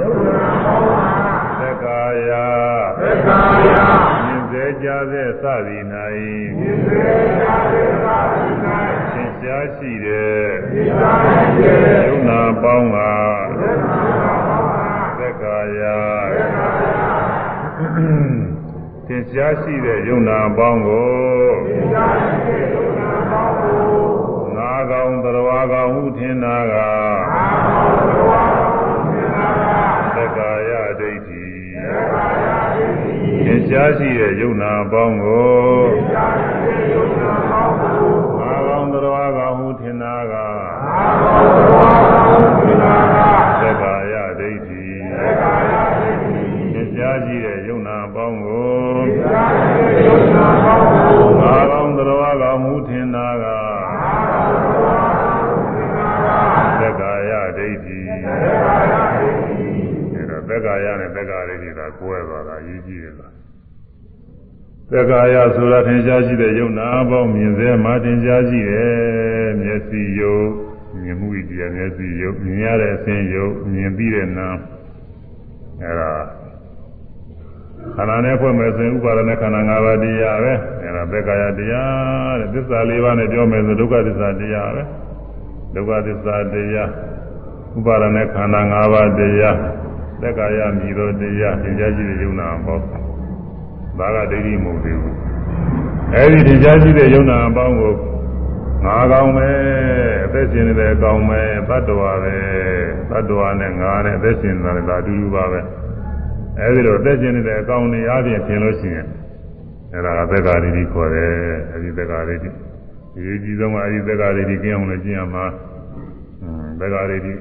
[0.00, 2.30] ယုံနာပေါင်းကသက္ကာယ
[3.00, 3.76] သက္ကာယ
[4.24, 7.04] မြင်စေကြားစေစသည်၌မြင်စေ
[7.40, 8.56] ကြားစေစသည်၌
[9.12, 11.20] သင်ရှားရှိတယ်သင်ရှား
[11.54, 12.98] ရှိတယ်ယုံနာပေါင်းက
[19.14, 21.10] င်ရှားရှိတဲ့ယုံနာအပေါင်းကို
[21.66, 23.82] သင်ရှားရှိတဲ့ယုံနာအပေါင်းကို
[24.56, 31.44] ငါကောင်သရဝါကောင်ဟုထင်နာကငါကောင်သရဝါကောင်ဟုထင်နာကသက္ကာယဒိဋ္ဌိ
[31.74, 32.46] သက္ကာယ
[32.76, 33.14] ဒိဋ္ဌိ
[33.46, 35.52] သင်ရှားရှိတဲ့ယုံနာအပေါင်းကို
[35.92, 36.51] သင်ရှား
[64.92, 70.38] သက္ကာယဆိုတာထင်ရှားရှိတဲ့ယုံနာအပေါင်းမြင်စေမှထင်ရှားရှိတယ်မျက်စိယုံ
[71.02, 74.48] မြင်မှုဤတရားမျက်စိယုံမြင်ရတဲ့အခြင်းယုံမြင်ပြီးတဲ့နာ
[75.82, 76.12] အဲဒါ
[77.94, 84.82] ခန္ဓာနဲ့ဖွဲ့မယ်ဆိုရင်ဥပါဒနဲ့ခန္ဓာ၅ပါးတရားပဲအဲဒါဘက္ကာယတရားတဲ့သစ္စာ၄ပါးနဲ့ပြောမယ်ဆိုဒုက္ခသစ္စာတရားပဲ
[85.74, 86.88] ဒုက္ခသစ္စာတရား
[87.78, 89.56] ဥပါဒနဲ့ခန္ဓာ၅ပါးတရား
[90.22, 93.11] သက္ကာယမြည်သောတရားသင်ကြားရှိတဲ့ယုံနာပေါ့
[93.98, 95.16] ဒါကဒိဋ္ဌိမဟုတ်သေးဘူး
[96.14, 97.94] အဲဒီသင်ကြားရှိတဲ့ယုံနာအပေါင်းကို
[98.84, 99.48] ငါကောင်းပဲ
[100.24, 102.34] အသက်ရှင်နေတဲ့အကောင်ပဲတတ္တဝါပဲ
[103.10, 105.60] တတ္တဝါနဲ့ငါနဲ့အသက်ရှင်နေတာလည်းအတူတူပါပဲ
[106.58, 109.06] အဲဒီလိုအသက်ရှင်နေတဲ့အကောင်တွေအားဖြင့်သင်လို့ရှိရင်
[109.94, 111.32] အဲဒါကသက္ကာရိတိခေါ်တယ်
[111.72, 112.50] အဲဒီသက္ကာရိတိ
[113.14, 115.44] ဒီကြီးဆုံးကအဲဒီသက္ကာရိတိကျင်းအောင်လည်းကျင့်ရမှာ
[116.80, 117.32] သက္ကာရိတိ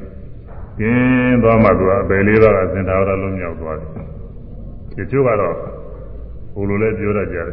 [0.79, 3.89] ကျင်းသွားမှသူကအပယ်လေးပါးကစင်တာရလုံးမြောက်သွားတယ်
[4.95, 5.55] ဒီချို့ကတော့
[6.55, 7.47] ဘုလိုလည်းပြောတတ်ကြတယ်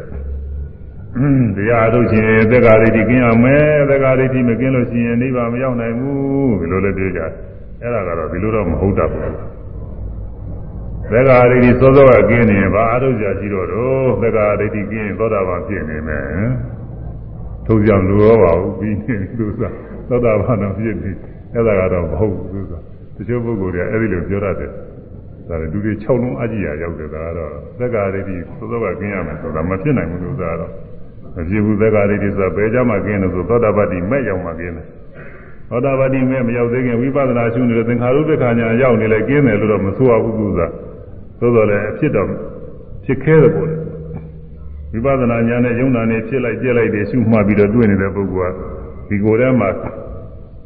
[1.55, 7.31] တရားထုတ်ခြင်းသက္ကာရိတိကျင်းရမယ်သက္ကာရိတိမကျင်းလို့ရှိရင်နိဗ္ဗာန်မရောက်နိုင်ဘူးဒီလိုလည်းပြောကြတယ်
[7.81, 9.23] အဲ့ဒါကတော့ဒီလိုတော့မဟုတ်တတ်ဘူး
[11.11, 16.25] သက္ကာရိတိစောစောကကျင်းနေရင်ဘာအထုတ်ကြရှိတော့တော့သက္ကာရိတိကျင်းသောတာပန်ဖြစ်နေမယ်
[17.65, 19.73] ထုတ်ကြလူရောပါဘူးပြီးနေသူစား
[20.09, 21.11] သောတာပန်တော့ဖြစ်ပြီ
[21.53, 22.83] အဲ့ဒါကတော့မဟုတ်ဘူးသူစား
[23.15, 24.71] တချို့ပုဂ္ဂိုလ်တွေအဲ့ဒီလိုပြောတတ်တယ်
[25.49, 30.71] ဒါလည်းလူတွေ6လုံးအကြည့်ရရောက်တယ်ဒါကတော့သက္ကာရိတိစောစောကကျင်းရမယ်ဆိုတာမဖြစ်နိုင်ဘူးလို့သာတော့
[31.35, 34.87] မဖြစ်ဘူးသက္ကာရိတိဆိုတာဘယ်ကြမှာကျင်းလို့ဆိုသောတာပတိမဲ့ရောက်မှကျင်းတယ်
[35.69, 40.71] သောတာပတိမဲ့မရောက်သေးခင်ဝိပဿနာရှုနေတဲ့သင်္ခါရုပ္ပခာညာရောက်နေလဲကျင်းတယ်လို့တော့မဆိုရဘူးသူစား
[41.39, 42.27] သို့တော်လည်းအဖြစ်တော့
[43.05, 43.75] ဖြစ်ခဲတယ်ပေါ့လေ
[45.05, 48.55] ဝိပဿနာဉာဏ်နဲ့ယုံနာနဲ့ဖြစ်လိုက်ပြက်လိုက်တွေရှုမှတ်ပြီးတော့တွေ့နေတဲ့ပုဂ္ဂိုလ်က
[49.07, 49.69] ဒီကိုယ်ထဲမှာ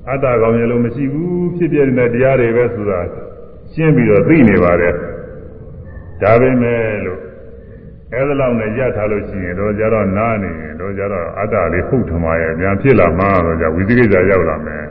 [0.09, 2.99] အတ္တကောင်ရလို့မရှိဘူးဖြစ်ပြနေတဲ့တရားတွေပဲဆိုတာ
[3.74, 4.93] ရှင်းပြီးတော့သိနေပါတယ်
[6.21, 7.19] ဒါပဲမဲ့လို့
[8.13, 14.84] အဲဒါလောက်နဲ့ရထားလို့ရှိရင်တော့ကြတော့နားနေရင်တော့ကြတော့အတ္တလေးဟုတ်ထမရဲ့ပြန်ဖြစ်လာမှတော့ကြဝိသိကိစ္စရောက်လာမယ်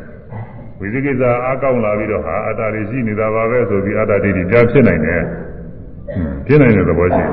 [0.81, 5.23] ဝိသိကိစ္စအကောင်းလာပြီးတော့ဟာအတ္တလေးရှိနေတာပါပဲဆိုပြီးအတ္တဒိဋ္ဌိပြန်ဖြစ်နိုင်တယ်
[6.47, 7.25] ဖြစ်နိုင်တဲ့သဘောရှိ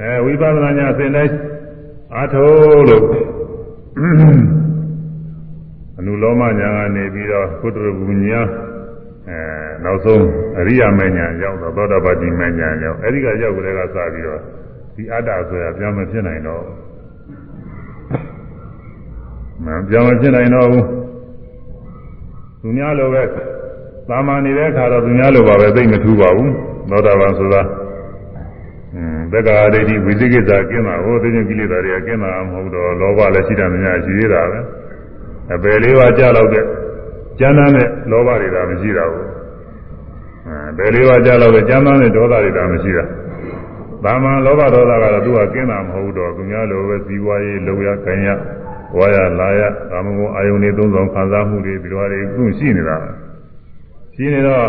[0.00, 1.34] အဲဝိပဿနာညာအစဉ်တိုင်း
[2.16, 2.44] အာထု
[2.88, 3.04] လို့
[5.98, 8.40] အနုလောမညာကနေပြီးတော့ကုတ္တရဘူညာ
[9.28, 9.40] အဲ
[9.84, 10.24] နောက်ဆုံး
[10.58, 14.40] အရိယာမညာရောက်တော့သောတာပတိမညာရောက်အဲဒီကရောက်ကြတဲ့ကစပြီးတော့
[14.94, 16.62] ဒီအတ္တဆိုတာပြန်မဖြစ်နိုင်တော့
[19.64, 20.86] မပြန်မဖြစ်နိုင်တော့ဘူး
[22.60, 23.22] သူများလိုပဲ
[24.08, 26.52] သာမာနေတဲ့အခါတော့သူများလိုပါပဲသိမထူးပါဘူး
[26.90, 27.62] သောတာပန်ဆိုတာ
[28.94, 34.58] อืมသက္ကာဒိဋ္ဌိဝိသိကိစ္စကျင်းတာဟိုသိချင်းကိလေသာတွေကကျင်းတာမဟုတ်တော့လောဘလည်းရှိတယ်များရှိသေးတာပဲ
[35.52, 36.64] အပယ်လေးပါးကြတော့တဲ့
[37.38, 39.26] ကျမ်းသားနဲ့လောဘတွေဒါမရှိတာဘူး
[40.46, 43.04] အဲဘယ်လေးပါးကြတော့တဲ့ကျမ်းသားနဲ့ဒေါသတွေဒါမရှိတာ
[44.04, 48.28] သာမန်လောဘဒေါသကတော့သူကကျင်းတာမဟုတ်တော့သူများလိုပဲဇီဝရေးလုံရခံရ
[48.96, 52.96] ဝါရလာရကာမဂုဏ်အာယုန်တွေသုံးဆောင်ခံစားမှုတွေဒီလိုတွေအခုရှိနေတာ
[54.14, 54.66] ရှိနေတော့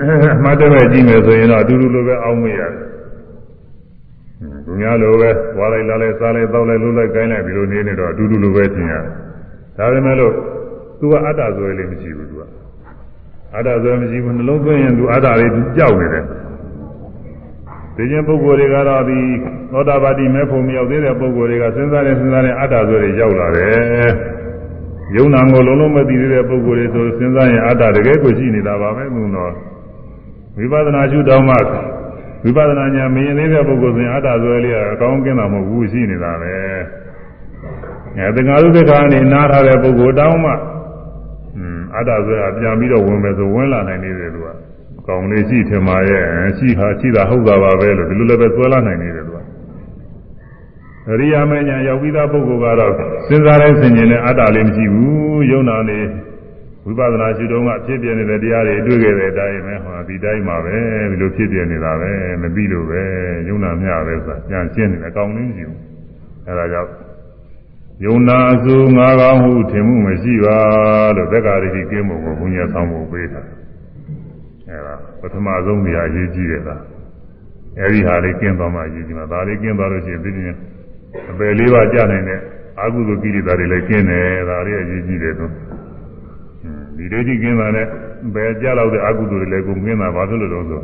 [0.00, 2.72] အမှတ်တမဲ့ကြည့်မယ်ဆိုရင်တော့အတူတူလိုပဲအောင်းမရတယ်
[4.64, 9.04] သူများလိုပဲဝါလိုက်လာလိုက်စားလိုက်တောက်လိုက်လှုပ်လိုက်ကိုင်းလိုက်ဒီလိုနေနေတော့အတူတူလိုပဲသင်ရတယ်
[9.76, 10.34] ဒါပေမဲ့လို့
[10.98, 12.42] သူကအတ္တဆိုရလေးမရှိဘူးသူက
[13.56, 16.24] အတ္တဆိုမရှိဘူးနှလုံးသွင်းရင်သူအတ္တလေးသူကြောက်နေတယ်
[17.96, 19.18] သိခြင်းပုဂ္ဂိုလ်တွေကတော့ဒီ
[19.72, 24.08] သောတာပတိမဲဖို့မရောက်သေးတဲ့ပုဂ္ဂိုလ်တွေကစဉ်းစားနေစဉ်းစားနေအတ္တဆိုတွေရောက်လာတယ်
[25.16, 29.52] ယုံနာကိုလုံးလုံးမသိသေးတဲ့ပုဂ္ဂိုလ်တွေဆိုစဉ်းစားရင်အတ္တတကယ်ကိုရှိနေတာပါပဲသူတော့
[30.56, 31.54] ဝိပဿနာရှုတော့မှ
[32.44, 36.52] ဝိပဿနာဉာဏ်မရင်သေးတဲ့ပုဂ္ဂိုလ်ဆိုရင်အတ္တဆိုလေးကအကောင်းကင်းတာမဟုတ်ဘူးရှိနေတာပဲ
[38.16, 40.77] အဲတက္ကသိုလ်သက္ကာနေနားထားတဲ့ပုဂ္ဂိုလ်တောင်းမှอืม
[41.96, 44.48] အတ္တဆိုတာပြန်ပြီးတော့ဝင်မယ်ဆိုဝင်လာနိုင်နေတယ်သူက
[45.06, 46.22] ကောင်းလေးရှိထင်ပါရဲ့
[46.58, 49.38] ရှိဟာရှိတာဟုတ်တာပါပဲလို့ဒီလိုလည်းပဲဆွဲလာနိုင်နေတယ်သူက
[51.10, 52.92] အရိယာမဉ္ဇဉ်ရောက်ပြီးသားပုဂ္ဂိုလ်ကတော့
[53.26, 56.00] စဉ်းစားတဲ့စဉ်ကျင်နဲ့အတ္တလေးမရှိဘူးယုံနာနေ
[56.84, 60.76] ဝိပဿနာရှိတုန်းကဖြစ်ပြနေတဲ့တရားတွေတွေ့ခဲ့တဲ့အတိုင်းပဲဟောဒီတိုင်းမှာပဲ
[61.10, 62.12] ဒီလိုဖြစ်ပြနေတာပဲ
[62.42, 63.02] မပြီးလို့ပဲ
[63.48, 65.80] ယုံနာမျှပဲဆိုတာပြန်ရှင်းနေတယ်အကောင်းလေးမရှိဘူး
[66.46, 66.90] အဲဒါကြောင့်
[68.04, 70.58] ယုံနာအစုငါးကောင်းဟုထင်မှုမရှိပါ
[71.16, 73.40] လို့သက္ကာရိတိကင်းမှုကိုဘုညာဆောင်ဖို့ပေးတာ
[74.68, 76.80] အဲဒါပထမဆုံးနေရာအရေးကြီးတယ်လား
[77.78, 80.56] အဲဒီဟာလေးကင်းသွားမှအရေးကြီးမှာဒါလေးကင်းသွားလို့ရှိရင်သိရင်
[81.30, 82.40] အပယ်လေးပါးကြနိုင်တဲ့
[82.82, 85.46] အကုသိုလ်ကိလေသာတွေလည်းကင်းတယ်ဒါလေးအရေးကြီးတယ်သူ
[86.96, 87.86] ဒီဒိဋ္ဌိကင်းတာနဲ့
[88.34, 90.82] ဘယ်ကြလောက်တဲ့အကုသိုလ်တွေလည်းကုန်ကင်းတာဘာလို့လဲတော့ဆို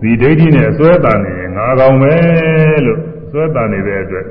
[0.00, 2.14] ဒီဒိဋ္ဌိနဲ့အစွဲတန်နေငါကောင်ပဲ
[2.86, 2.98] လို့
[3.30, 4.26] စွဲတန်နေတဲ့အတွက်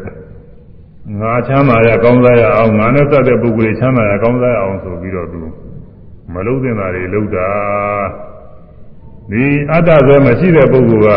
[1.22, 5.40] ငါချမ်းသာရကောင်းစားရအောင်ငါနဲ့သက်တဲ့ပုဂ္ဂိုလ်ချမ်းသာရကောင်းစားရအောင်ဆိုပြီးတော့သူ
[6.34, 7.50] မလုံးတင်တာတွေလုံးတာ
[9.32, 11.10] ဒီအတ္တဆွဲမရှိတဲ့ပုဂ္ဂိုလ်က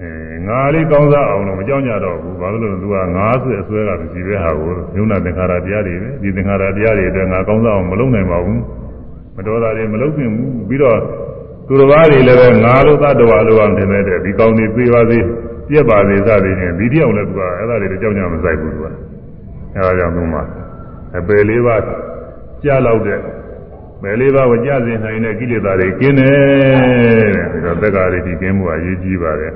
[0.00, 0.10] အဲ
[0.48, 8.60] ငါလေးကောင်းစားအောင်လို့မကြောက်ကြတော့ဘူးဘာလို့လဲသူကငါဆွဲအဆွဲကမရှိပဲဟာကိုညုံနာသင်္ခါရတရားတွေပဲဒီသင်္ခါရတရားတွေအတွက်ငါကောင်းစားအောင်မလုံးနိုင်ပါဘူး
[9.36, 10.98] မတော်တာတွေမလုံးပြင်ဘူးပြီးတော့
[11.66, 15.24] သူတော်ဘာတွေလည်းပဲငါလိုသတ္တဝါလိုအောင်ထင်တဲ့ဒီကောင်းနေသေးပါသေး
[15.68, 18.92] ပြက်ပါသေးစသည်ဖြင့်ဒီတယောက်လည်းသူကအဲ့ဒါတွေကြောက်ကြမဆိုင်ဘူးသူကအဲ့
[19.86, 20.40] ဒါကြောင့်သူမှ
[21.18, 21.82] အပယ်လေးပါး
[22.64, 23.18] ကြားလောက်တဲ့
[24.02, 29.52] ပယ်လေးပါးကိုကြားစဉ်နိုင်တဲ့ကိလေသာတွေကင်းတယ်တဲ့ဒါသက္ကာရိတိကင်းမှုအရေးကြီးပါတယ်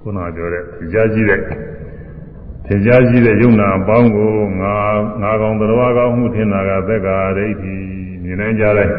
[0.00, 1.40] ခုနပြောတဲ့ကြားကြီးတဲ့
[2.66, 4.74] ထင်ရှားရှိတဲ့ယုံနာအပေါင်းကိုငါ
[5.22, 7.74] ငါကောင်တော်ကောင်းမှုထင်တာကသက္ကာရိတိ
[8.22, 8.94] မြင်နိုင်ကြလိုက်တ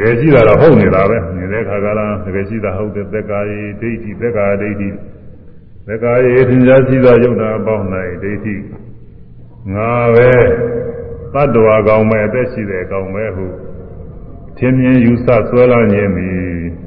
[0.00, 4.88] ကယ်ရှိတာတော့ဟုတ်နေတာပဲမြင်တဲ့ခါကလားတကယ်ရှိတာဟုတ်တဲ့သက္ကာရိဒိဋ္ဌိသက္ကာဒိဋ္ဌိ
[5.88, 7.86] သက္ကာရိထင်ရှားရှိသောယုံနာအပေါင်း၌
[8.22, 8.56] ဒိဋ္ဌိ
[9.74, 10.30] ငါပဲ
[11.34, 13.46] တတ္တဝါကောင်ပဲအသက်ရှိတဲ့ကောင်ပဲဟု
[14.58, 16.28] ထင်မြင်ယူဆဆွဲလာခြင်းမီ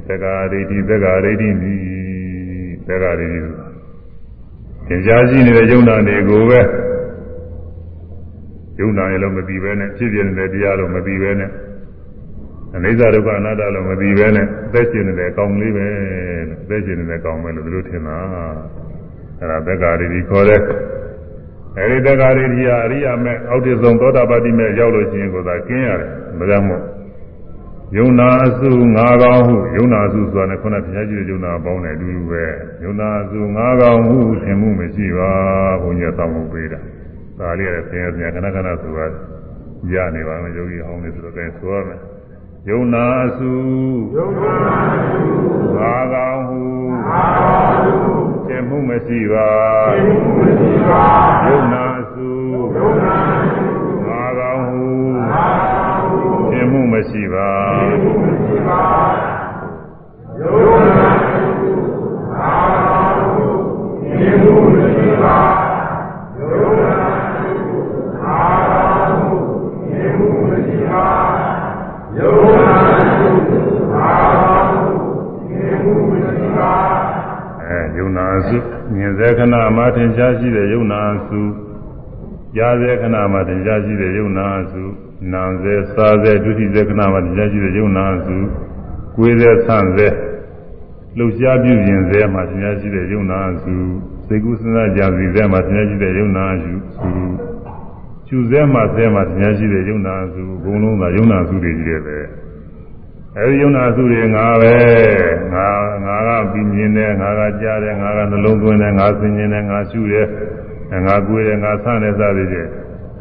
[0.08, 1.74] သက္ကာဒိဋ္ဌိသက္ကာဒိဋ္ဌိမီ
[2.88, 3.40] သက္ကာဒိဋ္ဌိ
[4.88, 6.60] သင်ကြားရှိနေတဲ့ယုံနာတွေကိုပဲ
[8.80, 11.50] ယုံနာရလို့မသိပဲနဲ့ဖြစ်ပြနေတဲ့တရားလို့မသိပဲနဲ့
[12.74, 15.86] အနိစ္စဒုက္ခအနတ္တလို့မသိပဲနဲ့အသက်ရှင်နေတဲ့အကောင်လေးပဲ
[16.48, 18.18] လို့အသက်ရှင်နေတဲ့အကောင်ပဲလို့သူတို့ထင်တာ
[19.38, 20.60] အဲ့ဒါသက္ကာဒိဋ္ဌိခေါ်တဲ့
[21.78, 26.82] အဲဒီသက္ကာဒိဋ္ဌိဟာအရိယာမဲ့အောက်တဆုံးသောတာပတိမဲ့ရောက်လို့ရှိရင်ကိုသာကျင်းရတယ်မကြောက်မို့
[27.96, 32.44] ယုံနာအစုငါးကောင်းဟုယုံနာအစုဆိုတာနဲ့ခုနတရားကြည့်တဲ့ယုံနာပေါင်းတယ်အတူတူပဲ
[32.84, 35.30] ယုံနာအစုငါးကောင်းဟုသင်မှုမရှိပါ
[35.82, 36.80] ဘုန်းကြီးဆောင်းမှုပေးတာ
[37.38, 39.06] ဒါလေးရယ်ဆင်းရဲစရာခဏခဏဆိုတာ
[39.92, 42.00] ရနေပါမယ်ယောဂီဟောင်းနေဆိုတော့အဲဆိုရမယ်
[42.70, 43.52] ယုံနာအစု
[44.16, 44.54] ယုံနာ
[44.92, 45.24] အစု
[45.76, 46.60] ငါးကောင်းဟု
[47.08, 48.14] ငါးကောင်းဟု
[48.46, 49.50] သင်မှုမရှိပါ
[49.94, 51.04] သင်မှုမရှိပါ
[51.46, 52.30] ယုံနာအစု
[52.76, 53.68] ယုံနာအစု
[54.06, 54.84] ငါးကောင်းဟု
[55.30, 56.18] ငါးကောင်းဟု
[56.50, 58.82] သင်မှုမရှိပါသင်မှုမရှိပါ
[60.40, 61.72] ယုံနာအစု
[62.32, 63.46] ငါးကောင်းဟု
[64.18, 65.65] သင်မှုမရှိပါ
[80.06, 81.40] င်ရှားရှိတဲ့ယုံနာအစု
[82.56, 84.82] ကြားစေခဏမှာထင်ရှားရှိတဲ့ယုံနာအစု
[85.32, 88.36] နာစေစားစေဒုတိယခဏမှာထင်ရှားရှိတဲ့ယုံနာအစု
[89.16, 90.06] ကိုယ်စေဆန့်စေ
[91.18, 93.74] လှုပ်ရှားပြုပြင်စေမှာထင်ရှားရှိတဲ့ယုံနာအစု
[94.26, 96.72] စေကုစဉ်းစားကြံစီစေမှာထင်ရှားရှိတဲ့ယုံနာအစု
[98.26, 102.18] ကျူစေမှာစေမှာထင်ရှားရှိတဲ့ယုံနာအစုဘုံလုံးသာယုံနာအစုတွေကြီးတယ်ပဲ
[103.38, 104.74] အဲဒီယုံနာအစုတွေငါပဲ
[105.54, 105.66] ငါ
[106.04, 110.26] ငါကပြီးမြင်တယ်ငါကကြားတယ်ငါကနှလုံးသွင်းတယ်ငါသိမြင်တယ်ငါရှုတယ်
[111.06, 112.68] ငါကိုယ်တယ်ငါဆန့်တယ်စသည်ဖြင့်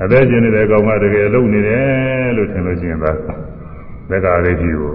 [0.04, 3.12] အသက်ရှင်နေတဲ့ကောင်ကတကယ်လုံနေတယ်လို့ထင်လို့ရှိရင်ဒါ
[4.10, 4.94] သက္ကာရိတိကို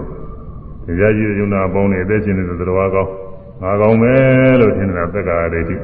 [0.87, 3.09] တရားကြီးယုံနာပေါင်းနေအသက်ရှင်နေတဲ့သတ္တဝါကောင်
[3.63, 4.15] ငါကောင်ပဲ
[4.61, 5.77] လို့ထင်တာသက္ကာရိတိ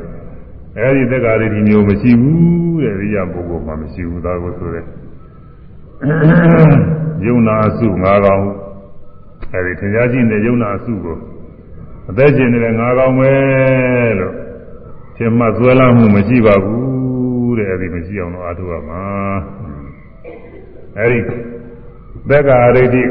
[0.79, 4.85] အဲဒီသက္ကာရိတိမျိုးမရှိဘူးတဲ့ရိယပုဂ္ဂိုလ်မှမရှိဘူးဒါကိုဆိုတဲ့
[7.27, 8.45] ယုံနာစုငါကောင်
[9.55, 11.17] အဲဒီထင်ရှားရှိနေတဲ့ယုံနာစုကို
[12.11, 13.33] အသက်ရှင်နေတဲ့ငါကောင်ပဲ
[14.19, 14.35] လို့
[15.17, 19.03] ထင်မှဇွဲလာမှုမရှိပါဘူးတဲ့အဲဒီမရှိအောင်တော့အားထုတ်ရမှာ
[20.99, 21.19] အဲဒီ
[22.31, 23.03] သက္ကာရိတိ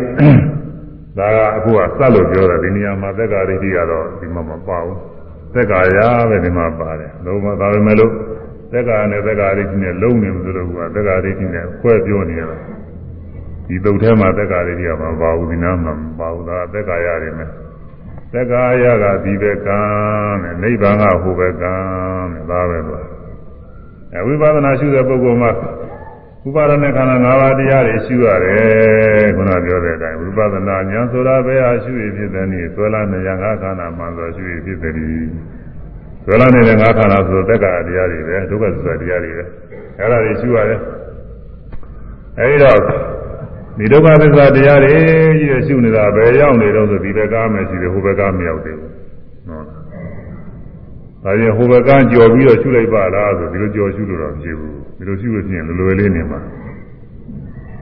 [1.18, 4.98] ဒါကအခုကစက်လို့ပြောတယ်ဒီနေရာမှာသက်္ကာရိတိကတော့ဒီမှာမပါဘူး
[5.54, 6.00] သက်္ကာရ
[6.30, 8.12] ပဲဒီမှာပါတယ်လုံးဝဒါပဲမဲ့လို့
[8.72, 12.58] သက်္ကာနဲ့သက်္ကာရိတိနဲ့လုံးနေလို့ဆိုတော့ကသက်္ကာရိတိနဲ့ခွဲပြောနေရတာ
[13.68, 17.50] ဒီတုတ်ထဲမှာသက်္ကာရိတိကမပါဘူးဒီနားမှာမပါဘူးဒါသက်္ကာရနေမယ်
[18.34, 19.80] သက်္ကာရကဒီဘက်ကံ
[20.44, 21.74] တဲ့နိဗ္ဗာန်ကဟိုဘက်ကံ
[22.34, 23.04] တဲ့ဒါပဲလို့
[24.14, 25.52] အဲဝိပဿနာရှုတဲ့ပုဂ္ဂိုလ်မှာ
[26.48, 35.08] ဥပါဒณะခန္ဓာ၅ပါးတရားတွေရှုရတယ်ခုနပြောတဲ့အတိုင်းဝိပဿနာဉာဏ်ဆိုတာဘယ်ဟာရှုရဖြစ်တဲ့နည်းဆွဲလာနေရငါးခန္ဓာမှန်ဆိုရှုရဖြစ်တဲ့ဒီ
[36.26, 39.44] ဆွဲလာနေတဲ့ငါးခန္ဓာဆိုတက္ကရာတရားတွေပဲဒုက္ခသစ္စာတရားတွေပဲ
[40.00, 40.80] အဲ့ဒါတွေရှုရတယ်
[42.40, 42.80] အဲဒီတော့
[43.78, 44.94] ဒီဒုက္ခသစ္စာတရားတွေ
[45.40, 48.92] ကြီးရရှုနေတာဘယ်ရောက်နေတော့ဆိုဒီဘက်ကမယ်ရှိတယ်ဟိုဘက်ကမရောက်သေးဘူး
[49.48, 49.66] ဟုတ်လား
[51.24, 56.40] ဒါရင်ဟိုဘက်ကကြော်ပြီးတော့ရှုလိုက်ပါလားဆိုဒီလိုကြော်ရှုလို့တော့မရှိဘူးဒီလိုရှိလို့ရှိရင်လွယ်လေးနေမှာ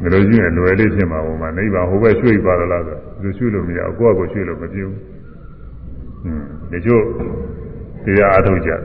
[0.01, 4.97] ဒီလိုရှိရင်လွယ်လေးဖြစ်မှာဟိုမှာနိဗ္ဗာန်ဟိုဘက်ရွှေ့ပါလားဆိုဒီလိုရွှေ့လို့မရဘူးကိုယ့်အကိုရွှေ့လို့မပြေဘူး
[6.21, 7.03] ဟွန်းဒီကျို့
[8.05, 8.81] တရားအထုတ်ကြတယ်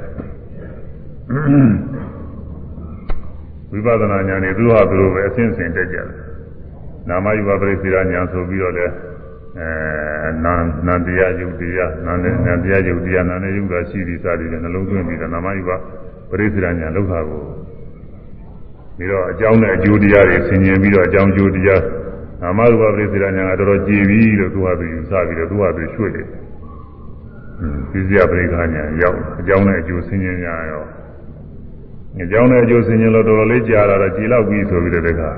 [3.71, 6.18] ဝိပဿနာဉာဏ်နဲ့သူဟာသူလိုပဲအစဉ်စဉ်တက်ကြတယ်
[7.09, 8.93] နာမယူပါပြိစီရညာဆိုပြီးတော့လည်း
[9.59, 10.55] အဲနာ
[10.87, 15.77] နာတရားယုတ်တရားနာနဲ့နာတရားယုတ်တရားနာနဲ့ယုတ်တာရှိပြီးစသည်ဖြင့်နှလုံးသွင်းပြီးတော့နာမယူပါ
[16.31, 17.43] ပြိစီရညာလောက်တာကို
[18.97, 21.83] ပြီးတော့အကြောင်းနဲ့အကျိုးတရားတွေဆင်ခြင်ပြီးတော့အကြောင်းကျိုးတရား
[22.43, 26.27] နာမရူပပြိစီရညာကတော်တော်ကြည်ပြီးလို့သူဟာသူယူဆပြီးတော့သူဟာသူရွှေ့တယ်
[27.91, 30.85] ပြိစီရပြိခါညာရောက်အကြောင်းနဲ့အကျိုးဆင်ခြင်ညာရော
[32.23, 35.31] အကြောင်းနဲ့အကျိုးဆင်ခြင်လို့တော်တော်လေးကြာလာတော့ကြည်လောက်ပြီးဆိုပြီးတော့တခါ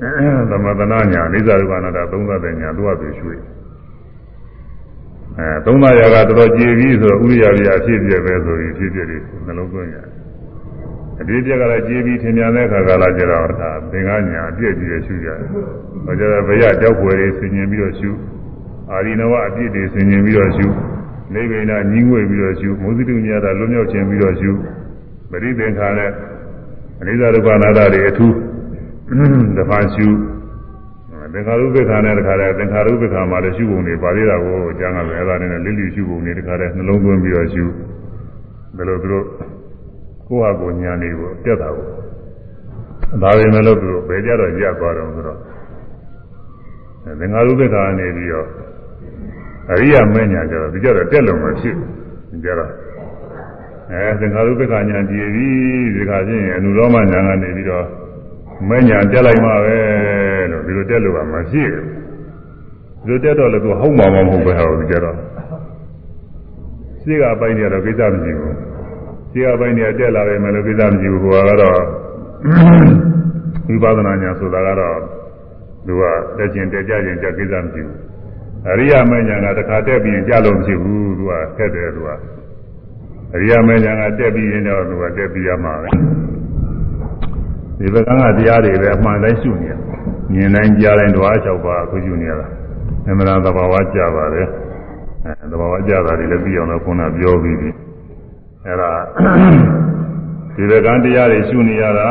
[0.00, 3.40] သမထနာညာအိဇာရူပနာတာသုံးသတဲ့ညာသူဟာသူရွှေ့
[5.38, 10.18] အဲသုံးသရာကတော်တော်ကြည်ပြီးဆိုဥရိယာပြအဖြစ်ပြပဲဆိုပြီးဖြစ်ပြတယ်နှလုံးသွင်းရတယ်
[11.20, 15.38] အတိပြက်ကလည်းကြည်ပြီးထင်များတဲ့အခါကလာကြတော့ဒါသင်္ကညာအပြည့်ကြီးရရှုကြတယ်။
[16.04, 18.10] ဟောကြတော့ဘယကြောက်ွယ်တွေဆင်ញင်ပြီးတော့ရှု
[18.90, 20.66] အာရိနဝအပြည့်တွေဆင်ញင်ပြီးတော့ရှု
[21.34, 24.50] နေဗိနာညီငွေပြီးတော့ရှုမုသတိမြတ်တာလွတ်မြောက်ခြင်းပြီးတော့ရှု
[25.30, 26.10] ပရိသင်္ခါနဲ့
[27.00, 28.34] အနိစ္စဒုက္ခနာတာတွေအထူး
[29.08, 30.06] တဖန်ရှု
[31.32, 37.64] သင်္ခါရုပ္ပခါနဲ့တခါတည်းသင်္ခါရုပ္ပခါမှာလည်းရှုပုံတွေပါသေးတာကိုကျမ်းကလည်းအဲ့ဒါနဲ့လိလိရှုပုံတွေတခါတည်းနှလုံးသွင်းပြီးတော့ရှု
[38.76, 39.24] ဘယ်လိုသူတို့
[40.28, 41.86] ကိုယ့်ဟာကိုယ်ညာနေကိုတက်တာကို
[43.22, 45.38] ဒါပေမဲ့လို့သူတို့ဘယ်ကြတော့ရသွားတော့ဆိုတော့
[47.20, 48.46] သင်္ဃာရုပ္ပခါနေပြီးတော့
[49.70, 51.76] အရိယာမဉ္ဇဏ်ကြတော့ဒီကြတော့တက်လုံးမဖြစ်
[52.44, 52.70] ကြတော့
[53.90, 57.86] အဲသင်္ဃာရုပ္ပခါညာကြည်ပြီးဒီခါချင်းအနုရောမညာကနေပြီးတော့
[58.66, 59.78] မဉ္ဇဏ်တက်လိုက်မှပဲ
[60.50, 61.86] လို့ဒီလိုတက်လို့ကမဖြစ်ဘူး
[63.04, 65.16] ဒီလိုတက်တော့လည်းသူဟုတ်မှာမဟုတ်ပဲဟောဒီကြတော့
[67.02, 68.54] ရှိကပိုင်းနေတော့ကိစ္စမရှိဘူး
[69.32, 71.80] ဒီအပိုင်းတွေတက်လာတယ်မယ်လို့ကိစ္စမရှိဘူးဟိုကတော့
[73.68, 74.98] ဝိပဿနာညာဆိုတာကတော့
[75.86, 76.02] သူက
[76.38, 77.98] တက်ကျင်တက်ကြခြင်းကြကိစ္စမရှိဘူး
[78.70, 82.10] အရိယာမဉ္ဇဏ်ကတစ်ခါတက်ပြီးကြလို့မရှိဘူးသူကထက်တယ်သူက
[83.34, 85.90] အရိယာမဉ္ဇဏ်ကတက်ပြီးရင်တော့သူကတက်ပြီးရမှာပဲ
[87.78, 89.74] ဒီဘက်ကကတရားတွေပဲအမှန်တိုင်းရှုနေရ
[90.32, 92.46] မြင်တိုင်းကြားတိုင်းဓဝါ၆ပါးအခုရှုနေရတာ
[93.06, 94.48] အမှန်တရားသဘာဝကြပါတယ်
[95.24, 97.70] အဲသဘာဝကြတာတွေလည်းပြီးအောင်လို့ခုနပြောပြီးပြီ
[98.66, 98.90] အဲ့ဒါ
[100.56, 102.08] ဒီဘကံတရားတွေရှုနေရတာ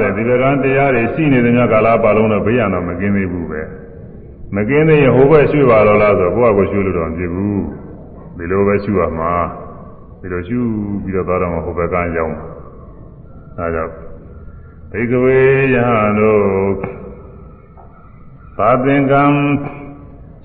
[0.00, 3.60] တဲ့ဒီဘကံတရားတွေရှိနေတဲ့ညကာလပါလုံးတော့ဘေးရတော့မကင်းသေးဘူးပဲ
[4.54, 7.62] မကင်းသေးရင်ဟိုဘက်ရှုပါတော့လားဆိုကိုယ့်အကိုရှုလို့တော့မဖြစ်ဘူး
[8.36, 9.32] ဒီလိုပဲရှုရမှာ
[10.20, 10.60] ဒီလိုရှု
[11.04, 12.44] ပြီးတော့သွားတော့မှဟိုဘက်ကရောက်မှာ
[13.58, 14.07] ဒါကြောင့်
[14.92, 15.40] ဘိကဝေ
[15.74, 16.74] ယဟန်တို့
[18.58, 19.24] သာသင်္ကံ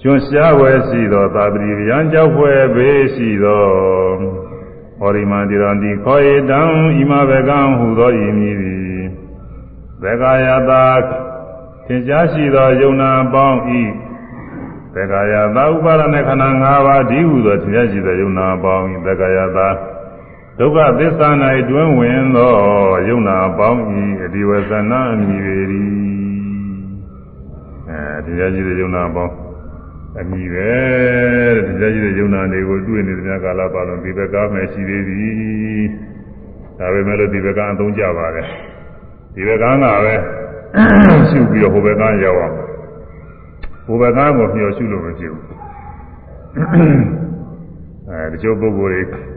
[0.02, 3.66] ကျွရှားဝဲရှိသောသာပတိဗျံကြောက်ဖွယ်ဘေးရှိသော
[5.00, 6.62] ဟောရိမန္တိရံတိခောဧတံ
[6.96, 9.04] ဣမဘကံဟူသောဤမည်သည်
[10.02, 10.86] ဘဂယတာ
[11.86, 13.82] သင်ကြားရှိသောယုံနာပေါင်းဤ
[14.94, 19.68] ဘဂယတာဥပါဒณะခန္ဓာ၅ပါးဒီဟုသောသင်ကြားရှိသောယုံနာပေါင်းဤဘဂယတာ
[20.60, 21.30] ဒုက္ခသစ္စာ၌
[21.70, 22.54] တွင်ဝင်သော
[23.08, 25.58] ယုံနာပေါင်းဤအဒီဝဇနာအမိပေ၏
[27.90, 29.34] အဲဒီကြားရှိသောယုံနာပေါင်း
[30.20, 30.72] အမိပဲ
[31.66, 35.84] ဒီကြကြီးတဲ့ယုံနာတွေကိုတွေ့နေတဲ့များကာလပါလုံးဒီဘက်ကမှရှိသေးသည်
[36.78, 38.48] ဒါပေမဲ့လို့ဒီဘက်ကအသုံးကြပါတယ်
[39.36, 40.16] ဒီဘက်ကကပဲ
[41.30, 42.56] ရှုပြီးတော့ဟိုဘက်ကရောက်အောင်
[43.86, 45.46] ဟိုဘက်ကကိုမျှော်ရှုလို့မဖြစ်ဘူး
[48.10, 49.33] အဲဒီချို့ပုဂ္ဂိုလ်တွေ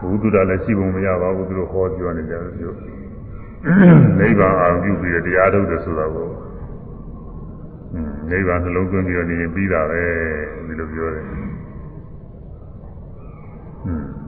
[0.00, 2.72] ဘုဒ္ဓတာလည်းရှိပုံမရပါဘူးသူတို့ဟောပြောနေကြတယ်ပြော
[4.18, 6.28] နိဗ္ဗာန်အောင်ပြုပြီးတရားထုတ်တယ်ဆိုတာကို
[8.30, 10.02] နိဗ္ဗာန်နှလုံးသွင်းပြီးတော့နေရင်ပြီးတာပဲ
[10.66, 11.24] ဒီလိုပြောတယ်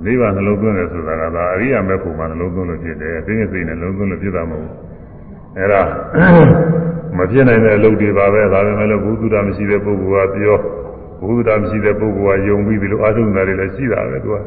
[0.04, 4.74] နိဗ္ဗာန်နှလုံးသွင်းတယ်ဆိုတာကဒါအရိယာမေဖို့မှာနှလုံးသွင်းလို့ဖြစ်တယ်သိနေစိတ်နဲ့နှလုံးသွင်းလို့ဖြစ်တာမဟုတ်ဘူး
[5.56, 5.82] အဲ့ဒါ
[7.18, 10.58] မဖြစ်နိုင်တဲ့အလုပ်တွေပါပဲဒါပေမဲ့လို့ဘုသူတမရှိတဲ့ပုဂ္ဂိုလ်ကပြော
[11.20, 14.44] ဘုသူတမရှိတဲ့ပုဂ္ဂိုလ်ကယုံပြီးဒီလိုအာထုံတာတွေလည်းရှိတာပဲသူကอืม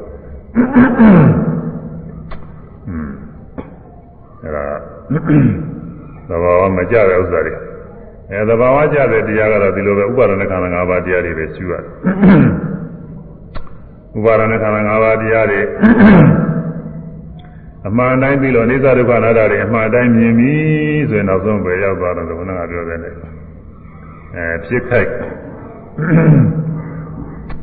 [0.55, 4.65] အဲဒါ
[6.30, 7.53] သဘာဝမကြတဲ့ဥစ္စာတွေ
[8.31, 11.84] အဲသဘာဝကြတဲ့တရားကတော့ဒီလိုပဲဥပါဒနာခန္ဓာ၅ပါးတရားတွေပဲရှိရတယ်
[14.17, 15.61] ဥပါဒနာခန္ဓာ၅ပါးတရားတွေ
[17.88, 20.53] အမှန်တိုင်းပြီးတော့နေသဒုက္ခနာတာတွေအမှန်တိုင်းမြင်ပြီ
[21.09, 23.11] ဆိုရင်နောက်ဆုံးပဲရောက်သွားတယ်လို့ဘုရားပြောတယ်လေ
[24.35, 25.09] အဲဖြစ်ခိုက်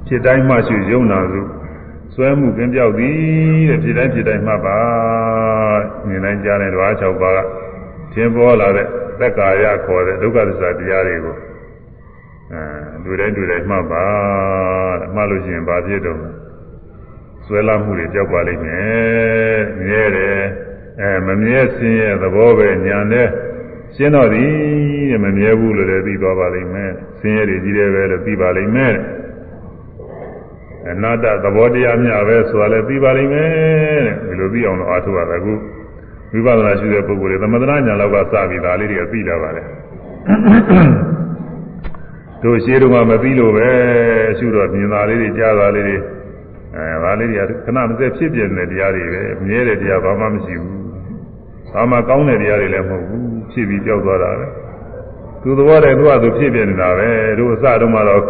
[0.06, 1.40] ဖြစ်တိုင်းမှရှိရုံနာစု
[2.14, 3.16] ဆွဲမှုကင်းပြောက်သည်
[3.68, 4.78] တဲ့ဖြစ်တိုင်းဖြစ်တိုင်းမှပါ
[6.06, 7.38] မြင်တိုင်းကြားတဲ့ဓဝါ၆ပါးက
[8.12, 8.86] သင်ပေါ်လာတဲ့
[9.20, 11.36] သက်ကာယခေါ်တဲ့ဒုက္ခသစ္စာတရားတွေကို
[12.52, 12.62] အဲ
[13.04, 14.06] တွေ့တိုင်းတွေ့တိုင်းမှပါ
[15.00, 16.18] တဲ့မှလို့ရှိရင်ဘာဖြစ်တော့
[17.46, 20.42] ဆွဲလာမှုတွေကြောက်ပါလိမ့်မယ်မြဲတယ်
[21.00, 23.28] အဲမမြဲခြင်းရဲ့သဘောပဲညာနဲ့
[23.96, 24.50] ရှင်းတော့သည်
[25.10, 28.94] တဲ့မမြဲဘူးလို့လည်းသိသွားပါလိမ့်မယ်ဆင်းရဲတွေကြီးတယ်ပဲလို့သိပါလိမ့်မယ်
[30.88, 33.48] အနာတ္တသဘောတရားမျှပဲဆိုတာလည်းသိပါလိမ့်မယ်
[34.06, 35.52] တဲ့ဒီလိုသိအောင်လို့အားထုတ်ရတာအခု
[36.32, 39.66] ဝိပဿနာရှိတဲ့ပုဂ္ဂိုလ်တွေသမထဉာဏ်လောက်ကစပြီးဒါလေးတွေကသိလာပါတယ်
[42.42, 43.68] တို့ရှိတော့မှမသိလို့ပဲ
[44.38, 45.96] ရှုတော့မြင်တာလေးတွေကြားတာလေးတွေ
[46.76, 50.80] အဲဒါလေးတွေကခဏမစက်ဖြစ်ပြနေတဲ့တရားတွေပဲမြဲတဲ့တရားဘာမှမရှိဘူး
[51.72, 54.46] ဘာမှကောင်းတဲ့တရားတွေလည်းမဟုတ်ဘူးဖြစ်ပြီးကြောက်သွားတာပဲ
[55.42, 57.08] သူသဘောတည်းသူကသူဖြစ်ပြနေတာပဲ
[57.38, 58.22] တို့အစတုန်းကတော့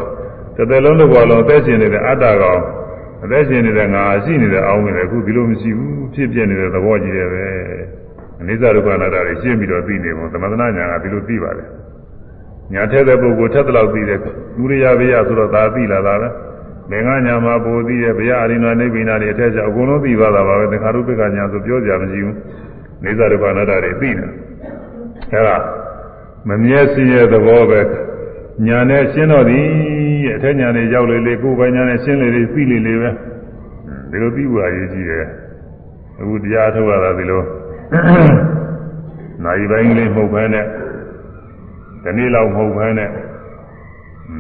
[0.61, 2.62] တစ်သက်လုံးတစ်ဘဝလုံးအသက်ရှင်နေတဲ့အတ္တကောင်
[3.24, 7.45] အသက်ရှင်နေတဲ့ငါရှိနေတဲ့အောင်းဝင်တယ်အခုဒီလိုမရှိဘူးဖြစ်ပြနေတဲ့သဘောကြီးတယ်ပဲ
[8.41, 11.69] အနိစ္စဒုက္ခအနတ္တတွေရှင်းပြီးတော့သိနေပုံသမထနာညာကဒီလိုသိပါတယ်
[12.73, 16.28] ညာထက်တဲ့ပုဂ္ဂိုလ်ထက်တဲ့လောက်သိတယ်ဒုရိယဘေယဆိုတော့ဒါသိလာတာပဲ
[16.91, 22.37] မင်္ဂညာမှာပိုသိရဲ့ဘုရားအရိနာနိဗ္ဗိနာတွေအထက်ကျအကုန်လုံးသိသွားတာပါပဲသင်္ခါရုပ္ပကညာဆိုပြောကြမရှိဘူး
[23.05, 24.27] နေသဒုက္ခအနတ္တတွေသိနေ
[25.32, 25.57] အဲဒါ
[26.49, 27.81] မမြဲစင်းရဲ့သဘောပဲ
[28.66, 30.00] ညာနဲ့ရှင်းတော့သည်
[30.37, 33.11] အထက်ညာနဲ့ရောက်လေလေကိုယ်ပိုင်ညာနဲ့ရှင်းလေလေသိလေလေပဲ
[34.11, 35.25] ဒီလိုသိဖို့အရေးကြီးတယ်
[36.21, 37.43] အခုတရားထုတ်ရတာဒီလို
[39.45, 40.65] နိုင်ပိုင်းလေးမဟုတ်ဘဲနဲ့
[42.03, 43.11] ဒီနေ့လောက်မဟုတ်ဘဲနဲ့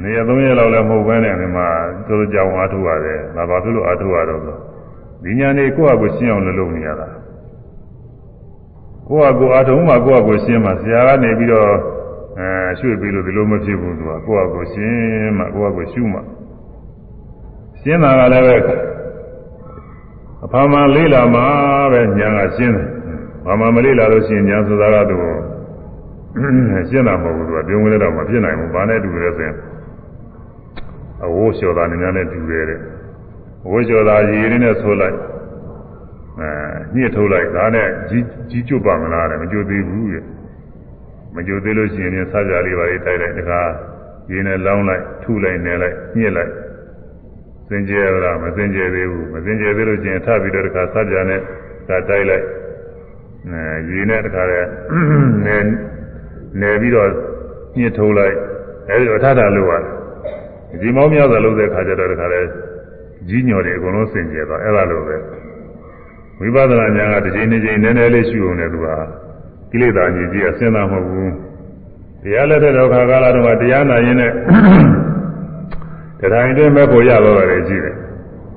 [0.02, 1.66] နေရာသုံးရက်လောက်လည်းမဟုတ်ဘဲနဲ့ဒီမှာ
[2.06, 4.56] သူတို့ကြောင်အားထုတ်ရတယ်ဒါဘာဖြစ်လို့အားထုတ်ရတော့ဆို
[5.24, 7.08] ဒီညာနေကိုယ့်အကိုရှင်းအောင်လုပ်နေရတာ
[9.08, 11.70] ကိုယ့်အကိုအားထုတ်မှကိုယ့်အကိုရှင်းမှဆရာကနေပြီးတော့
[12.40, 16.20] အဲရွှေ့ပြီးလို့ဒီလိုမဖြစ်ဘူးသူကကိုယ့်အကိုရှင်းမှကိုယ့်အကိုရှုမှ
[17.80, 18.56] ရှင်းတာကလည်းပဲ
[20.44, 21.40] အဖာမလေးလာမှ
[21.92, 22.88] ပဲညာကရှင်းတယ်
[23.46, 25.16] ဘာမှမလေးလာလို့ရှိရင်ညာဆိုတာကသူ
[26.90, 29.56] ရှင်းတာမဟုတ်ဘူးသူကပြုံးဝင်တော့မဖြစ်နိုင်ဘူးဘာနဲ့တူလဲဆိုရင်
[31.24, 32.80] အဝိုးလျှော်တာနေများနဲ့တူတယ်တဲ့
[33.68, 35.16] ဝိုးလျှော်တာရေရင်းနဲ့ဆိုလိုက်
[36.40, 36.48] အဲ
[36.94, 40.24] ညှစ်ထုတ်လိုက်ဒါနဲ့ကြီးကြီးကျွတ်ပါမလားတဲ့မကျွတ်သေးဘူးတဲ့
[41.34, 43.60] မကျွတ်သေးလို့ရှိရင်စားကြလေးပါလေးတိုက်လိုက်တခါ
[44.30, 46.52] ရေနဲ့လောင်းလိုက်ထုလိုက်နေလိုက်ညှစ်လိုက်
[47.68, 51.40] စင်ကြယ်လားမစင်ကြယ်သေးဘူးမစင်ကြယ်သေးလို့ရှိရင်ထပ်ပြီးတော့တခါစားကြနဲ့
[51.88, 52.44] ဒါတိုက်လိုက်
[53.48, 54.60] အဲရေနဲ့တခါလဲ
[55.46, 55.56] နေ
[56.60, 57.10] နေပြီးတော့
[57.78, 58.36] ညှစ်ထုတ်လိုက်
[58.88, 62.40] အဲဒီတော့ထထလို့ရတယ်ဒီမောင်းများစွာလုပ်တဲ့ခါကျတော့တခါလဲ
[63.28, 65.16] ကြီးညော်တယ်အကုန်လုံးစင်ကြယ်သွားအဲ့လိုပဲ
[66.40, 68.86] ဝိပဿနာဉာဏ်ကတစ်ချိန်တစ်ချိန်နည်းနည်းလေးရှုအောင်လည်းသူက
[69.70, 71.32] ကိလေသာကြီးကြီးအစင်းသားမဟုတ်ဘူး
[72.22, 74.32] တရားလက်တဲ့ဒုက္ခကာလတုန်းကတရားနာရင်နဲ့
[76.20, 77.96] တရားရင်တည်းမဲ့ဖို့ရတော့တယ်ရှိတယ်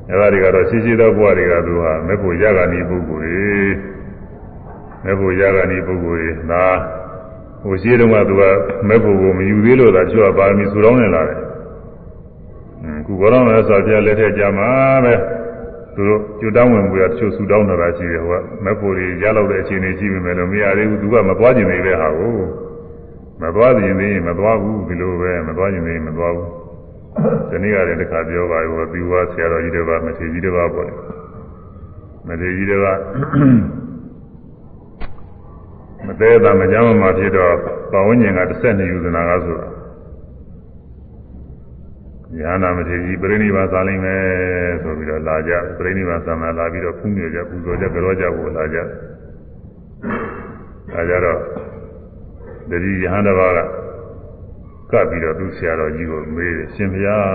[0.09, 3.53] အဲ့ဒါတွေကတော့ရှိရှိသောဘဝတွေကသူဟာမဲ့ဖို့ရကနေပုဂ္ဂိုလ်တွေ
[5.03, 6.65] မဲ့ဖို့ရကနေပုဂ္ဂိုလ်တွေဒါ
[7.61, 8.43] ဟိုရှိတုန်းကသူက
[8.87, 11.39] မဲ့ဖို့ကိုမယူသေးလို့သာကျွတ်ပါမီဆူတောင်းနေလာတယ်
[13.05, 14.69] ခုဘောတော်မယ်ဆိုပြလက်ထက်ကြမှာ
[15.03, 15.13] ပဲ
[15.95, 22.35] သူတို့ကျွတ်တောင်းဝင်ပြီးတော့တချို့ဆူတောင်းနေတာရှိတယ်ဟိုကမက်ဖို့တွေရလောက်တဲ့အခြေအနေရှိပြီမဲ့လို့မရသေးဘူးသူကမသွားကျင်သေးတဲ့ဟာကို
[23.41, 26.49] မသွားကျင်သေးရင်မသွားဘူးဒီလိုပဲမသွားကျင်သေးရင်မသွားဘူး
[27.49, 30.89] ဒီနေ့ကလည်းတခါပြောပါရောဒီဝါဆရာတော်ကြီးတွေပါမထေကြီးတွေပါပေါ့
[32.27, 32.87] မထေကြီးတွေက
[36.07, 37.53] မသေးတာမကြမ်းမှဖြစ်တော့
[37.91, 39.67] ပဝန်းကျင်က12ယူဇနာကဆိုတာ
[42.39, 44.21] ညာနာမထေကြီးပြိဋိဘာသာလိမ့်မယ်
[44.83, 51.39] ဆိုပြီးတော့လာကြပြိဋိဘာသာမှာလာပြီးတော့ဖူးမြေကြပူဇော်ကြကြောကြဖို့လာကြဒါကြတော့
[52.69, 53.59] တတိယဟန်တစ်ပါးက
[54.91, 57.25] ကပ်ပြီးတော့သူဆရာတော်ကြီးကိုမေးတယ်ရှင်ဘုရား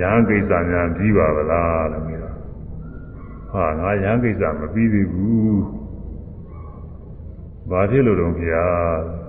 [0.00, 2.36] ရဟန်းကိစ္စများပြီးပါဗလားလို့မေးတော့
[3.52, 5.62] ဟာငါရဟန်းကိစ္စမပြီးသေးဘူး
[7.70, 9.23] ဘာဖြစ်လို့တော့ဘုရား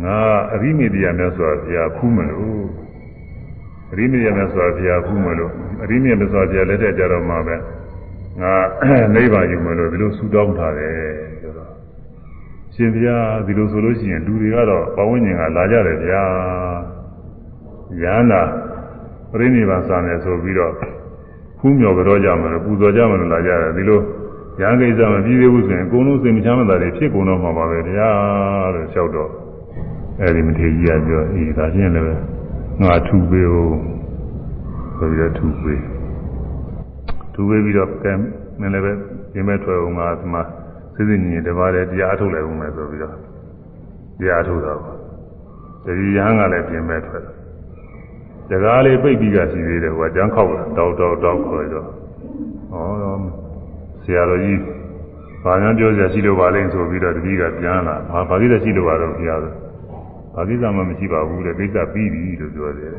[0.00, 0.18] ငါ
[0.54, 2.64] အရိမိတ္တရမြတ်စွာဘုရားဖူးမလို့
[3.92, 5.52] အရိမိတ္တရမြတ်စွာဘုရားဖူးမလို့
[5.82, 7.56] အရိမိတ္တမြတ်စွာဘုရားလက်ထက်ကြတော့မှပဲ
[8.40, 8.54] ငါ
[9.14, 10.94] နိဗ္ဗာန်ယူမလို့ဒီလိုဆူတောင်းထားတယ်
[11.40, 11.70] ပြောတော့
[12.74, 16.22] ရှင်ဘုရားဒီလိုဆိုလို့ရှိရင်လူတွေကတော့ပဝန်းကျင်ကလာကြတယ်ဗျာ
[18.02, 18.42] ရဟန္တာ
[19.30, 20.72] ပြိဋိဘံစာမယ်ဆိုပြီးတော့
[21.58, 24.00] ဖူးမြော်ကြောကြမှာလို့ပူဇော်ကြမှာလို့လာကြတယ်ဒီလို
[24.60, 28.10] ရဟန်းကိစ္စမပြီးသေးဘူးဆိုရင်အကုန်လုံးစိတ်မချမ်းသာတွေဖြစ်ကုန်တော့မှာပါပဲဗျာ
[28.74, 29.41] လို့လျှောက်တော့
[30.20, 32.06] အဲဒီမထေကြီးကပြောအေးဒါချင်းလည်း
[32.82, 33.76] ငါထူပေးဦး
[34.96, 35.82] ဆိုပြီးတော့ထူပေး
[37.34, 38.12] ထူပေးပြီးတော့ကဲ
[38.60, 38.92] မင်းလည်းပဲ
[39.32, 40.42] ဒီမဲ့ထွက်အောင်ငါဒီမှာ
[40.94, 43.14] စိစိညင်တပါးတည်းတရားအထုတ်လိုက်ဦးမယ်ဆိုပြီးတော့
[44.20, 44.78] တရားအထုတ်တော့
[45.84, 47.22] ဒီရဟန်းကလည်းပြင်မဲ့ထွက်
[48.50, 51.92] တကားလေးပိတ်ပြီးကရှိသေးတယ်ဟိုကကျန်းခောက်လာတောက်တောက်တောက်ခေါ်တော့ဩ
[54.04, 54.60] ဆရာတော်ကြီး
[55.44, 59.52] ဘာများပြောစရာရှိလို့ပါလဲဆိုပြီးတော့တတိကပြန်လာဘာဘာကိစ္စရှိလို့ပါတော့ဘုရားဆို
[60.34, 62.94] ဘာကိစ္စမှမရှိပါဘူးတဲ့ကိစ္စပြီးပြီလို့ပြောတယ်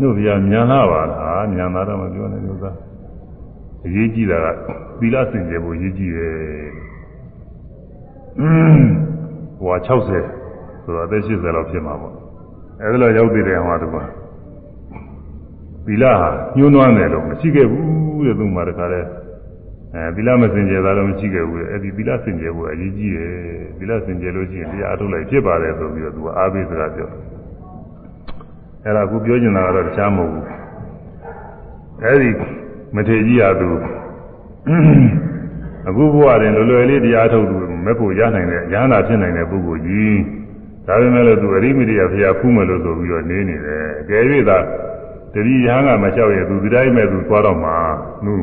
[0.00, 2.70] တို့ဗျာညာလာပါလားညာလာတော့မပြောနဲ့လို့သာ
[3.86, 4.46] အရေးကြီးတာက
[4.98, 6.34] သီလစင်ကြယ်ဖို့အရေးကြီးတယ်
[9.58, 10.20] ဟို60ဆို
[10.94, 12.14] တော့အသက်80လောက်ဖြစ်မှာပေါ့
[12.82, 14.02] အဲဒီလိုရောက်သေးတယ်ဟောတူပါ
[15.86, 19.00] သီလဟာညှိုးနွမ်းတယ်လို့မရှိခဲ့ဘူးတဲ့သူမှတခါလဲ
[19.94, 23.30] အဲသီလမစင်ကြယ်တာတော့မရှိခဲ့ဘူးတဲ့အဲဒီသီလစင်ကြယ်ဖို့အရေးကြီးတယ်
[23.78, 27.08] သီလစင်ကြယ်လို့ရှိရင်တရားအထုတ်လိုက်ဖြစ်ပါတယ်ဆိုပြီးတော့သူကအားပေးစကားပြော
[28.84, 30.44] အဲ့ဒါအခုပြောချင်တာကတော့တခြားမဟုတ်ဘူး
[32.02, 32.30] အဲဒီ
[32.94, 33.68] မထေကြီးကသူ
[35.88, 40.18] အခုဘဝတွင်လွယ်လွယ်လေးတရားထုတ်သူမဲ့ဖို့ရနိုင်တဲ့ရဟန္တာဖြစ်နိုင်တဲ့ပုဂ္ဂိုလ်ကြီး
[40.86, 44.58] ဒါပေမဲ့လို့သူအရိမတိယဖျားဖူးမယ်လို့ဆိုပြီးတော့နေနေတယ်အကယ်၍သာ
[45.34, 47.76] တတိယဟန်ကမလျှောက်ရသူဒီတိုင်းမဲ့သူသွားတော့မှာ
[48.24, 48.34] နု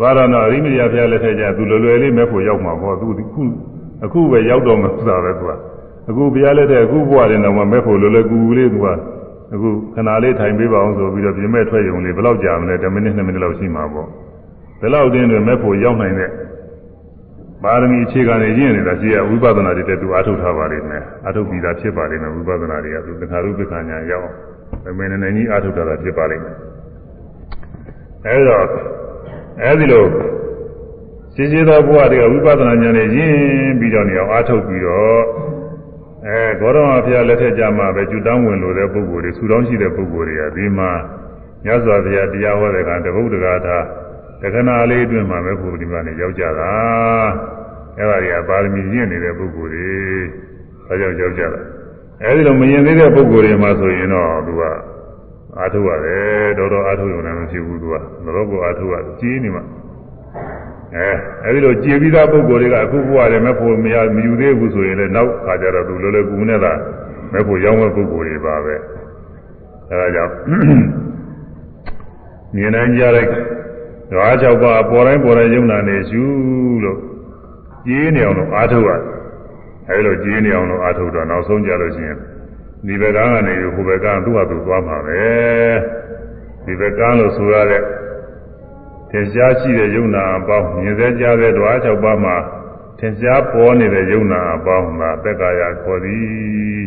[0.00, 3.42] သွားတော့တော့အရိမတိယဖျားလက်ထက်ကျသူလွယ်လွယ်လေးမဲ့ဖို့ရောက်မှာပေါ့သူအခု
[4.04, 5.52] အခုပဲရောက်တော့မှာဆိုတာပဲသူက
[6.08, 8.86] အခုဘုရားလက်ထက်အခုဘဝတွင်တော့မဲ့ဖို့လွယ်လွယ်ကူကူလေးသူက
[9.54, 14.08] အခုခဏလေးထိုင်ပေးပါအောင်ဆိုပြီးတော့ပြင်မဲ့ထွက်ရုံလေးဘယ်လောက်ကြာမလဲ10မိနစ်2မိနစ်လောက်ရှိမှာပေါ့
[14.80, 16.30] ဘယ်လောက်တင်းတွေမဲ့ဖို့ရောက်နိုင်တဲ့
[17.64, 24.24] ပါရမီအခြေခံတွေရင့်နေတာရှိရဝိပဿနာတွေတက်သူအားထုတ်ထားပါလိမ့်မယ်အားထုတ်ပြီးသားဖြစ်ပါလိမ့်မယ်ဝိပဿနာတွေကသူသင်္ခါရုပ္ပခဏညာရောက်
[24.84, 26.56] အောင်မင်းနဲ့ကြီးအားထုတ်တာဖြစ်ပါလိမ့်မယ်
[28.26, 28.58] အဲဒါ
[29.64, 30.04] အဲဒီလို
[31.34, 35.22] ရှင်းရှင်းသောဘုရားတွေကဝိပဿနာဉာဏ်နဲ့ရင့်ပြီးတော့နေအောင်အားထုတ်ပြီးတော့
[36.26, 40.90] အဲဂေါရမဘုရားလက်ထက်ကြမှာပဲကျွတောင်းဝင်လို့တဲ့ပုဂ္ဂိုလ်တွေဆူတောင်းရှိတဲ့ပုဂ္ဂိုလ်တွေကဒီမှာ
[41.64, 43.78] မြတ်စွာဘုရားတရားဟောတဲ့ကတပုဒ္ဒဂါထာ
[44.40, 46.70] တခဏလေးအတွင်းမှာပဲဘုရားဒီမှာနေရောက်ကြတာ
[47.98, 49.88] အဲဒါတွေကပါရမီရင့်နေတဲ့ပုဂ္ဂိုလ်တွေ
[50.88, 51.60] ဒါကြောင့်ရောက်ကြတာ
[52.22, 54.62] အဲဒီလိုမရင်သေးတဲ့ပုဂ္ဂိုလ်တွေမှာဆိုရင်တော့သူက
[55.58, 57.94] အာထုရတယ်တော်တော်အာထုရုံနဲ့မဖြစ်ဘူးသူက
[58.24, 59.64] တော်တော်ကိုအာထုရကြီးနေမှာ
[60.94, 61.08] အဲ
[61.44, 66.72] အဲဒီလိုကြည်ပြီးသားပုဂ္ဂိုလ်တွေကအခုဘဝတည်းမဲ့ဖို့မရမယူသေးဘူးဆိုရင်လည်းနောက်ခါကျတော့သူလောလောကူနဲ့သာ
[67.32, 68.74] မဲ့ဖို့ရောင်းမဲ့ပုဂ္ဂိုလ်တွေပါပဲ
[69.90, 70.32] အဲဒါကြောင့်
[72.54, 73.26] မြင်နိုင်ကြတဲ့
[74.10, 76.22] ဓဝါ၆ပါးပေါ်တိုင်းပေါ်တိုင်းယုံနာနေရှု
[76.84, 76.98] လို့
[77.86, 79.00] ကြီးနေအောင်လို့အားထုတ်ရတယ်
[79.88, 82.18] အဲဒီလိုကြီးနေအောင်လို့အားထုတ်တော့နောက်ဆုံးကြလို့ရှိရင်
[82.86, 85.24] ဒီဘက်ကကနေဟိုဘက်ကသူ့ဟာသူသွားမှာပဲ
[86.64, 87.82] ဒီဘက်ကလို့ဆိုရတဲ့
[89.10, 92.36] ထင်ရှားရှိတဲ့ယုံနာအပေါင်းမြင်စေကြတဲ့ဓဝါ၆ပါးမှာ
[92.98, 96.82] ထင်ရှားပေါ်နေတဲ့ယုံနာအပေါင်းကသက်ကာယခေါ်သည်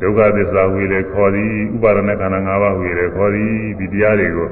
[0.00, 4.48] ဒုက္ခသစ္စာဝေလေခေါ်သည်ဥပါဒณะခန္ဓာ၅ပါးဝေလေခေါ်သည်ဒီတရားတွေကို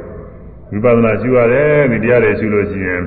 [0.70, 3.03] ဝိပဿနာရှုရတယ်ဒီတရားတွေရှုလို့ရှိရင်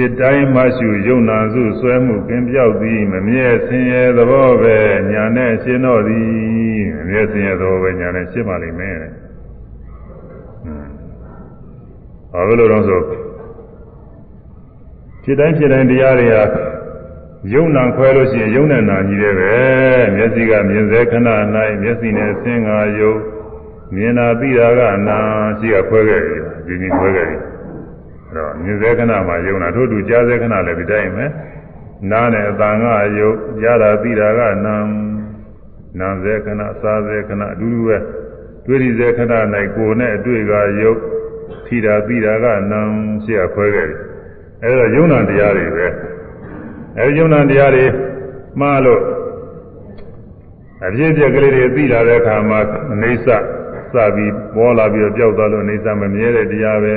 [0.00, 4.76] ဖြစ်တိုင်းမှရှုယုံနာစုဆွဲမှုကင်းပြောက်သည်မမြဲဆင်းရဲသဘောပဲ
[5.10, 6.28] ညာနဲ့ရှင်းတော့သည်
[6.96, 8.96] မမြဲဆင်းရဲသဘောပဲညာနဲ့ရှင်းပါလိမ့်မယ်
[12.32, 13.00] ဘာလို့လဲဆို
[15.22, 16.44] ဖြစ်တိုင်းဖြစ်တိုင်းတရားတွေဟာ
[17.52, 19.54] ယုံနာခွဲလို့ရှိရင်ယုံနဲ့နာကြီးတယ်ပဲ
[20.14, 21.28] မျက်စိကမြင်စေခဏ၌
[21.82, 23.14] မျက်စိနဲ့ဆင်းငါယုံ
[23.94, 25.18] မြင်တာသိတာကနာ
[25.58, 27.47] ရှိကခွဲခဲ့တယ်ဒီနည်းခွဲခဲ့တယ်အဲ့
[28.36, 31.26] တော့မြင်စေခဏမှာယုံနာထို့တူကြားစေခဏလည်းဒီတိုင်းပဲ
[32.10, 32.84] နားနဲ့အတန်က
[33.18, 33.32] ယုံ
[33.62, 34.76] ကြားတာသိတာကနာ
[36.00, 37.96] နာစေခဏစားစေခဏအတူတူပဲ
[38.66, 39.32] တွေ့ရစေခဏ၌
[39.76, 40.52] ကိုယ်နဲ့အတွေ့က
[40.82, 40.94] ယုံ
[41.66, 42.80] ထိတာသိတာကနာ
[43.24, 43.98] ရှိကခွဲခဲ့တယ်
[44.62, 45.86] အဲ့တော့ယုံနာတရားတွေပဲ
[46.98, 47.84] အဲဒီယုံနာတရားတွေ
[48.60, 49.02] မှားလို့
[50.86, 52.58] အပြည့်ပြက်ကလေးတွေသိလာတဲ့အခါမှာ
[52.90, 53.28] အိဋ္ဌ
[53.92, 56.96] စပြီးပေါ်လာပြီးတော့ပျောက်သွားလို့အိဋ္ဌမမြဲတဲ့တရားပဲ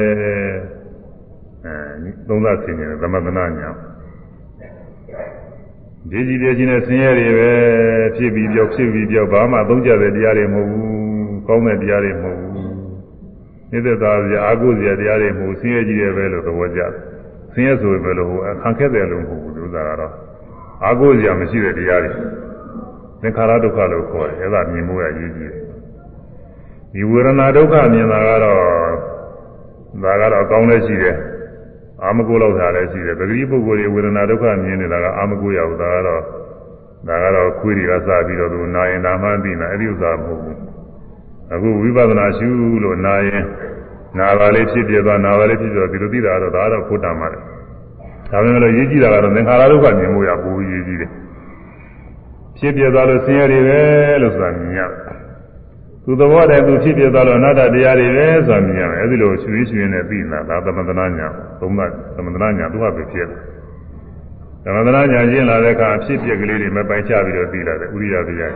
[2.01, 3.69] အဲသုံးသဆင်နေတယ်သမထနာညာ
[6.09, 7.51] ဒီကြည်ပြချင်းနဲ့ဆင်းရဲတွေပဲ
[8.15, 12.51] ဖြစ်ပြီးပြောက်ဖြစ်ပြီးပြောက်ဘာမှသုံးကြတဲ့တရားတွေမဟုတ်ဘူးကောင်းတဲ့တရားတွေမဟုတ်ဘူး
[13.71, 16.91] နေတဲ့သားစရာအာဟုစရာတရားတွေမဟုတ်ဆင်းရဲကြီးတယ်ပဲလို့သဘောကျတယ်
[17.53, 20.13] ဆင်းရဲဆိုပဲလို့ဟိုခံခဲ့တယ်လို့မဟုတ်ဘူးသူစားကတော့
[20.85, 22.11] အာဟုစရာမရှိတဲ့တရားတွေ
[23.21, 25.63] သင်္ခါရဒုက္ခလို့ခေါ်တယ်အဲ့ဒါမြင်မှုရအရေးကြီးတယ်
[26.93, 28.59] ဒီဝေဒနာဒုက္ခမြင်တာကတော့
[30.03, 31.15] ဒါကတော့အကောင်းလည်းရှိတယ်
[32.03, 36.21] အာမကိုလောက်တာလည်းရှိတယ်ပဂတိပုဂ္ဂိုလ်တွေဝေဒနာဒုက္ခမြင်နေတာကအာမကိုရဘူးဒါကတော့
[37.07, 40.57] ဒါကတော့ခွေးတွေကစပြီးတော့သူနာရင်နာမှသိနေအဲ့ဒီဥစ္စာမဟုတ်ဘူး
[41.53, 42.47] အခုဝိပဿနာရှု
[42.83, 43.43] လို့နာရင်
[44.17, 47.41] နာပါလေးဖြစ်ပြသွားနာပါလေးဖြစ်ပြသွားဒီလိုသိတာတော့ဒါကတော့ဖုတ္တမှာတယ်
[48.31, 51.11] ဒါပေမဲ့လို့ရေးကြည့်တာကတော့သင်္ခါရဒုက္ခမြင်မှုရပိုပြီးရေးကြည့်တယ်
[52.57, 53.79] ဖြစ်ပြသွားလို့ဆင်းရဲတွေပဲ
[54.21, 55.20] လို့ဆိုတာမြင်ရတယ်
[56.05, 61.27] သူသဘောတည်းသူဖြစ်ပြသွားလို့အနတ္တတရားတွေပဲဆိုတာမြင်ရတယ်အဲဒီလိုရှုရင်းရှုရင်းနဲ့သိနေတာဒါသမထနာညာ
[61.59, 61.81] သုံးသ
[62.15, 63.39] သမထနာညာသူကပဲဖြစ်တယ်
[64.63, 68.53] သမထနာညာရှင်းလာတဲ့အခါအဖြစ်ပြက်ကလေးတွေမပိုင်ချပြီးတော့သိလာတယ်ဥရိယတရား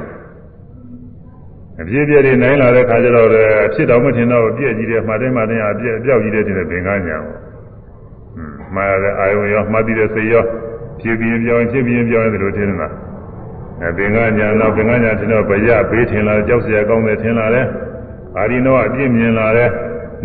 [1.81, 3.27] အဖြစ်ပြက်တွေနိုင်လာတဲ့ခါကျတော့
[3.65, 7.39] အဖြစ်တော်မထင်တော့ပြည့်ကြီးတယ်မှတ်တယ်မှတ်တယ်အပြည့်အပြောက်ကြီးတယ်တင်တဲ့ဘင်္ဂညာပေါ့
[8.75, 10.43] မှားရတဲ့အာယုံရောမှတ်ပြီးတဲ့စိတ်ရော
[11.01, 12.89] ဖြစ်ပြီးပြောင်းဖြစ်ပြီးပြောင်းတယ်လို့ထင်နေတာ
[13.81, 17.65] အဲဘင်္ဂညာတော့ဘင်္ဂညာထင်တော့ဗရဘေးထင်လာကြောက်စရာကောင်းတယ်ထင်လာတယ်
[18.37, 19.69] အာရိနောအပြည့်မြင်လာတယ်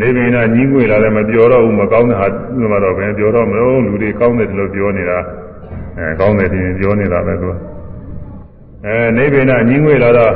[0.00, 5.18] နေဗိနာညီးငွေလာတယ်မပြောတော့ဘူးမကောင်းတဲ့ဟာသူမှတော့ဘယ်ပြောတော့မလို့လူတွေကောင်းတယ်လို့ပြောနေတာ
[5.98, 7.48] အဲကောင်းတယ်တင်ပြောနေတာပဲသူ
[8.86, 10.34] အဲနေဗိနာညီးငွေလာတော့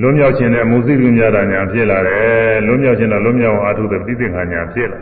[0.00, 4.98] လွံ့မြောက်ခြင်းနဲ့မုသိလူများတာညာဖြစ်လာတယ်လွံ့မြောက်ခြင်းနဲ့လွံ့မြောက်အောင်အာထုတဲ့ပြိသိက္ခာညာဖြစ်လာ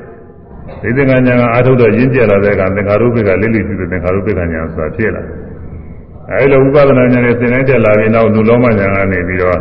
[0.83, 5.23] ပြိသိက္ခာညာကအာထုတော့ရင်းကျက်လာတဲ့ကသင်္ခါရုပ္ပကလိလိပြုတဲ့သင်္ခါရုပ္ပကညာဆိုတာဖြစ်လာ
[6.31, 9.59] အဲဒီလိုဥပဒနာညာနဲ့သင်တိုင်းတက်လာပြီးနောက်လူလုံးမညာကနေပြီးတော့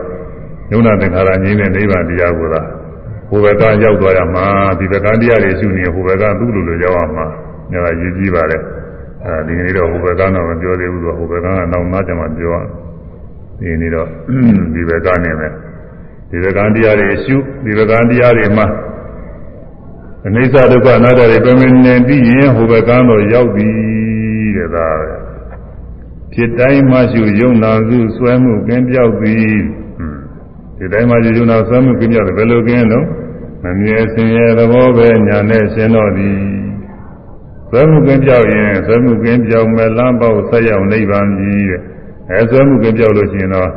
[0.72, 2.62] ယုံနာသင်္ခါရငြိမ်းတဲ့နိဗ္ဗာန်တရားကိုသာ
[3.30, 4.46] ဟိုဘက်ကရောက်သွားရမှာ
[4.80, 7.26] ဒီဘက်ကတရားတွေရှုနေဟိုဘက်ကသူ့လိုလိုရောက်ရမှာ
[7.72, 8.62] ညာရည်ကြီးပါတယ်
[9.26, 12.56] အဲဒီနေ့တော့ဟိုဘက်ကတော့မပြောသေးဘူးသူကဟိုဘက်ကနောက်မှကျမှပြော
[13.60, 14.08] ဒီနေ့တော့
[14.74, 15.48] ဒီဘက်ကနေပဲ
[16.30, 17.36] ဒီဘက်ကတရားတွေရှု
[17.66, 18.68] ဒီဘက်ကတရားတွေမှာ
[20.28, 23.68] အနိစ္စဒုက္ခအနတ္တတွေပြင်းပြင်းပြီးရင်ဟိုဘက်ကတော့ရောက်ပြီ
[24.58, 25.23] တဲ့ဒါပဲ
[26.34, 29.56] ဖြစ်တိုင်းမှရှုယုံနာစုဆွဲမှုကင်းပြောက်သည်
[30.78, 33.06] ဒီတိုင်းမှရှုယုံနာဆွဲမှုကင်းပြောက်တယ်ဘယ်လိုကင်းတော့
[33.64, 36.38] မမြဲစင်ရဲ့သဘောပဲညာနဲ့ရှင်းတော့သည်
[37.70, 41.82] ဆွဲမှုကင်းပြောက်ရင်ဆွဲမှုကင်းပြောက်မဲ့လမ်းပေါက်ဆက်ရောက်နိဗ္ဗာန်ကြီးတဲ့
[42.32, 43.70] အဲဆွဲမှုကင်းပြောက်လို့ရှိရင်တော့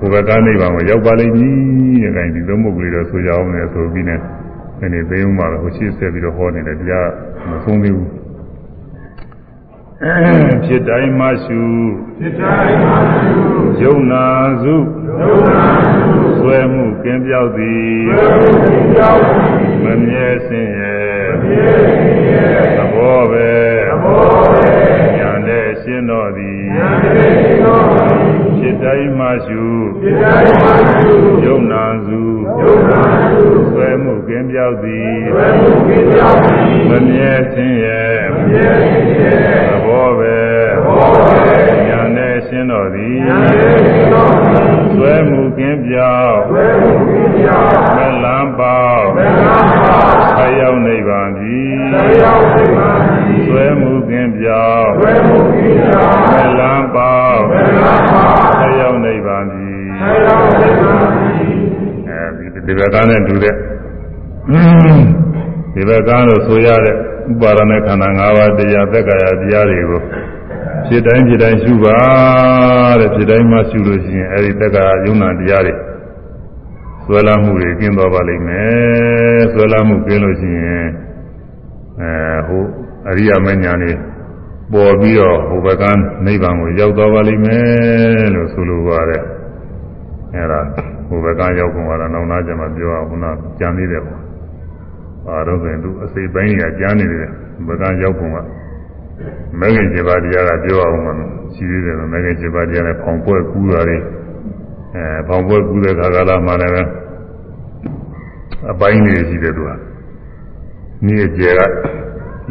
[0.00, 4.16] ဘုရားကနိဗ္ဗာန်ကိုရောက်ပါလိမ့်မည်တဲ့ခိုင်းဒီလိုမှုကလေးတော့ဆိုကြအောင်လည်းဆိုပြီးနေ
[4.80, 7.08] ဒီနေ့သိအောင်ပါတော့ဟိုရှိဆက်ပြီးတော့ဟောနေတယ်တရား
[7.50, 8.08] မဆုံးသေးဘူး
[10.00, 11.62] ဖြစ်တိုင်းမှရှု
[12.18, 12.90] ဖြစ်တိုင်းမှ
[13.78, 14.24] ရှုယုံနာ
[14.62, 14.74] စု
[15.06, 15.60] ယုံနာ
[15.94, 19.30] စုဆွဲမှုကင်းပြောက်သည်ဆွဲမှုကင်းပြောက်သ
[19.64, 23.50] ည်မမြဲစင်ရဲ့မမြဲစင်ရဲ့သဘောပဲ
[23.88, 24.22] သဘော
[24.52, 24.70] ပဲ
[25.18, 28.37] ညာနဲ့ရှင်းတော်သည်ညာနဲ့ရှင်းတော်သည်
[28.68, 29.64] ဖြစ်တိုင်းမှရှု
[30.02, 31.14] ဖြစ်တိုင်းမှရှု
[31.44, 32.20] ယုံနာစု
[32.62, 33.00] ယုံနာ
[33.32, 39.36] စုဆွဲမှုကင်းပြောက်သည်ဆွဲမှုကင်းပြောက်သည်မမြဲစင်ရဲ့မမြဲစင်ရဲ့
[39.70, 40.38] သဘောပဲ
[40.70, 41.56] သဘောပဲ
[41.88, 58.47] ညာနဲ့ရှင်းတော်သည်ညာနဲ့ရှင်းတော်သည်ဆွဲမှုကင်းပြောက်ဆွဲမှုကင်းပြောက်မလန်းပေါက်မလန်းပေါက်ဆရောက်နိဗ္ဗာန်သည်ဆရောက်နိဗ္ဗာန်သည်ဆွဲမှုကင်းပြောက်ဆွဲမှုကင်းပြောက်မလန်းပေါက်မလန်းပေါက်ဆရောက်
[62.08, 63.54] အဲဒီဒီဘက်ကနဲ့တူတဲ့
[65.74, 66.94] ဒီဘက်ကလို့ဆိုရတဲ့
[67.30, 70.00] ဥပါဒณะခန္ဓာ၅ပါးတရားသက်ကာယတရားတွေကို
[70.86, 71.98] ဖြစ်တိုင်းဖြစ်တိုင်းရှုပါ
[73.00, 75.74] တဲ့ဖြစ်တိုင်းမှရှုလို့ရှိရင်အဲဒီသက်ကာယုံနာတရားတွေ
[77.04, 80.86] ဆွဲလာမှုတွေကင်းသွားပါလိမ့်မယ်ဆွဲလာမှုကင်းလို့ရှိရင်
[82.00, 82.12] အဲ
[82.46, 82.64] ဟို
[83.08, 83.90] အရိယာမညာနေ
[84.72, 85.84] ပေါ်ပြီးတော့ဟိုဘက်က
[86.26, 89.22] နိဗ္ဗာန်ကိုရောက်သွားပါလိမ့်မယ်လို့ဆိုလိုပါတယ်
[90.34, 90.60] အဲဒါ
[91.08, 93.24] ဟိုဘက်ကရောက်ကုန်တာနောက်နာကြမှာပြောအောင်ခုန
[93.58, 94.20] ကြံသေးတယ်ပေါ့
[95.26, 97.28] အာတော့ဆိုရင်သူအစိပ်ပိုင်းကြီးကကြမ်းနေတယ်
[97.66, 98.38] ဘက်ကရောက်ကုန်က
[99.60, 101.10] မဂ္ဂင်7ပါးတရားကပြောအောင်မှ
[101.54, 103.98] ရှိသေးတယ်မဂ္ဂင်7ပါးတရားနဲ့ဖောင်ပွဲကူးတာတွေ
[104.94, 106.88] အဲဖောင်ပွဲကူးတဲ့ခါကာလမှာလည်း
[108.70, 109.70] အပိုင်းတွေရှိတယ်သူက
[111.06, 111.60] နေ့ကျဲက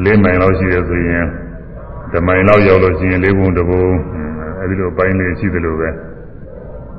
[0.06, 1.26] ၄မိုင်လောက်ရှိတယ်ဆိုရင်
[2.12, 3.86] ဓမိုင်လောက်ရောက်လို့ရှိရင်၄ဘုံတစ်ဘုံ
[4.60, 5.90] အဲဒီလိုပိုင်းလေးရှိတယ်လို့ပဲ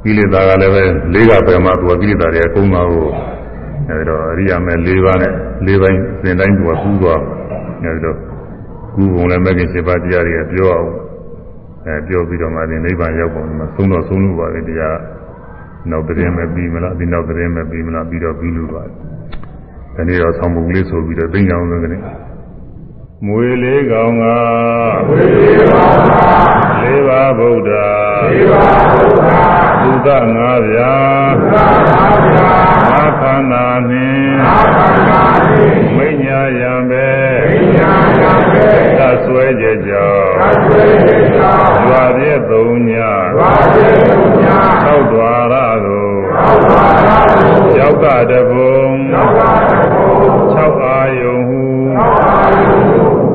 [0.02, 0.82] ကိလေသာကလည်းပဲ
[1.14, 3.06] ၄ကပဲမှသူကကိလေသာတွေအကုန်လုံးကို
[3.88, 5.32] အဲဒီတော့အရိယာမဲ၄ပါးနဲ့
[5.66, 7.20] ၄ပိုင်းစဉ်တိုင်းသူကကူးသွား
[7.82, 8.16] အဲဒီတော့
[8.94, 10.90] ကူးပုံလည်းမဲ့ခင်7ပါးတရားတွေကပြောအောင်
[11.86, 14.96] အဲပြောပြီးတော့မှဒီနိဗ္ဗာန်ရောက်ပုံမှာသုံးတော့သုံးလို့ပါလေတရား
[15.90, 21.98] နောက်တရင်မဲ့ပြီးမလားဒီနောက်တရင်မဲ့ပြီးမလားပြီးတော့ပြီးလို့ပါဒီနေ့တော့ဆောင်းပုံလေးဆိုပြီးတော့သိညာအောင်လို့ကနေ
[23.26, 24.24] မွေလေးကောင်က
[25.08, 27.70] မွေလေးကောင်ကလေးပါဗုဒ္ဓ
[28.30, 28.62] လေးပါ
[28.94, 29.37] ဗုဒ္ဓ
[30.06, 30.94] သငါးပြာ
[32.90, 34.38] သာခန္ဓာနှင့်
[35.96, 37.08] ဝိညာယံပဲ
[38.98, 40.34] သဆွဲကြကြောင်း
[41.88, 43.12] ရွာပြည့်သုံးညာ
[44.84, 45.54] သောက်သွာရ
[45.84, 46.08] ကို
[47.78, 48.88] ယောက်ကတပုံ
[50.54, 51.62] ၆အာယုံဟု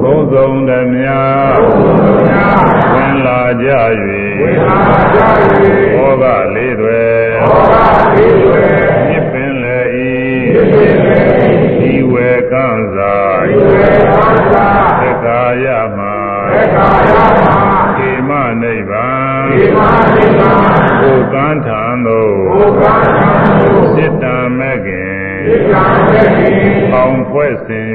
[0.03, 1.72] သုံးစုံသည်များ
[3.61, 3.69] ကြ၍
[5.95, 6.23] ဘောက
[6.55, 7.03] လေးတွေ
[7.43, 7.75] ဘောဂ
[8.15, 8.61] လေးတွေ
[9.07, 10.11] မြစ်ပင်လေဤ
[10.53, 11.21] ဖြစ်ဖြစ်လေ
[11.79, 13.15] ဒီဝေကံစာ
[13.45, 14.69] ဒီဝေသံသာ
[14.99, 15.65] သက္ကာယ
[15.97, 15.99] မ
[16.51, 17.15] သေကာယ
[17.45, 17.47] မ
[17.97, 18.31] ခေမ
[18.61, 19.79] နိဗ္ဗာန်ဒီမ
[20.15, 23.31] နိဗ္ဗာန်ဘုကံထံသို့ဘုရားသံဃာ
[23.95, 24.25] စိတ္တ
[24.57, 25.13] မဲ့ခင်
[25.47, 26.51] ဒီကံတဲ့ဒီ
[26.91, 27.93] ပေါင်းဖွဲ့စဉ်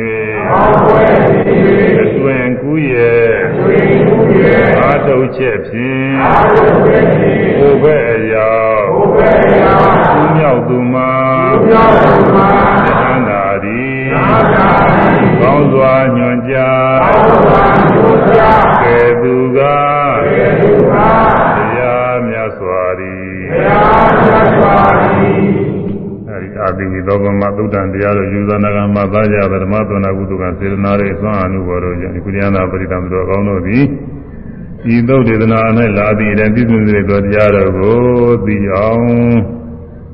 [0.50, 1.56] အောင်းဝဲဒီ၍
[2.02, 3.37] အတွင်ကူးရဲ့သွေးမှုရဲ့
[4.88, 8.50] အာထုတ်ချက်ဖြင့်အာရုံပဲဒီဘုဘဲ့အရာ
[8.94, 9.74] ဘုပဲရာ
[10.12, 11.10] သူမြောက်သူမှာ
[11.60, 12.48] ဘုရားသံဃာ
[12.84, 14.68] သဟန္တာသည်သာသာ
[15.16, 18.52] ဒီကောင်းစွာညွှန်ကြားအောင်းဝါဒုစရာ
[18.84, 19.58] ကဲသူက
[20.26, 21.08] သေသူဟာ
[21.56, 25.48] တရားမြတ်စွာသည်ဘုရားသတ်ပါသည်
[26.28, 33.84] အဲဒီအာတိဝိသောကမသုတ္တံတရားတို့ယူဇနာကမှသာကြဓမ္မသနာကုသကစေတနာတွေသွမ်းအနုဘော်တို့ကြောင့်ကုရိယနာပရိသံတို့အကောင်းတို့သည်
[34.94, 35.58] ဤသုတ်ဒေသနာ၌
[35.98, 37.98] လာသည့်တဲ့ပြည့်စုံစေသောတရားတော်ကို
[38.44, 39.06] သိအောင်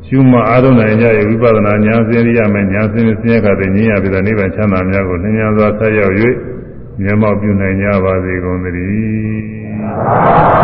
[0.06, 6.14] ရှုမှအားထုတ်နိုင်ကြရဲ့ဝိပဿနာဉာဏ်စင်ရမယ်ဉာဏ်စင်စင်ရခတဲ့ဉာဏ်ရပြီးတဲ့နိဗ္ဗာန်ချမ်းသာများကိုလင်းမြန်စွာဆက်ရောက်၍
[7.02, 10.54] မျက်မှောက်ပြုနိုင်ကြပါစေကုန်သတည်း